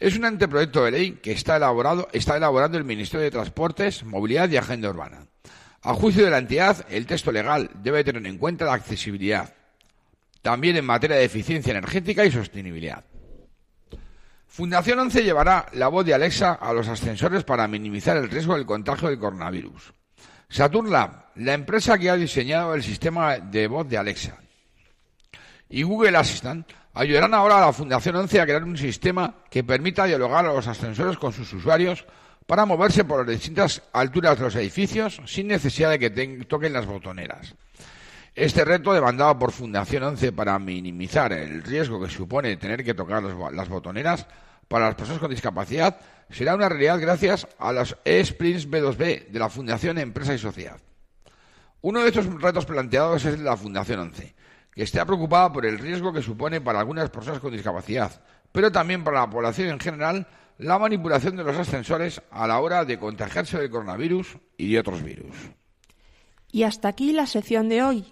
Es 0.00 0.16
un 0.16 0.24
anteproyecto 0.24 0.82
de 0.84 0.90
ley 0.90 1.10
que 1.22 1.32
está, 1.32 1.60
está 2.12 2.36
elaborando 2.38 2.78
el 2.78 2.84
Ministerio 2.84 3.24
de 3.24 3.30
Transportes, 3.30 4.04
Movilidad 4.04 4.48
y 4.48 4.56
Agenda 4.56 4.88
Urbana. 4.88 5.26
A 5.82 5.92
juicio 5.92 6.24
de 6.24 6.30
la 6.30 6.38
entidad, 6.38 6.86
el 6.88 7.04
texto 7.04 7.30
legal 7.30 7.70
debe 7.74 8.04
tener 8.04 8.26
en 8.26 8.38
cuenta 8.38 8.64
la 8.64 8.72
accesibilidad, 8.72 9.54
también 10.40 10.78
en 10.78 10.86
materia 10.86 11.18
de 11.18 11.24
eficiencia 11.24 11.72
energética 11.72 12.24
y 12.24 12.32
sostenibilidad. 12.32 13.04
Fundación 14.56 14.98
11 14.98 15.22
llevará 15.22 15.66
la 15.72 15.88
voz 15.88 16.06
de 16.06 16.14
Alexa 16.14 16.54
a 16.54 16.72
los 16.72 16.88
ascensores 16.88 17.44
para 17.44 17.68
minimizar 17.68 18.16
el 18.16 18.30
riesgo 18.30 18.54
del 18.54 18.64
contagio 18.64 19.10
del 19.10 19.18
coronavirus. 19.18 19.92
Saturn 20.48 20.90
Lab, 20.90 21.26
la 21.34 21.52
empresa 21.52 21.98
que 21.98 22.08
ha 22.08 22.16
diseñado 22.16 22.72
el 22.72 22.82
sistema 22.82 23.36
de 23.36 23.66
voz 23.66 23.86
de 23.86 23.98
Alexa, 23.98 24.38
y 25.68 25.82
Google 25.82 26.16
Assistant 26.16 26.66
ayudarán 26.94 27.34
ahora 27.34 27.58
a 27.58 27.66
la 27.66 27.72
Fundación 27.74 28.16
11 28.16 28.40
a 28.40 28.46
crear 28.46 28.64
un 28.64 28.78
sistema 28.78 29.34
que 29.50 29.62
permita 29.62 30.06
dialogar 30.06 30.46
a 30.46 30.54
los 30.54 30.66
ascensores 30.66 31.18
con 31.18 31.34
sus 31.34 31.52
usuarios 31.52 32.06
para 32.46 32.64
moverse 32.64 33.04
por 33.04 33.18
las 33.18 33.36
distintas 33.36 33.82
alturas 33.92 34.38
de 34.38 34.44
los 34.44 34.56
edificios 34.56 35.20
sin 35.26 35.48
necesidad 35.48 35.90
de 35.90 35.98
que 35.98 36.10
toquen 36.48 36.72
las 36.72 36.86
botoneras. 36.86 37.54
Este 38.34 38.64
reto, 38.64 38.94
demandado 38.94 39.38
por 39.38 39.52
Fundación 39.52 40.02
11 40.02 40.32
para 40.32 40.58
minimizar 40.58 41.34
el 41.34 41.62
riesgo 41.62 42.00
que 42.00 42.08
supone 42.08 42.56
tener 42.56 42.82
que 42.82 42.94
tocar 42.94 43.22
las 43.22 43.68
botoneras 43.68 44.26
para 44.68 44.86
las 44.86 44.94
personas 44.94 45.20
con 45.20 45.30
discapacidad, 45.30 46.00
será 46.30 46.54
una 46.54 46.68
realidad 46.68 47.00
gracias 47.00 47.46
a 47.58 47.72
los 47.72 47.96
e-sprints 48.04 48.68
B2B 48.68 49.28
de 49.28 49.38
la 49.38 49.48
Fundación 49.48 49.98
Empresa 49.98 50.34
y 50.34 50.38
Sociedad. 50.38 50.80
Uno 51.82 52.02
de 52.02 52.08
estos 52.08 52.26
retos 52.40 52.66
planteados 52.66 53.24
es 53.24 53.34
el 53.34 53.38
de 53.38 53.44
la 53.44 53.56
Fundación 53.56 54.00
11, 54.00 54.34
que 54.72 54.82
está 54.82 55.04
preocupada 55.04 55.52
por 55.52 55.66
el 55.66 55.78
riesgo 55.78 56.12
que 56.12 56.22
supone 56.22 56.60
para 56.60 56.80
algunas 56.80 57.10
personas 57.10 57.40
con 57.40 57.52
discapacidad, 57.52 58.20
pero 58.50 58.72
también 58.72 59.04
para 59.04 59.20
la 59.20 59.30
población 59.30 59.68
en 59.68 59.80
general 59.80 60.26
la 60.58 60.78
manipulación 60.78 61.36
de 61.36 61.44
los 61.44 61.56
ascensores 61.56 62.20
a 62.30 62.46
la 62.46 62.60
hora 62.60 62.84
de 62.84 62.98
contagiarse 62.98 63.58
del 63.58 63.70
coronavirus 63.70 64.38
y 64.56 64.72
de 64.72 64.80
otros 64.80 65.02
virus. 65.02 65.36
Y 66.50 66.62
hasta 66.62 66.88
aquí 66.88 67.12
la 67.12 67.26
sección 67.26 67.68
de 67.68 67.82
hoy. 67.82 68.06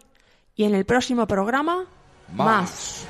Y 0.55 0.65
en 0.65 0.75
el 0.75 0.85
próximo 0.85 1.27
programa, 1.27 1.87
más. 2.35 3.07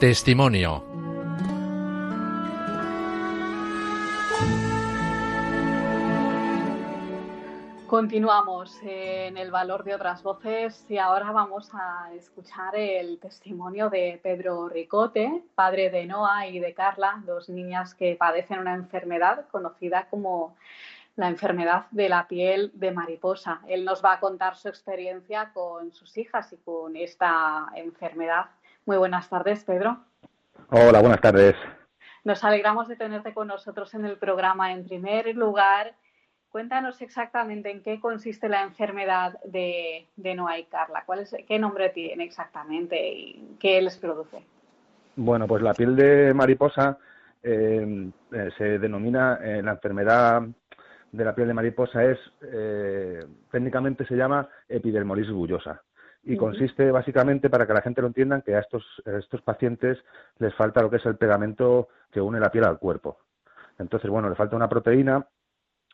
Testimonio. 0.00 0.82
Continuamos 7.86 8.80
en 8.82 9.36
el 9.36 9.50
valor 9.50 9.84
de 9.84 9.94
otras 9.94 10.22
voces 10.22 10.86
y 10.88 10.96
ahora 10.96 11.32
vamos 11.32 11.68
a 11.74 12.14
escuchar 12.14 12.76
el 12.76 13.18
testimonio 13.18 13.90
de 13.90 14.18
Pedro 14.22 14.70
Ricote, 14.70 15.42
padre 15.54 15.90
de 15.90 16.06
Noa 16.06 16.46
y 16.46 16.60
de 16.60 16.72
Carla, 16.72 17.22
dos 17.26 17.50
niñas 17.50 17.94
que 17.94 18.16
padecen 18.16 18.60
una 18.60 18.72
enfermedad 18.72 19.48
conocida 19.50 20.06
como 20.08 20.56
la 21.16 21.28
enfermedad 21.28 21.88
de 21.90 22.08
la 22.08 22.26
piel 22.26 22.70
de 22.72 22.92
mariposa. 22.92 23.60
Él 23.68 23.84
nos 23.84 24.02
va 24.02 24.14
a 24.14 24.20
contar 24.20 24.56
su 24.56 24.68
experiencia 24.68 25.52
con 25.52 25.92
sus 25.92 26.16
hijas 26.16 26.50
y 26.54 26.56
con 26.56 26.96
esta 26.96 27.66
enfermedad. 27.74 28.46
Muy 28.86 28.96
buenas 28.96 29.28
tardes, 29.28 29.64
Pedro. 29.64 29.98
Hola, 30.70 31.00
buenas 31.00 31.20
tardes. 31.20 31.54
Nos 32.24 32.44
alegramos 32.44 32.88
de 32.88 32.96
tenerte 32.96 33.32
con 33.32 33.48
nosotros 33.48 33.94
en 33.94 34.04
el 34.04 34.18
programa. 34.18 34.72
En 34.72 34.84
primer 34.84 35.34
lugar, 35.34 35.94
Cuéntanos 36.50 37.00
exactamente 37.00 37.70
en 37.70 37.80
qué 37.80 38.00
consiste 38.00 38.48
la 38.48 38.64
enfermedad 38.64 39.38
de, 39.44 40.08
de 40.16 40.34
Noa 40.34 40.58
y 40.58 40.64
Carla. 40.64 41.04
¿Cuál 41.06 41.20
es, 41.20 41.34
¿Qué 41.46 41.60
nombre 41.60 41.90
tiene 41.90 42.24
exactamente 42.24 43.12
y 43.12 43.56
qué 43.60 43.80
les 43.80 43.96
produce? 43.96 44.42
Bueno, 45.14 45.46
pues 45.46 45.62
la 45.62 45.74
piel 45.74 45.94
de 45.94 46.34
mariposa 46.34 46.98
eh, 47.40 48.10
eh, 48.32 48.50
se 48.58 48.80
denomina 48.80 49.38
eh, 49.40 49.62
la 49.62 49.72
enfermedad 49.72 50.42
de 51.12 51.24
la 51.24 51.34
piel 51.34 51.48
de 51.48 51.54
mariposa 51.54 52.04
es 52.04 52.18
técnicamente 53.50 54.04
se 54.06 54.14
llama 54.14 54.48
epidermolisis 54.68 55.32
bullosa 55.32 55.82
y 56.22 56.36
consiste 56.36 56.90
básicamente 56.90 57.48
para 57.48 57.66
que 57.66 57.72
la 57.72 57.82
gente 57.82 58.02
lo 58.02 58.08
entienda 58.08 58.42
que 58.42 58.54
a 58.54 58.60
estos, 58.60 58.84
a 59.06 59.18
estos 59.18 59.40
pacientes 59.42 59.98
les 60.38 60.54
falta 60.54 60.82
lo 60.82 60.90
que 60.90 60.96
es 60.96 61.06
el 61.06 61.16
pegamento 61.16 61.88
que 62.10 62.20
une 62.20 62.40
la 62.40 62.50
piel 62.50 62.64
al 62.64 62.78
cuerpo. 62.78 63.18
Entonces, 63.78 64.10
bueno, 64.10 64.28
le 64.28 64.34
falta 64.34 64.56
una 64.56 64.68
proteína 64.68 65.26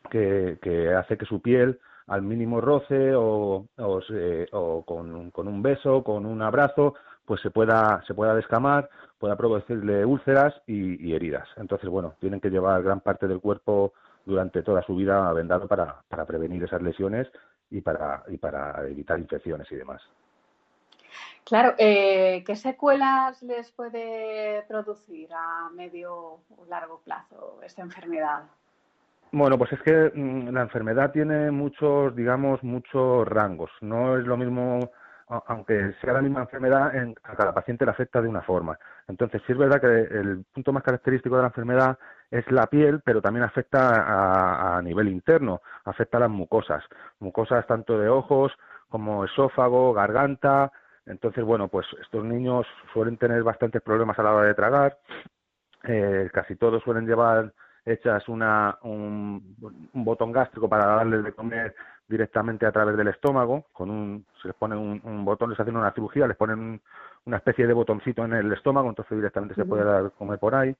que, 0.09 0.57
hace 0.97 1.17
que 1.17 1.25
su 1.25 1.41
piel 1.41 1.79
al 2.07 2.21
mínimo 2.21 2.61
roce 2.61 3.13
o, 3.15 3.67
o, 3.77 4.83
con, 4.85 5.31
con, 5.31 5.47
un 5.47 5.61
beso, 5.61 6.03
con 6.03 6.25
un 6.25 6.41
abrazo, 6.41 6.95
pues 7.25 7.41
se 7.41 7.49
pueda, 7.49 8.03
se 8.07 8.13
pueda 8.13 8.35
descamar, 8.35 8.89
pueda 9.17 9.35
producirle 9.35 10.05
úlceras 10.05 10.53
y, 10.65 11.13
heridas. 11.13 11.47
Entonces, 11.57 11.89
bueno, 11.89 12.15
tienen 12.19 12.39
que 12.39 12.49
llevar 12.49 12.83
gran 12.83 13.01
parte 13.01 13.27
del 13.27 13.39
cuerpo 13.39 13.93
durante 14.25 14.61
toda 14.61 14.81
su 14.83 14.95
vida 14.95 15.31
vendado 15.33 15.67
para, 15.67 16.01
para 16.09 16.25
prevenir 16.25 16.63
esas 16.63 16.81
lesiones 16.81 17.27
y 17.69 17.81
para, 17.81 18.23
y 18.27 18.37
para 18.37 18.87
evitar 18.87 19.19
infecciones 19.19 19.71
y 19.71 19.75
demás. 19.75 20.01
Claro, 21.43 21.75
eh, 21.77 22.43
¿qué 22.45 22.55
secuelas 22.55 23.41
les 23.41 23.71
puede 23.71 24.63
producir 24.67 25.29
a 25.33 25.69
medio 25.73 26.13
o 26.13 26.65
largo 26.67 26.99
plazo 27.05 27.59
esta 27.63 27.81
enfermedad? 27.81 28.43
Bueno, 29.31 29.57
pues 29.57 29.71
es 29.73 29.81
que 29.81 30.11
mm, 30.13 30.49
la 30.49 30.61
enfermedad 30.61 31.11
tiene 31.11 31.51
muchos, 31.51 32.15
digamos, 32.15 32.61
muchos 32.63 33.27
rangos. 33.27 33.71
No 33.81 34.17
es 34.17 34.25
lo 34.25 34.35
mismo, 34.35 34.91
aunque 35.27 35.93
sea 36.01 36.13
la 36.13 36.21
misma 36.21 36.41
enfermedad, 36.41 36.95
en, 36.95 37.15
a 37.23 37.35
cada 37.35 37.53
paciente 37.53 37.85
le 37.85 37.91
afecta 37.91 38.21
de 38.21 38.27
una 38.27 38.41
forma. 38.41 38.77
Entonces, 39.07 39.41
sí 39.45 39.53
es 39.53 39.57
verdad 39.57 39.79
que 39.79 39.87
el 39.87 40.43
punto 40.53 40.73
más 40.73 40.83
característico 40.83 41.35
de 41.35 41.41
la 41.41 41.47
enfermedad 41.47 41.97
es 42.31 42.49
la 42.51 42.67
piel, 42.67 43.01
pero 43.03 43.21
también 43.21 43.43
afecta 43.43 44.01
a, 44.01 44.77
a 44.77 44.81
nivel 44.81 45.07
interno, 45.07 45.61
afecta 45.85 46.17
a 46.17 46.21
las 46.21 46.29
mucosas, 46.29 46.83
mucosas 47.19 47.65
tanto 47.67 47.97
de 47.97 48.09
ojos 48.09 48.51
como 48.89 49.25
esófago, 49.25 49.93
garganta. 49.93 50.71
Entonces, 51.05 51.43
bueno, 51.43 51.67
pues 51.67 51.85
estos 52.01 52.23
niños 52.23 52.65
suelen 52.93 53.17
tener 53.17 53.43
bastantes 53.43 53.81
problemas 53.81 54.17
a 54.19 54.23
la 54.23 54.33
hora 54.33 54.47
de 54.47 54.53
tragar. 54.53 54.97
Eh, 55.83 56.29
casi 56.33 56.55
todos 56.55 56.83
suelen 56.83 57.05
llevar 57.05 57.53
echas 57.85 58.27
una, 58.27 58.77
un, 58.83 59.55
botón 59.93 60.31
gástrico 60.31 60.67
para 60.67 60.85
darles 60.85 61.23
de 61.23 61.31
comer 61.31 61.75
directamente 62.07 62.65
a 62.65 62.71
través 62.71 62.95
del 62.95 63.09
estómago, 63.09 63.65
con 63.73 63.89
un, 63.89 64.25
se 64.41 64.47
les 64.47 64.57
pone 64.57 64.75
un, 64.75 65.25
botón, 65.25 65.49
les 65.49 65.59
hacen 65.59 65.75
una 65.75 65.91
cirugía, 65.91 66.27
les 66.27 66.37
ponen 66.37 66.81
una 67.25 67.37
especie 67.37 67.67
de 67.67 67.73
botoncito 67.73 68.23
en 68.23 68.33
el 68.33 68.51
estómago, 68.53 68.89
entonces 68.89 69.17
directamente 69.17 69.55
se 69.55 69.65
puede 69.65 69.83
dar 69.83 70.11
comer 70.11 70.39
por 70.39 70.55
ahí. 70.55 70.75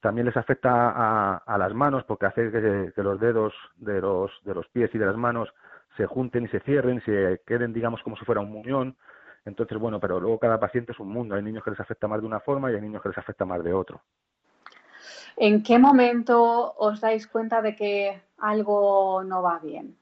También 0.00 0.26
les 0.26 0.36
afecta 0.36 0.70
a, 0.70 1.36
a 1.36 1.58
las 1.58 1.74
manos 1.74 2.04
porque 2.04 2.26
hace 2.26 2.50
que, 2.50 2.92
que, 2.94 3.02
los 3.02 3.20
dedos 3.20 3.52
de 3.76 4.00
los, 4.00 4.30
de 4.44 4.54
los 4.54 4.66
pies 4.68 4.90
y 4.94 4.98
de 4.98 5.04
las 5.04 5.16
manos 5.16 5.52
se 5.96 6.06
junten 6.06 6.44
y 6.44 6.48
se 6.48 6.60
cierren, 6.60 6.98
y 6.98 7.00
se 7.02 7.42
queden, 7.46 7.74
digamos, 7.74 8.02
como 8.02 8.16
si 8.16 8.24
fuera 8.24 8.40
un 8.40 8.50
muñón. 8.50 8.96
Entonces, 9.44 9.78
bueno, 9.78 10.00
pero 10.00 10.18
luego 10.18 10.38
cada 10.38 10.58
paciente 10.58 10.92
es 10.92 11.00
un 11.00 11.08
mundo. 11.08 11.34
Hay 11.34 11.42
niños 11.42 11.62
que 11.62 11.70
les 11.70 11.80
afecta 11.80 12.08
más 12.08 12.20
de 12.20 12.26
una 12.26 12.40
forma 12.40 12.70
y 12.70 12.74
hay 12.74 12.80
niños 12.80 13.02
que 13.02 13.10
les 13.10 13.18
afecta 13.18 13.44
más 13.44 13.62
de 13.62 13.74
otro. 13.74 14.00
¿En 15.36 15.62
qué 15.62 15.78
momento 15.78 16.74
os 16.76 17.00
dais 17.00 17.26
cuenta 17.26 17.62
de 17.62 17.74
que 17.74 18.22
algo 18.38 19.22
no 19.24 19.42
va 19.42 19.58
bien? 19.58 19.96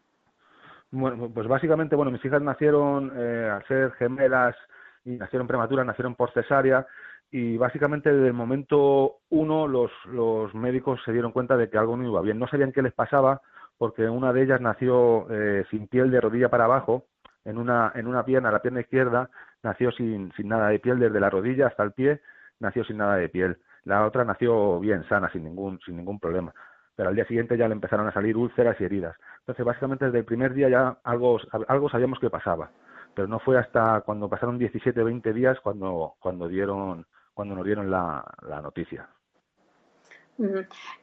Bueno, 0.91 1.31
pues 1.33 1.47
básicamente, 1.47 1.97
bueno, 1.97 2.11
mis 2.11 2.25
hijas 2.25 2.41
nacieron 2.41 3.13
eh, 3.15 3.51
al 3.53 3.67
ser 3.67 3.93
gemelas 3.93 4.57
y 5.05 5.17
nacieron 5.17 5.47
prematuras, 5.47 5.85
nacieron 5.85 6.15
por 6.15 6.33
cesárea 6.33 6.87
y 7.31 7.59
básicamente 7.59 8.11
desde 8.11 8.29
el 8.29 8.33
momento 8.33 9.19
uno 9.29 9.69
los, 9.69 9.91
los 10.07 10.55
médicos 10.55 11.01
se 11.05 11.13
dieron 11.13 11.33
cuenta 11.33 11.57
de 11.57 11.69
que 11.69 11.77
algo 11.77 11.97
no 11.97 12.09
iba 12.09 12.23
bien. 12.23 12.39
No 12.39 12.49
sabían 12.49 12.73
qué 12.73 12.83
les 12.83 12.95
pasaba 12.95 13.43
porque 13.77 14.09
una 14.09 14.33
de 14.33 14.43
ellas 14.43 14.61
nació 14.61 15.27
eh, 15.31 15.65
sin 15.71 15.87
piel 15.89 16.11
de 16.11 16.21
rodilla 16.21 16.49
para 16.49 16.65
abajo, 16.65 17.05
en 17.45 17.59
una, 17.59 17.93
en 17.95 18.07
una 18.07 18.25
pierna, 18.25 18.51
la 18.51 18.61
pierna 18.61 18.81
izquierda, 18.81 19.31
nació 19.63 19.93
sin, 19.93 20.33
sin 20.37 20.49
nada 20.49 20.69
de 20.69 20.81
piel, 20.81 20.99
desde 20.99 21.21
la 21.21 21.31
rodilla 21.31 21.69
hasta 21.69 21.85
el 21.85 21.93
pie, 21.93 22.21
nació 22.61 22.85
sin 22.85 22.99
nada 22.99 23.17
de 23.17 23.29
piel. 23.29 23.59
La 23.85 24.05
otra 24.05 24.25
nació 24.25 24.81
bien, 24.81 25.05
sana, 25.09 25.31
sin 25.31 25.45
ningún, 25.45 25.79
sin 25.85 25.97
ningún 25.97 26.19
problema. 26.19 26.53
Pero 26.99 27.11
al 27.11 27.15
día 27.15 27.27
siguiente 27.27 27.57
ya 27.57 27.69
le 27.69 27.75
empezaron 27.75 28.09
a 28.09 28.13
salir 28.13 28.37
úlceras 28.37 28.77
y 28.81 28.85
heridas. 28.85 29.17
Entonces, 29.39 29.65
básicamente 29.65 30.07
desde 30.07 30.19
el 30.19 30.25
primer 30.25 30.53
día 30.53 30.69
ya 30.69 30.99
algo, 31.05 31.39
algo 31.69 31.89
sabíamos 31.89 32.19
que 32.19 32.29
pasaba. 32.29 32.73
Pero 33.15 33.29
no 33.29 33.39
fue 33.39 33.57
hasta 33.57 34.01
cuando 34.01 34.29
pasaron 34.29 34.59
17, 34.59 35.05
20 35.05 35.33
días 35.33 35.61
cuando, 35.61 36.17
cuando, 36.19 36.49
dieron, 36.49 37.07
cuando 37.35 37.55
nos 37.55 37.65
dieron 37.65 37.89
la, 37.89 38.25
la 38.43 38.61
noticia. 38.61 39.09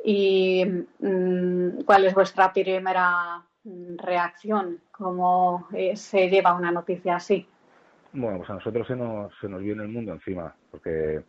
¿Y 0.04 0.66
mm, 1.00 1.84
cuál 1.86 2.04
es 2.04 2.14
vuestra 2.14 2.52
primera 2.52 3.42
reacción? 3.96 4.82
¿Cómo 4.92 5.70
eh, 5.74 5.96
se 5.96 6.30
lleva 6.30 6.56
una 6.56 6.72
noticia 6.72 7.16
así? 7.16 7.48
Bueno, 8.12 8.40
pues 8.40 8.50
a 8.50 8.56
nosotros 8.56 8.86
se 8.86 8.98
nos, 8.98 9.32
se 9.40 9.48
nos 9.48 9.62
viene 9.62 9.84
el 9.84 9.90
mundo 9.90 10.12
encima, 10.12 10.54
porque 10.72 11.24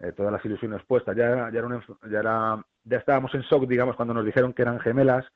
eh, 0.00 0.12
todas 0.12 0.32
las 0.32 0.44
ilusiones 0.46 0.82
puestas. 0.84 1.14
Ya, 1.14 1.50
ya, 1.50 1.58
era 1.58 1.82
ya, 2.10 2.18
era, 2.18 2.64
ya 2.86 2.98
estábamos 2.98 3.34
en 3.34 3.42
shock, 3.42 3.66
digamos, 3.66 3.96
cuando 3.96 4.14
nos 4.14 4.24
dijeron 4.24 4.52
que 4.52 4.62
eran 4.62 4.80
gemelas 4.80 5.26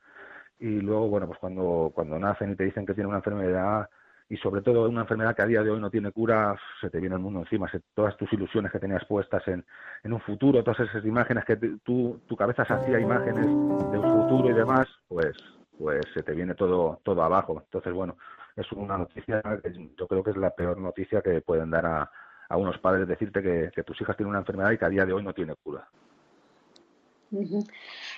y 0.59 0.81
luego, 0.81 1.07
bueno, 1.09 1.27
pues 1.27 1.39
cuando, 1.39 1.91
cuando 1.93 2.17
nacen 2.19 2.51
y 2.51 2.55
te 2.55 2.63
dicen 2.63 2.85
que 2.85 2.93
tienen 2.93 3.09
una 3.09 3.17
enfermedad 3.17 3.89
y 4.29 4.37
sobre 4.37 4.61
todo 4.61 4.87
una 4.89 5.01
enfermedad 5.01 5.35
que 5.35 5.41
a 5.41 5.47
día 5.47 5.61
de 5.61 5.71
hoy 5.71 5.79
no 5.79 5.89
tiene 5.89 6.11
cura, 6.11 6.55
se 6.79 6.89
te 6.89 6.99
viene 6.99 7.15
el 7.15 7.21
mundo 7.21 7.41
encima, 7.41 7.69
todas 7.93 8.15
tus 8.15 8.31
ilusiones 8.31 8.71
que 8.71 8.79
tenías 8.79 9.03
puestas 9.05 9.45
en, 9.47 9.65
en 10.03 10.13
un 10.13 10.21
futuro, 10.21 10.63
todas 10.63 10.79
esas 10.79 11.03
imágenes 11.05 11.43
que 11.43 11.57
tu, 11.57 12.21
tu 12.27 12.35
cabeza 12.37 12.63
se 12.63 12.73
hacía 12.73 12.99
imágenes 12.99 13.45
de 13.45 13.99
un 13.99 14.21
futuro 14.21 14.49
y 14.49 14.53
demás, 14.53 14.87
pues 15.07 15.35
pues 15.77 16.01
se 16.13 16.21
te 16.21 16.33
viene 16.33 16.53
todo 16.53 16.99
todo 17.03 17.23
abajo. 17.23 17.59
Entonces, 17.65 17.91
bueno, 17.91 18.15
es 18.55 18.71
una 18.71 18.97
noticia 18.97 19.41
que 19.63 19.89
yo 19.97 20.07
creo 20.07 20.23
que 20.23 20.29
es 20.29 20.37
la 20.37 20.51
peor 20.51 20.77
noticia 20.77 21.21
que 21.21 21.41
pueden 21.41 21.71
dar 21.71 21.85
a, 21.85 22.11
a 22.51 22.57
unos 22.57 22.77
padres 22.79 23.07
decirte 23.07 23.41
que, 23.41 23.83
tus 23.83 23.99
hijas 24.01 24.17
tienen 24.17 24.31
una 24.31 24.39
enfermedad 24.39 24.71
y 24.71 24.77
que 24.77 24.85
a 24.85 24.89
día 24.89 25.05
de 25.05 25.13
hoy 25.13 25.23
no 25.23 25.33
tiene 25.33 25.55
cura. 25.63 25.87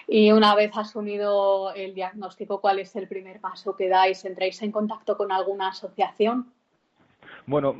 Y 0.08 0.32
una 0.32 0.56
vez 0.56 0.72
asumido 0.76 1.74
el 1.74 1.94
diagnóstico, 1.94 2.60
¿cuál 2.60 2.80
es 2.80 2.96
el 2.96 3.08
primer 3.08 3.40
paso 3.40 3.76
que 3.76 3.90
dais? 3.90 4.26
¿Entráis 4.26 4.62
en 4.62 4.72
contacto 4.72 5.16
con 5.16 5.32
alguna 5.32 5.70
asociación? 5.70 6.52
Bueno, 7.46 7.76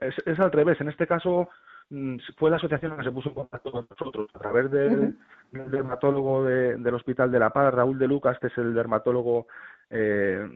es, 0.00 0.40
al 0.40 0.52
revés. 0.52 0.80
En 0.80 0.88
este 0.88 1.06
caso 1.06 1.48
mm, 1.90 2.16
fue 2.36 2.50
la 2.50 2.56
asociación 2.56 2.92
la 2.92 2.98
que 2.98 3.04
se 3.04 3.12
puso 3.12 3.28
en 3.28 3.34
contacto 3.34 3.72
con 3.72 3.86
nosotros 3.88 4.28
a 4.34 4.38
través 4.38 4.70
del 4.70 5.16
dermatólogo 5.50 6.44
del 6.44 6.94
Hospital 6.94 7.30
de 7.30 7.38
La 7.38 7.50
Paz, 7.50 7.72
Raúl 7.72 7.98
de 7.98 8.08
Lucas, 8.08 8.38
que 8.38 8.48
es 8.48 8.58
el 8.58 8.74
dermatólogo 8.74 9.46
eh, 9.90 10.46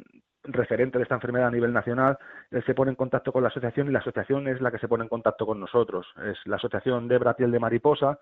referente 0.45 0.99
de 0.99 1.05
esta 1.05 1.15
enfermedad 1.15 1.49
a 1.49 1.51
nivel 1.51 1.73
nacional, 1.73 2.19
él 2.51 2.65
se 2.65 2.75
pone 2.75 2.91
en 2.91 2.97
contacto 2.97 3.33
con 3.33 3.43
la 3.43 3.49
asociación 3.49 3.89
y 3.89 3.93
la 3.93 4.01
asociación 4.01 4.49
es 4.49 4.61
la 4.61 4.71
que 4.71 4.79
se 4.79 4.89
pone 4.89 5.05
en 5.05 5.09
contacto 5.09 5.47
con 5.47 5.61
nosotros. 5.61 6.07
Es 6.25 6.39
la 6.47 6.57
asociación 6.57 7.09
Debra 7.09 7.35
Piel 7.35 7.53
de 7.53 7.61
Mariposa, 7.61 8.19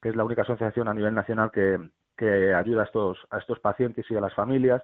que 0.00 0.08
es 0.08 0.16
la 0.16 0.24
única 0.24 0.42
asociación 0.42 0.88
a 0.88 0.94
nivel 0.94 1.14
nacional 1.14 1.50
que, 1.50 1.78
que 2.16 2.54
ayuda 2.54 2.82
a 2.82 2.84
estos, 2.84 3.18
a 3.30 3.38
estos 3.38 3.58
pacientes 3.60 4.04
y 4.10 4.16
a 4.16 4.20
las 4.20 4.34
familias. 4.34 4.82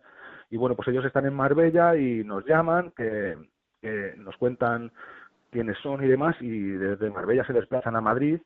Y 0.51 0.57
bueno, 0.57 0.75
pues 0.77 0.89
ellos 0.89 1.05
están 1.05 1.27
en 1.27 1.35
Marbella 1.35 1.97
y 1.97 2.25
nos 2.25 2.45
llaman, 2.47 2.93
que, 2.97 3.37
nos 4.17 4.37
cuentan 4.37 4.91
quiénes 5.51 5.79
son 5.79 6.03
y 6.03 6.09
demás, 6.09 6.35
y 6.41 6.71
desde 6.71 7.11
Marbella 7.11 7.47
se 7.47 7.53
desplazan 7.53 7.95
a 7.95 8.01
Madrid. 8.01 8.41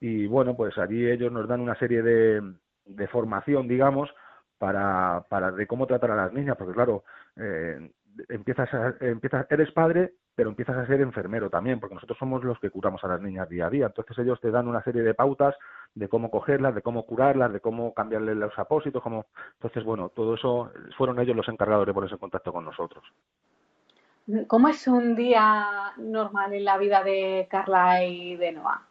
Y 0.00 0.26
bueno, 0.26 0.56
pues 0.56 0.76
allí 0.78 1.08
ellos 1.08 1.32
nos 1.32 1.48
dan 1.48 1.60
una 1.60 1.78
serie 1.78 2.02
de, 2.02 2.42
de 2.84 3.08
formación, 3.08 3.68
digamos, 3.68 4.10
para, 4.58 5.24
para 5.28 5.52
de 5.52 5.66
cómo 5.66 5.86
tratar 5.86 6.10
a 6.10 6.16
las 6.16 6.32
niñas, 6.32 6.56
porque 6.56 6.74
claro, 6.74 7.04
eh, 7.36 7.90
empiezas, 8.28 8.72
a, 8.74 8.94
empiezas, 9.00 9.46
eres 9.50 9.70
padre, 9.72 10.14
pero 10.34 10.50
empiezas 10.50 10.76
a 10.76 10.86
ser 10.86 11.00
enfermero 11.00 11.50
también, 11.50 11.80
porque 11.80 11.94
nosotros 11.94 12.18
somos 12.18 12.44
los 12.44 12.58
que 12.58 12.70
curamos 12.70 13.02
a 13.04 13.08
las 13.08 13.20
niñas 13.20 13.48
día 13.48 13.66
a 13.66 13.70
día. 13.70 13.86
Entonces 13.86 14.18
ellos 14.18 14.40
te 14.40 14.50
dan 14.50 14.68
una 14.68 14.82
serie 14.82 15.02
de 15.02 15.14
pautas 15.14 15.54
de 15.94 16.08
cómo 16.08 16.30
cogerlas, 16.30 16.74
de 16.74 16.82
cómo 16.82 17.06
curarlas, 17.06 17.52
de 17.52 17.60
cómo 17.60 17.94
cambiarle 17.94 18.34
los 18.34 18.56
apósitos, 18.58 19.02
cómo... 19.02 19.26
Entonces, 19.54 19.82
bueno, 19.84 20.10
todo 20.10 20.34
eso 20.34 20.70
fueron 20.96 21.18
ellos 21.20 21.36
los 21.36 21.48
encargados 21.48 21.86
de 21.86 21.94
ponerse 21.94 22.14
en 22.14 22.20
contacto 22.20 22.52
con 22.52 22.64
nosotros. 22.64 23.02
¿Cómo 24.48 24.68
es 24.68 24.86
un 24.88 25.14
día 25.14 25.92
normal 25.96 26.52
en 26.52 26.64
la 26.64 26.76
vida 26.78 27.02
de 27.02 27.46
Carla 27.50 28.04
y 28.04 28.36
de 28.36 28.52
Noah? 28.52 28.82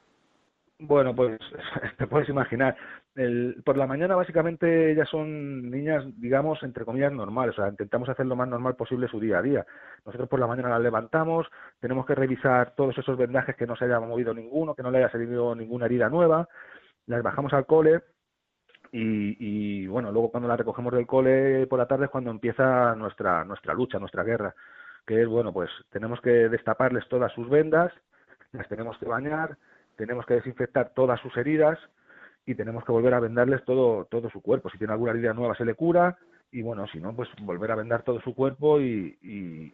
Bueno, 0.80 1.16
pues 1.16 1.40
te 1.98 2.08
puedes 2.08 2.30
imaginar. 2.30 2.76
El, 3.16 3.62
por 3.64 3.78
la 3.78 3.88
mañana 3.88 4.16
básicamente 4.16 4.92
ellas 4.92 5.08
son 5.08 5.72
niñas, 5.72 6.04
digamos, 6.18 6.62
entre 6.64 6.84
comillas, 6.84 7.14
normales. 7.14 7.58
O 7.58 7.62
sea, 7.62 7.70
intentamos 7.70 8.10
hacer 8.10 8.26
lo 8.26 8.36
más 8.36 8.48
normal 8.48 8.76
posible 8.76 9.08
su 9.08 9.22
día 9.22 9.40
a 9.40 9.42
día. 9.42 9.66
Nosotros 10.06 10.28
por 10.28 10.40
la 10.40 10.48
mañana 10.48 10.70
las 10.70 10.82
levantamos, 10.82 11.48
tenemos 11.80 12.06
que 12.06 12.14
revisar 12.14 12.76
todos 12.76 12.98
esos 12.98 13.18
vendajes 13.18 13.56
que 13.56 13.66
no 13.66 13.76
se 13.78 13.86
haya 13.86 14.02
movido 14.02 14.34
ninguno, 14.34 14.76
que 14.76 14.84
no 14.84 14.92
le 14.92 14.98
haya 14.98 15.10
salido 15.10 15.56
ninguna 15.56 15.86
herida 15.86 16.10
nueva. 16.10 16.50
Las 17.08 17.24
bajamos 17.24 17.54
al 17.54 17.66
cole 17.66 18.02
y, 18.92 19.84
y 19.84 19.88
bueno, 19.88 20.12
luego 20.12 20.30
cuando 20.30 20.50
las 20.50 20.58
recogemos 20.58 20.94
del 20.94 21.08
cole 21.08 21.68
por 21.68 21.80
la 21.80 21.88
tarde 21.88 22.06
es 22.06 22.12
cuando 22.12 22.32
empieza 22.32 22.96
nuestra, 22.96 23.46
nuestra 23.46 23.74
lucha, 23.74 23.98
nuestra 23.98 24.24
guerra. 24.24 24.54
Que 25.08 25.22
es, 25.22 25.28
bueno, 25.28 25.54
pues 25.54 25.70
tenemos 25.90 26.20
que 26.20 26.50
destaparles 26.50 27.08
todas 27.08 27.32
sus 27.32 27.50
vendas, 27.50 27.94
las 28.52 28.68
tenemos 28.68 28.98
que 28.98 29.06
bañar, 29.06 29.58
tenemos 29.96 30.26
que 30.26 30.34
desinfectar 30.34 30.90
todas 30.94 31.22
sus 31.22 31.38
heridas 31.38 31.80
y 32.46 32.56
tenemos 32.56 32.84
que 32.86 32.92
volver 32.92 33.14
a 33.14 33.20
vendarles 33.20 33.64
todo, 33.66 34.06
todo 34.06 34.30
su 34.30 34.42
cuerpo. 34.42 34.70
Si 34.70 34.78
tiene 34.78 34.94
alguna 34.94 35.12
herida 35.12 35.34
nueva 35.34 35.56
se 35.56 35.66
le 35.66 35.76
cura 35.76 36.18
y 36.52 36.62
bueno, 36.62 36.88
si 36.88 37.00
no, 37.00 37.14
pues 37.14 37.28
volver 37.42 37.72
a 37.72 37.76
vendar 37.76 38.04
todo 38.04 38.22
su 38.22 38.34
cuerpo 38.34 38.80
y, 38.80 39.18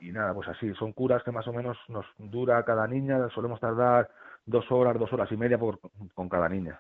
y, 0.01 0.11
nada, 0.11 0.34
pues 0.34 0.47
así, 0.47 0.74
son 0.74 0.93
curas 0.93 1.22
que 1.24 1.32
más 1.32 1.47
o 1.47 1.53
menos 1.53 1.78
nos 1.89 2.05
dura 2.17 2.63
cada 2.65 2.88
niña, 2.88 3.30
solemos 3.36 3.59
tardar 3.59 4.09
dos 4.45 4.72
horas, 4.72 4.97
dos 4.97 5.11
horas 5.13 5.32
y 5.32 5.38
media 5.38 5.59
por, 5.59 5.80
con 6.15 6.28
cada 6.28 6.49
niña. 6.49 6.80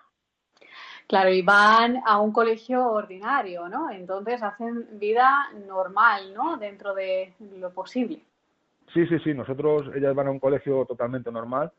Claro, 1.07 1.29
y 1.29 1.41
van 1.41 2.01
a 2.05 2.19
un 2.19 2.31
colegio 2.31 2.83
ordinario, 2.87 3.67
¿no? 3.67 3.91
Entonces 3.91 4.41
hacen 4.41 4.87
vida 4.97 5.49
normal, 5.67 6.33
¿no? 6.33 6.57
Dentro 6.57 6.93
de 6.95 7.33
lo 7.59 7.71
posible. 7.71 8.23
Sí, 8.93 9.05
sí, 9.07 9.19
sí, 9.19 9.33
nosotros, 9.33 9.91
ellas 9.95 10.15
van 10.15 10.27
a 10.27 10.31
un 10.31 10.39
colegio 10.39 10.85
totalmente 10.85 11.31
normal, 11.31 11.71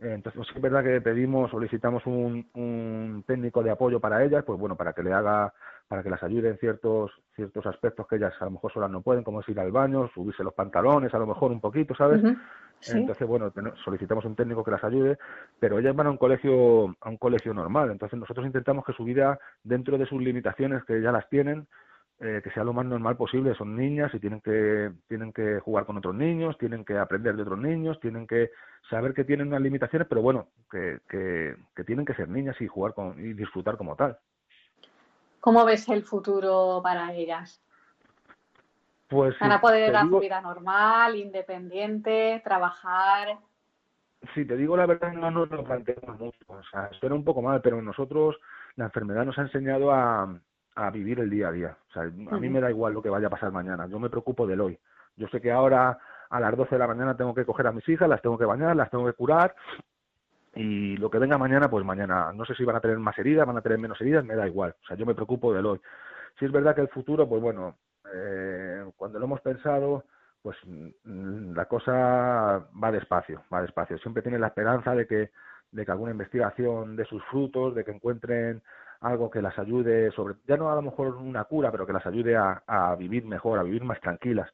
entonces, 0.00 0.40
es 0.54 0.62
verdad 0.62 0.84
que 0.84 1.00
pedimos, 1.00 1.50
solicitamos 1.50 2.06
un, 2.06 2.48
un, 2.54 3.24
técnico 3.26 3.64
de 3.64 3.70
apoyo 3.70 3.98
para 3.98 4.22
ellas, 4.22 4.44
pues 4.44 4.58
bueno, 4.58 4.76
para 4.76 4.92
que 4.92 5.02
le 5.02 5.12
haga, 5.12 5.52
para 5.88 6.04
que 6.04 6.10
las 6.10 6.22
ayude 6.22 6.50
en 6.50 6.58
ciertos, 6.58 7.10
ciertos 7.34 7.66
aspectos 7.66 8.06
que 8.06 8.16
ellas 8.16 8.32
a 8.40 8.44
lo 8.44 8.52
mejor 8.52 8.72
solas 8.72 8.90
no 8.90 9.02
pueden, 9.02 9.24
como 9.24 9.40
es 9.40 9.48
ir 9.48 9.58
al 9.58 9.72
baño, 9.72 10.08
subirse 10.14 10.44
los 10.44 10.54
pantalones, 10.54 11.12
a 11.12 11.18
lo 11.18 11.26
mejor 11.26 11.50
un 11.50 11.60
poquito, 11.60 11.96
¿sabes? 11.96 12.22
Entonces, 12.86 13.26
bueno, 13.26 13.52
solicitamos 13.84 14.24
un 14.24 14.36
técnico 14.36 14.62
que 14.62 14.70
las 14.70 14.84
ayude, 14.84 15.18
pero 15.58 15.80
ellas 15.80 15.96
van 15.96 16.06
a 16.06 16.10
un 16.10 16.16
colegio, 16.16 16.94
a 17.00 17.08
un 17.08 17.16
colegio 17.16 17.52
normal, 17.52 17.90
entonces 17.90 18.20
nosotros 18.20 18.46
intentamos 18.46 18.84
que 18.84 18.92
su 18.92 19.02
vida, 19.02 19.40
dentro 19.64 19.98
de 19.98 20.06
sus 20.06 20.22
limitaciones 20.22 20.84
que 20.84 21.02
ya 21.02 21.10
las 21.10 21.28
tienen, 21.28 21.66
eh, 22.20 22.40
que 22.42 22.50
sea 22.50 22.64
lo 22.64 22.72
más 22.72 22.84
normal 22.84 23.16
posible. 23.16 23.54
Son 23.54 23.76
niñas 23.76 24.12
y 24.12 24.18
tienen 24.18 24.40
que, 24.40 24.90
tienen 25.06 25.32
que 25.32 25.60
jugar 25.60 25.86
con 25.86 25.98
otros 25.98 26.16
niños, 26.16 26.58
tienen 26.58 26.84
que 26.84 26.98
aprender 26.98 27.36
de 27.36 27.42
otros 27.42 27.58
niños, 27.58 28.00
tienen 28.00 28.26
que 28.26 28.50
saber 28.90 29.14
que 29.14 29.24
tienen 29.24 29.48
unas 29.48 29.60
limitaciones, 29.60 30.08
pero 30.08 30.20
bueno, 30.20 30.48
que, 30.68 30.98
que, 31.08 31.84
tienen 31.84 32.04
que 32.04 32.14
ser 32.14 32.28
niñas 32.28 32.60
y 32.60 32.66
jugar 32.66 32.94
con, 32.94 33.18
y 33.20 33.34
disfrutar 33.34 33.76
como 33.76 33.94
tal. 33.94 34.18
¿Cómo 35.40 35.64
ves 35.64 35.88
el 35.88 36.02
futuro 36.02 36.80
para 36.82 37.12
ellas? 37.14 37.62
Pues, 39.06 39.38
¿Van 39.38 39.52
a 39.52 39.60
poder 39.60 39.92
dar 39.92 40.06
su 40.08 40.18
vida 40.18 40.40
normal, 40.40 41.14
independiente, 41.14 42.42
trabajar? 42.42 43.38
Sí, 44.34 44.44
te 44.44 44.56
digo 44.56 44.76
la 44.76 44.86
verdad, 44.86 45.12
no 45.12 45.30
nos 45.30 45.48
lo 45.50 45.62
planteamos 45.62 46.18
mucho. 46.18 46.38
O 46.48 46.62
sea, 46.64 46.90
suena 46.98 47.14
un 47.14 47.24
poco 47.24 47.40
mal, 47.40 47.62
pero 47.62 47.80
nosotros 47.80 48.36
la 48.74 48.86
enfermedad 48.86 49.24
nos 49.24 49.38
ha 49.38 49.42
enseñado 49.42 49.92
a, 49.92 50.38
a 50.78 50.90
vivir 50.90 51.18
el 51.20 51.30
día 51.30 51.48
a 51.48 51.52
día. 51.52 51.76
O 51.88 51.92
sea, 51.92 52.02
a 52.02 52.38
mí 52.38 52.48
me 52.48 52.60
da 52.60 52.70
igual 52.70 52.94
lo 52.94 53.02
que 53.02 53.10
vaya 53.10 53.26
a 53.26 53.30
pasar 53.30 53.50
mañana, 53.50 53.86
yo 53.86 53.98
me 53.98 54.10
preocupo 54.10 54.46
del 54.46 54.60
hoy. 54.60 54.78
Yo 55.16 55.26
sé 55.28 55.40
que 55.40 55.50
ahora 55.50 55.98
a 56.30 56.40
las 56.40 56.56
12 56.56 56.74
de 56.74 56.78
la 56.78 56.86
mañana 56.86 57.16
tengo 57.16 57.34
que 57.34 57.44
coger 57.44 57.66
a 57.66 57.72
mis 57.72 57.88
hijas, 57.88 58.08
las 58.08 58.22
tengo 58.22 58.38
que 58.38 58.44
bañar, 58.44 58.76
las 58.76 58.90
tengo 58.90 59.06
que 59.06 59.14
curar 59.14 59.54
y 60.54 60.96
lo 60.96 61.10
que 61.10 61.18
venga 61.18 61.38
mañana, 61.38 61.68
pues 61.68 61.84
mañana, 61.84 62.32
no 62.32 62.44
sé 62.44 62.54
si 62.54 62.64
van 62.64 62.76
a 62.76 62.80
tener 62.80 62.98
más 62.98 63.18
heridas, 63.18 63.46
van 63.46 63.56
a 63.56 63.60
tener 63.60 63.78
menos 63.78 64.00
heridas, 64.00 64.24
me 64.24 64.34
da 64.34 64.46
igual. 64.46 64.74
O 64.82 64.86
sea, 64.86 64.96
yo 64.96 65.06
me 65.06 65.14
preocupo 65.14 65.52
del 65.52 65.66
hoy. 65.66 65.80
Si 66.38 66.44
es 66.44 66.52
verdad 66.52 66.74
que 66.74 66.80
el 66.80 66.88
futuro, 66.88 67.28
pues 67.28 67.42
bueno, 67.42 67.76
eh, 68.12 68.84
cuando 68.96 69.18
lo 69.18 69.26
hemos 69.26 69.40
pensado, 69.40 70.04
pues 70.42 70.56
mm, 70.64 71.54
la 71.54 71.64
cosa 71.66 72.66
va 72.82 72.92
despacio, 72.92 73.42
va 73.52 73.62
despacio. 73.62 73.98
Siempre 73.98 74.22
tiene 74.22 74.38
la 74.38 74.48
esperanza 74.48 74.94
de 74.94 75.06
que, 75.06 75.30
de 75.70 75.84
que 75.84 75.90
alguna 75.92 76.12
investigación 76.12 76.96
dé 76.96 77.04
sus 77.04 77.22
frutos, 77.24 77.74
de 77.74 77.84
que 77.84 77.90
encuentren 77.90 78.62
algo 79.00 79.30
que 79.30 79.42
las 79.42 79.58
ayude 79.58 80.10
sobre, 80.10 80.34
ya 80.46 80.56
no 80.56 80.70
a 80.70 80.74
lo 80.74 80.82
mejor 80.82 81.14
una 81.16 81.44
cura, 81.44 81.70
pero 81.70 81.86
que 81.86 81.92
las 81.92 82.06
ayude 82.06 82.36
a, 82.36 82.62
a 82.66 82.94
vivir 82.96 83.24
mejor, 83.24 83.58
a 83.58 83.62
vivir 83.62 83.84
más 83.84 84.00
tranquilas. 84.00 84.50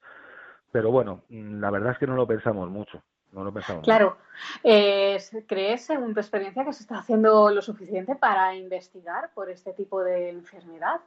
Pero 0.71 0.91
bueno, 0.91 1.23
mm, 1.29 1.61
la 1.61 1.71
verdad 1.71 1.93
es 1.93 1.99
que 1.99 2.07
no 2.07 2.17
lo 2.17 2.27
pensamos 2.27 2.69
mucho. 2.69 3.03
No 3.35 3.43
lo 3.43 3.53
pensamos 3.53 3.83
claro. 3.83 4.17
Eh, 4.63 5.19
¿Crees, 5.49 5.87
según 5.87 6.15
tu 6.15 6.21
experiencia, 6.21 6.65
que 6.65 6.73
se 6.73 6.83
está 6.83 6.99
haciendo 6.99 7.51
lo 7.51 7.63
suficiente 7.63 8.15
para 8.15 8.55
investigar 8.55 9.31
por 9.35 9.51
este 9.51 9.73
tipo 9.73 10.05
de 10.05 10.31
enfermedad? 10.31 11.01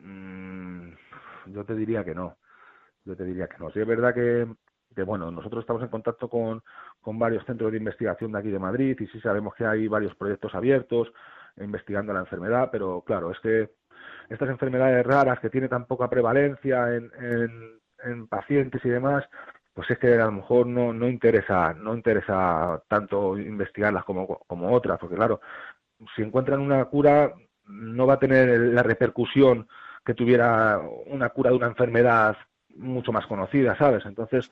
Mm, 0.00 0.90
yo 1.46 1.64
te 1.64 1.74
diría 1.74 2.04
que 2.04 2.16
no. 2.16 2.36
Yo 3.04 3.16
te 3.16 3.24
diría 3.24 3.46
que 3.46 3.58
no. 3.58 3.70
Sí, 3.70 3.80
es 3.80 3.86
verdad 3.86 4.12
que, 4.12 4.46
que 4.94 5.02
bueno, 5.04 5.30
nosotros 5.30 5.62
estamos 5.62 5.82
en 5.82 5.88
contacto 5.88 6.28
con, 6.28 6.62
con 7.00 7.16
varios 7.16 7.44
centros 7.46 7.70
de 7.70 7.78
investigación 7.78 8.32
de 8.32 8.38
aquí 8.40 8.50
de 8.50 8.58
Madrid 8.58 8.96
y 8.98 9.06
sí 9.06 9.20
sabemos 9.20 9.54
que 9.54 9.64
hay 9.64 9.86
varios 9.86 10.16
proyectos 10.16 10.52
abiertos 10.54 11.12
investigando 11.60 12.12
la 12.12 12.20
enfermedad, 12.20 12.68
pero 12.70 13.02
claro, 13.02 13.30
es 13.30 13.38
que 13.40 13.70
estas 14.28 14.48
enfermedades 14.48 15.04
raras 15.04 15.40
que 15.40 15.50
tiene 15.50 15.68
tan 15.68 15.86
poca 15.86 16.08
prevalencia 16.08 16.94
en, 16.94 17.10
en, 18.04 18.26
pacientes 18.28 18.84
y 18.84 18.88
demás, 18.88 19.24
pues 19.74 19.90
es 19.90 19.98
que 19.98 20.14
a 20.14 20.26
lo 20.26 20.32
mejor 20.32 20.66
no, 20.66 20.92
no 20.92 21.08
interesa, 21.08 21.74
no 21.74 21.94
interesa 21.94 22.82
tanto 22.88 23.38
investigarlas 23.38 24.04
como, 24.04 24.26
como 24.46 24.72
otras, 24.72 24.98
porque 24.98 25.16
claro, 25.16 25.40
si 26.14 26.22
encuentran 26.22 26.60
una 26.60 26.84
cura, 26.86 27.32
no 27.66 28.06
va 28.06 28.14
a 28.14 28.18
tener 28.18 28.58
la 28.58 28.82
repercusión 28.82 29.68
que 30.04 30.14
tuviera 30.14 30.80
una 31.06 31.28
cura 31.30 31.50
de 31.50 31.56
una 31.56 31.66
enfermedad 31.66 32.36
mucho 32.76 33.12
más 33.12 33.26
conocida, 33.26 33.76
¿sabes? 33.76 34.04
Entonces, 34.06 34.50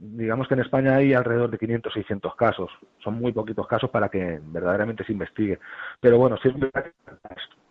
digamos 0.00 0.46
que 0.46 0.54
en 0.54 0.60
España 0.60 0.96
hay 0.96 1.12
alrededor 1.12 1.50
de 1.50 1.58
500, 1.58 1.92
600 1.92 2.36
casos. 2.36 2.70
Son 3.02 3.14
muy 3.14 3.32
poquitos 3.32 3.66
casos 3.66 3.90
para 3.90 4.08
que 4.08 4.40
verdaderamente 4.42 5.04
se 5.04 5.12
investigue. 5.12 5.58
Pero 6.00 6.18
bueno, 6.18 6.36
si 6.42 6.50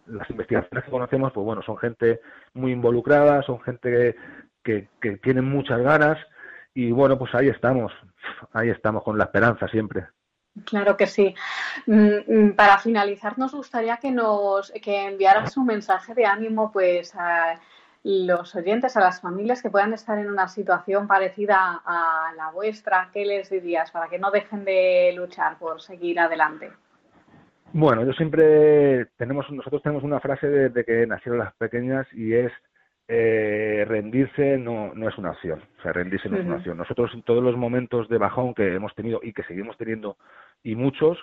las 0.08 0.30
investigaciones 0.30 0.86
que 0.86 0.92
conocemos, 0.92 1.32
pues 1.32 1.46
bueno, 1.46 1.62
son 1.64 1.78
gente 1.78 2.22
muy 2.54 2.72
involucrada, 2.72 3.42
son 3.44 3.62
gente 3.62 4.16
que, 4.64 4.88
que, 5.00 5.18
tienen 5.18 5.46
muchas 5.46 5.80
ganas 5.80 6.18
y 6.74 6.92
bueno, 6.92 7.18
pues 7.18 7.34
ahí 7.34 7.48
estamos, 7.48 7.92
ahí 8.54 8.70
estamos 8.70 9.04
con 9.04 9.18
la 9.18 9.26
esperanza 9.26 9.68
siempre. 9.68 10.08
Claro 10.66 10.98
que 10.98 11.08
sí. 11.08 11.36
Mm, 11.86 12.18
mm, 12.28 12.56
para 12.56 12.80
finalizar, 12.80 13.38
nos 13.38 13.54
gustaría 13.54 13.98
que 13.98 14.12
nos 14.12 14.72
que 14.82 15.06
enviaras 15.06 15.56
un 15.56 15.68
mensaje 15.68 16.14
de 16.16 16.26
ánimo, 16.26 16.72
pues 16.72 17.14
a 17.16 17.60
los 18.04 18.56
oyentes, 18.56 18.96
a 18.96 19.02
las 19.02 19.22
familias 19.22 19.62
que 19.62 19.70
puedan 19.70 19.94
estar 19.94 20.18
en 20.18 20.30
una 20.30 20.48
situación 20.48 21.08
parecida 21.08 21.82
a 21.86 22.32
la 22.36 22.52
vuestra, 22.52 23.10
¿qué 23.14 23.26
les 23.26 23.50
dirías 23.50 23.92
para 23.92 24.08
que 24.08 24.20
no 24.20 24.32
dejen 24.32 24.66
de 24.66 25.14
luchar 25.16 25.58
por 25.58 25.82
seguir 25.82 26.20
adelante? 26.20 26.72
Bueno, 27.74 28.06
yo 28.06 28.14
siempre 28.14 29.08
tenemos, 29.18 29.50
nosotros 29.52 29.82
tenemos 29.82 30.04
una 30.04 30.20
frase 30.20 30.48
desde 30.48 30.86
que 30.86 31.06
nacieron 31.06 31.40
las 31.40 31.54
pequeñas 31.56 32.08
y 32.14 32.34
es 32.34 32.52
eh, 33.10 33.86
rendirse 33.88 34.58
no, 34.58 34.94
no 34.94 35.08
es 35.08 35.18
una 35.18 35.32
opción, 35.32 35.62
o 35.80 35.82
sea, 35.82 35.94
rendirse 35.94 36.30
no 36.30 36.38
es 36.38 36.46
una 36.46 36.58
opción. 36.58 36.78
Nosotros 36.78 37.12
en 37.14 37.24
todos 37.24 37.44
los 37.44 37.56
momentos 37.56 38.10
de 38.10 38.18
bajón 38.18 38.54
que 38.54 38.76
hemos 38.76 38.94
tenido 38.96 39.20
y 39.24 39.34
que 39.34 39.44
seguimos 39.44 39.78
teniendo 39.78 40.18
y 40.64 40.76
muchos, 40.76 41.18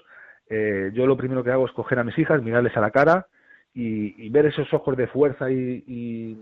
eh, 0.49 0.91
yo 0.95 1.07
lo 1.07 1.16
primero 1.16 1.45
que 1.45 1.51
hago 1.51 1.66
es 1.66 1.72
coger 1.72 1.99
a 1.99 2.05
mis 2.05 2.18
hijas, 2.18 2.43
mirarles 2.43 2.77
a 2.77 2.81
la 2.81 2.91
cara 2.91 3.27
y, 3.75 4.29
ver 4.31 4.47
esos 4.47 4.72
ojos 4.72 4.97
de 4.97 5.09
fuerza 5.09 5.51
y, 5.51 6.39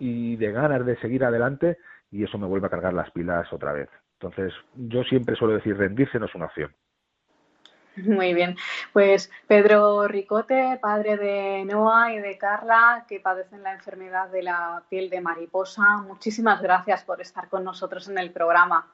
y 0.00 0.36
de 0.36 0.50
ganas 0.50 0.84
de 0.84 0.96
seguir 0.96 1.24
adelante 1.24 1.78
y 2.10 2.24
eso 2.24 2.38
me 2.38 2.46
vuelve 2.46 2.66
a 2.66 2.70
cargar 2.70 2.92
las 2.92 3.10
pilas 3.12 3.52
otra 3.52 3.72
vez. 3.72 3.88
Entonces, 4.14 4.52
yo 4.74 5.04
siempre 5.04 5.36
suelo 5.36 5.54
decir, 5.54 5.76
rendirse 5.76 6.18
no 6.18 6.26
es 6.26 6.34
una 6.34 6.46
opción. 6.46 6.74
Muy 7.96 8.34
bien. 8.34 8.56
Pues 8.92 9.30
Pedro 9.46 10.06
Ricote, 10.08 10.78
padre 10.80 11.16
de 11.16 11.64
Noah 11.64 12.12
y 12.12 12.18
de 12.18 12.38
Carla, 12.38 13.04
que 13.08 13.20
padecen 13.20 13.62
la 13.62 13.74
enfermedad 13.74 14.30
de 14.30 14.42
la 14.42 14.82
piel 14.88 15.10
de 15.10 15.20
mariposa, 15.20 15.98
muchísimas 16.06 16.62
gracias 16.62 17.04
por 17.04 17.20
estar 17.20 17.48
con 17.48 17.64
nosotros 17.64 18.08
en 18.08 18.18
el 18.18 18.30
programa. 18.30 18.86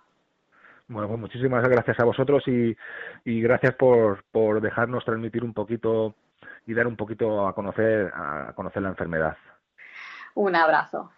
Bueno, 0.88 1.08
pues 1.08 1.20
muchísimas 1.20 1.68
gracias 1.68 1.98
a 1.98 2.04
vosotros 2.04 2.42
y, 2.46 2.76
y 3.24 3.40
gracias 3.40 3.74
por, 3.74 4.24
por 4.30 4.60
dejarnos 4.60 5.04
transmitir 5.04 5.44
un 5.44 5.52
poquito 5.52 6.14
y 6.66 6.74
dar 6.74 6.86
un 6.86 6.96
poquito 6.96 7.46
a 7.46 7.54
conocer, 7.54 8.12
a 8.14 8.52
conocer 8.54 8.82
la 8.82 8.90
enfermedad. 8.90 9.36
Un 10.36 10.54
abrazo. 10.54 11.10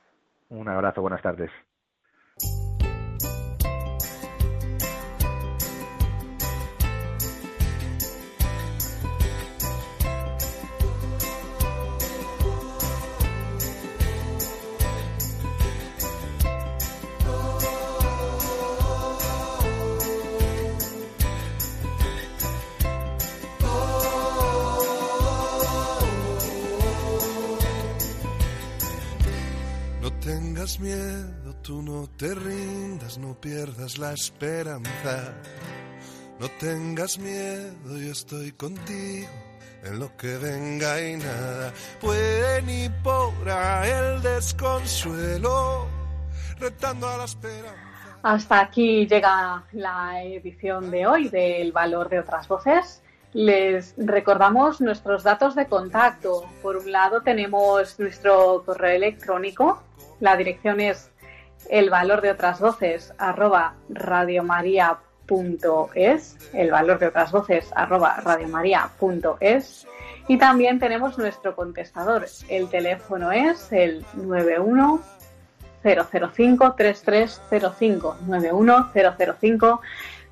Un 0.49 0.69
abrazo, 0.69 1.03
buenas 1.03 1.21
tardes. 1.23 1.51
No 33.39 33.41
pierdas 33.41 33.99
la 33.99 34.13
esperanza. 34.13 35.33
No 36.41 36.49
tengas 36.61 37.19
miedo, 37.19 37.99
yo 37.99 38.13
estoy 38.13 38.53
contigo 38.53 39.29
en 39.85 39.99
lo 39.99 40.17
que 40.17 40.37
venga 40.39 41.01
y 41.01 41.17
nada 41.17 41.73
puede 42.01 42.63
ni 42.63 42.89
podrá 43.03 43.87
el 43.87 44.23
desconsuelo, 44.23 45.87
retando 46.59 47.09
a 47.09 47.19
la 47.19 47.25
esperanza. 47.25 48.19
Hasta 48.23 48.61
aquí 48.61 49.07
llega 49.07 49.65
la 49.73 50.23
edición 50.23 50.91
de 50.91 51.07
hoy 51.07 51.29
del 51.29 51.73
Valor 51.73 52.09
de 52.09 52.21
otras 52.21 52.49
Voces. 52.49 53.03
Les 53.35 53.95
recordamos 53.97 54.81
nuestros 54.81 55.23
datos 55.23 55.55
de 55.55 55.67
contacto. 55.67 56.45
Por 56.63 56.77
un 56.77 56.91
lado 56.91 57.21
tenemos 57.23 57.99
nuestro 58.01 58.63
correo 58.65 58.97
electrónico. 58.97 59.83
La 60.21 60.37
dirección 60.37 60.81
es 60.81 61.11
el 61.71 61.91
valor 61.91 62.21
de 62.21 62.31
otras 62.31 62.61
voces 62.61 63.13
arroba 63.19 63.75
radiomaria.es, 63.89 66.37
el 66.55 66.71
valor 66.71 66.99
de 66.99 67.09
otras 67.09 67.33
voces 67.33 67.71
arroba 67.75 68.17
radiomaria.es 68.17 69.87
y 70.29 70.39
también 70.39 70.79
tenemos 70.79 71.19
nuestro 71.19 71.57
contestador. 71.57 72.27
El 72.49 72.69
teléfono 72.69 73.33
es 73.33 73.73
el 73.73 74.05
91 74.15 75.01
005 75.83 76.75
3305 76.77 78.17
91 78.27 78.91
005 78.93 79.81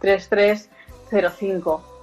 3305 0.01 1.96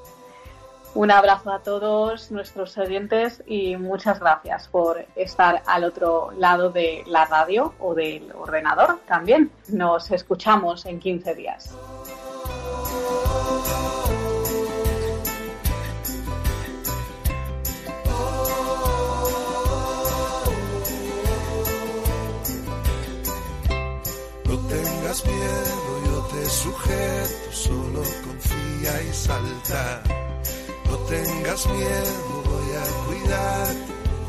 un 0.95 1.11
abrazo 1.11 1.51
a 1.51 1.59
todos 1.59 2.31
nuestros 2.31 2.77
oyentes 2.77 3.43
y 3.47 3.77
muchas 3.77 4.19
gracias 4.19 4.67
por 4.67 5.05
estar 5.15 5.63
al 5.65 5.83
otro 5.83 6.31
lado 6.37 6.69
de 6.69 7.03
la 7.07 7.25
radio 7.25 7.73
o 7.79 7.95
del 7.95 8.31
ordenador 8.33 8.99
también. 9.07 9.51
Nos 9.69 10.11
escuchamos 10.11 10.85
en 10.85 10.99
15 10.99 11.35
días. 11.35 11.75
No 24.45 24.59
tengas 24.67 25.25
miedo, 25.25 26.03
yo 26.05 26.21
te 26.31 26.45
sujeto, 26.45 27.51
solo 27.51 28.03
confía 28.23 29.01
y 29.01 29.13
salta. 29.13 30.22
No 30.93 30.99
tengas 31.05 31.65
miedo, 31.65 32.43
voy 32.45 32.75
a 32.75 33.07
cuidar, 33.07 33.67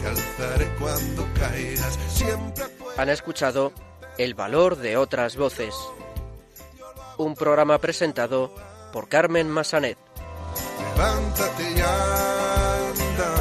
te 0.01 0.09
alzaré 0.09 0.75
cuando 0.79 1.29
caigas. 1.39 1.99
Siempre 2.09 2.65
Han 2.97 3.11
escuchado 3.11 3.71
El 4.17 4.33
valor 4.33 4.79
de 4.79 4.97
otras 4.97 5.37
voces. 5.37 5.75
Un 7.19 7.35
programa 7.35 7.79
presentado 7.79 8.55
por 8.95 9.11
Carmen 9.11 9.51
Massanet. 9.51 9.99
levántate 10.79 11.63
y 11.65 11.81
anda. 11.81 13.35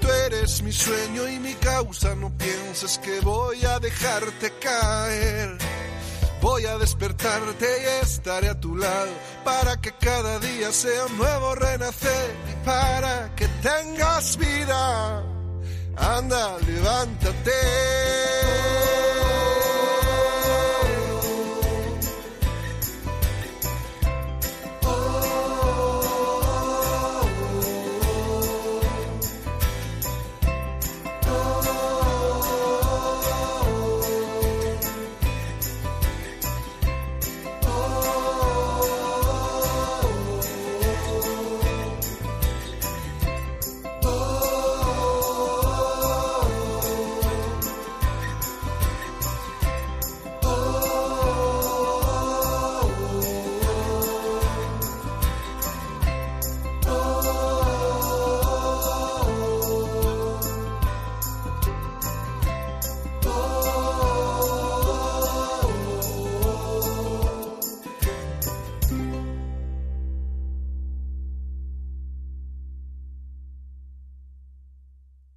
Tú 0.00 0.08
eres 0.26 0.62
mi 0.62 0.72
sueño 0.72 1.28
y 1.28 1.38
mi 1.38 1.54
causa, 1.54 2.16
no 2.16 2.36
pienses 2.36 2.98
que 2.98 3.20
voy 3.20 3.64
a 3.64 3.78
dejarte 3.78 4.52
caer. 4.60 5.56
Voy 6.40 6.64
a 6.64 6.78
despertarte 6.78 7.66
y 7.82 8.04
estaré 8.04 8.48
a 8.48 8.58
tu 8.58 8.74
lado 8.74 9.12
para 9.44 9.76
que 9.78 9.92
cada 9.92 10.38
día 10.38 10.72
sea 10.72 11.06
un 11.06 11.18
nuevo 11.18 11.54
renacer 11.54 12.34
y 12.50 12.64
para 12.64 13.34
que 13.36 13.46
tengas 13.62 14.38
vida. 14.38 15.22
Anda, 15.96 16.56
levántate. 16.66 17.50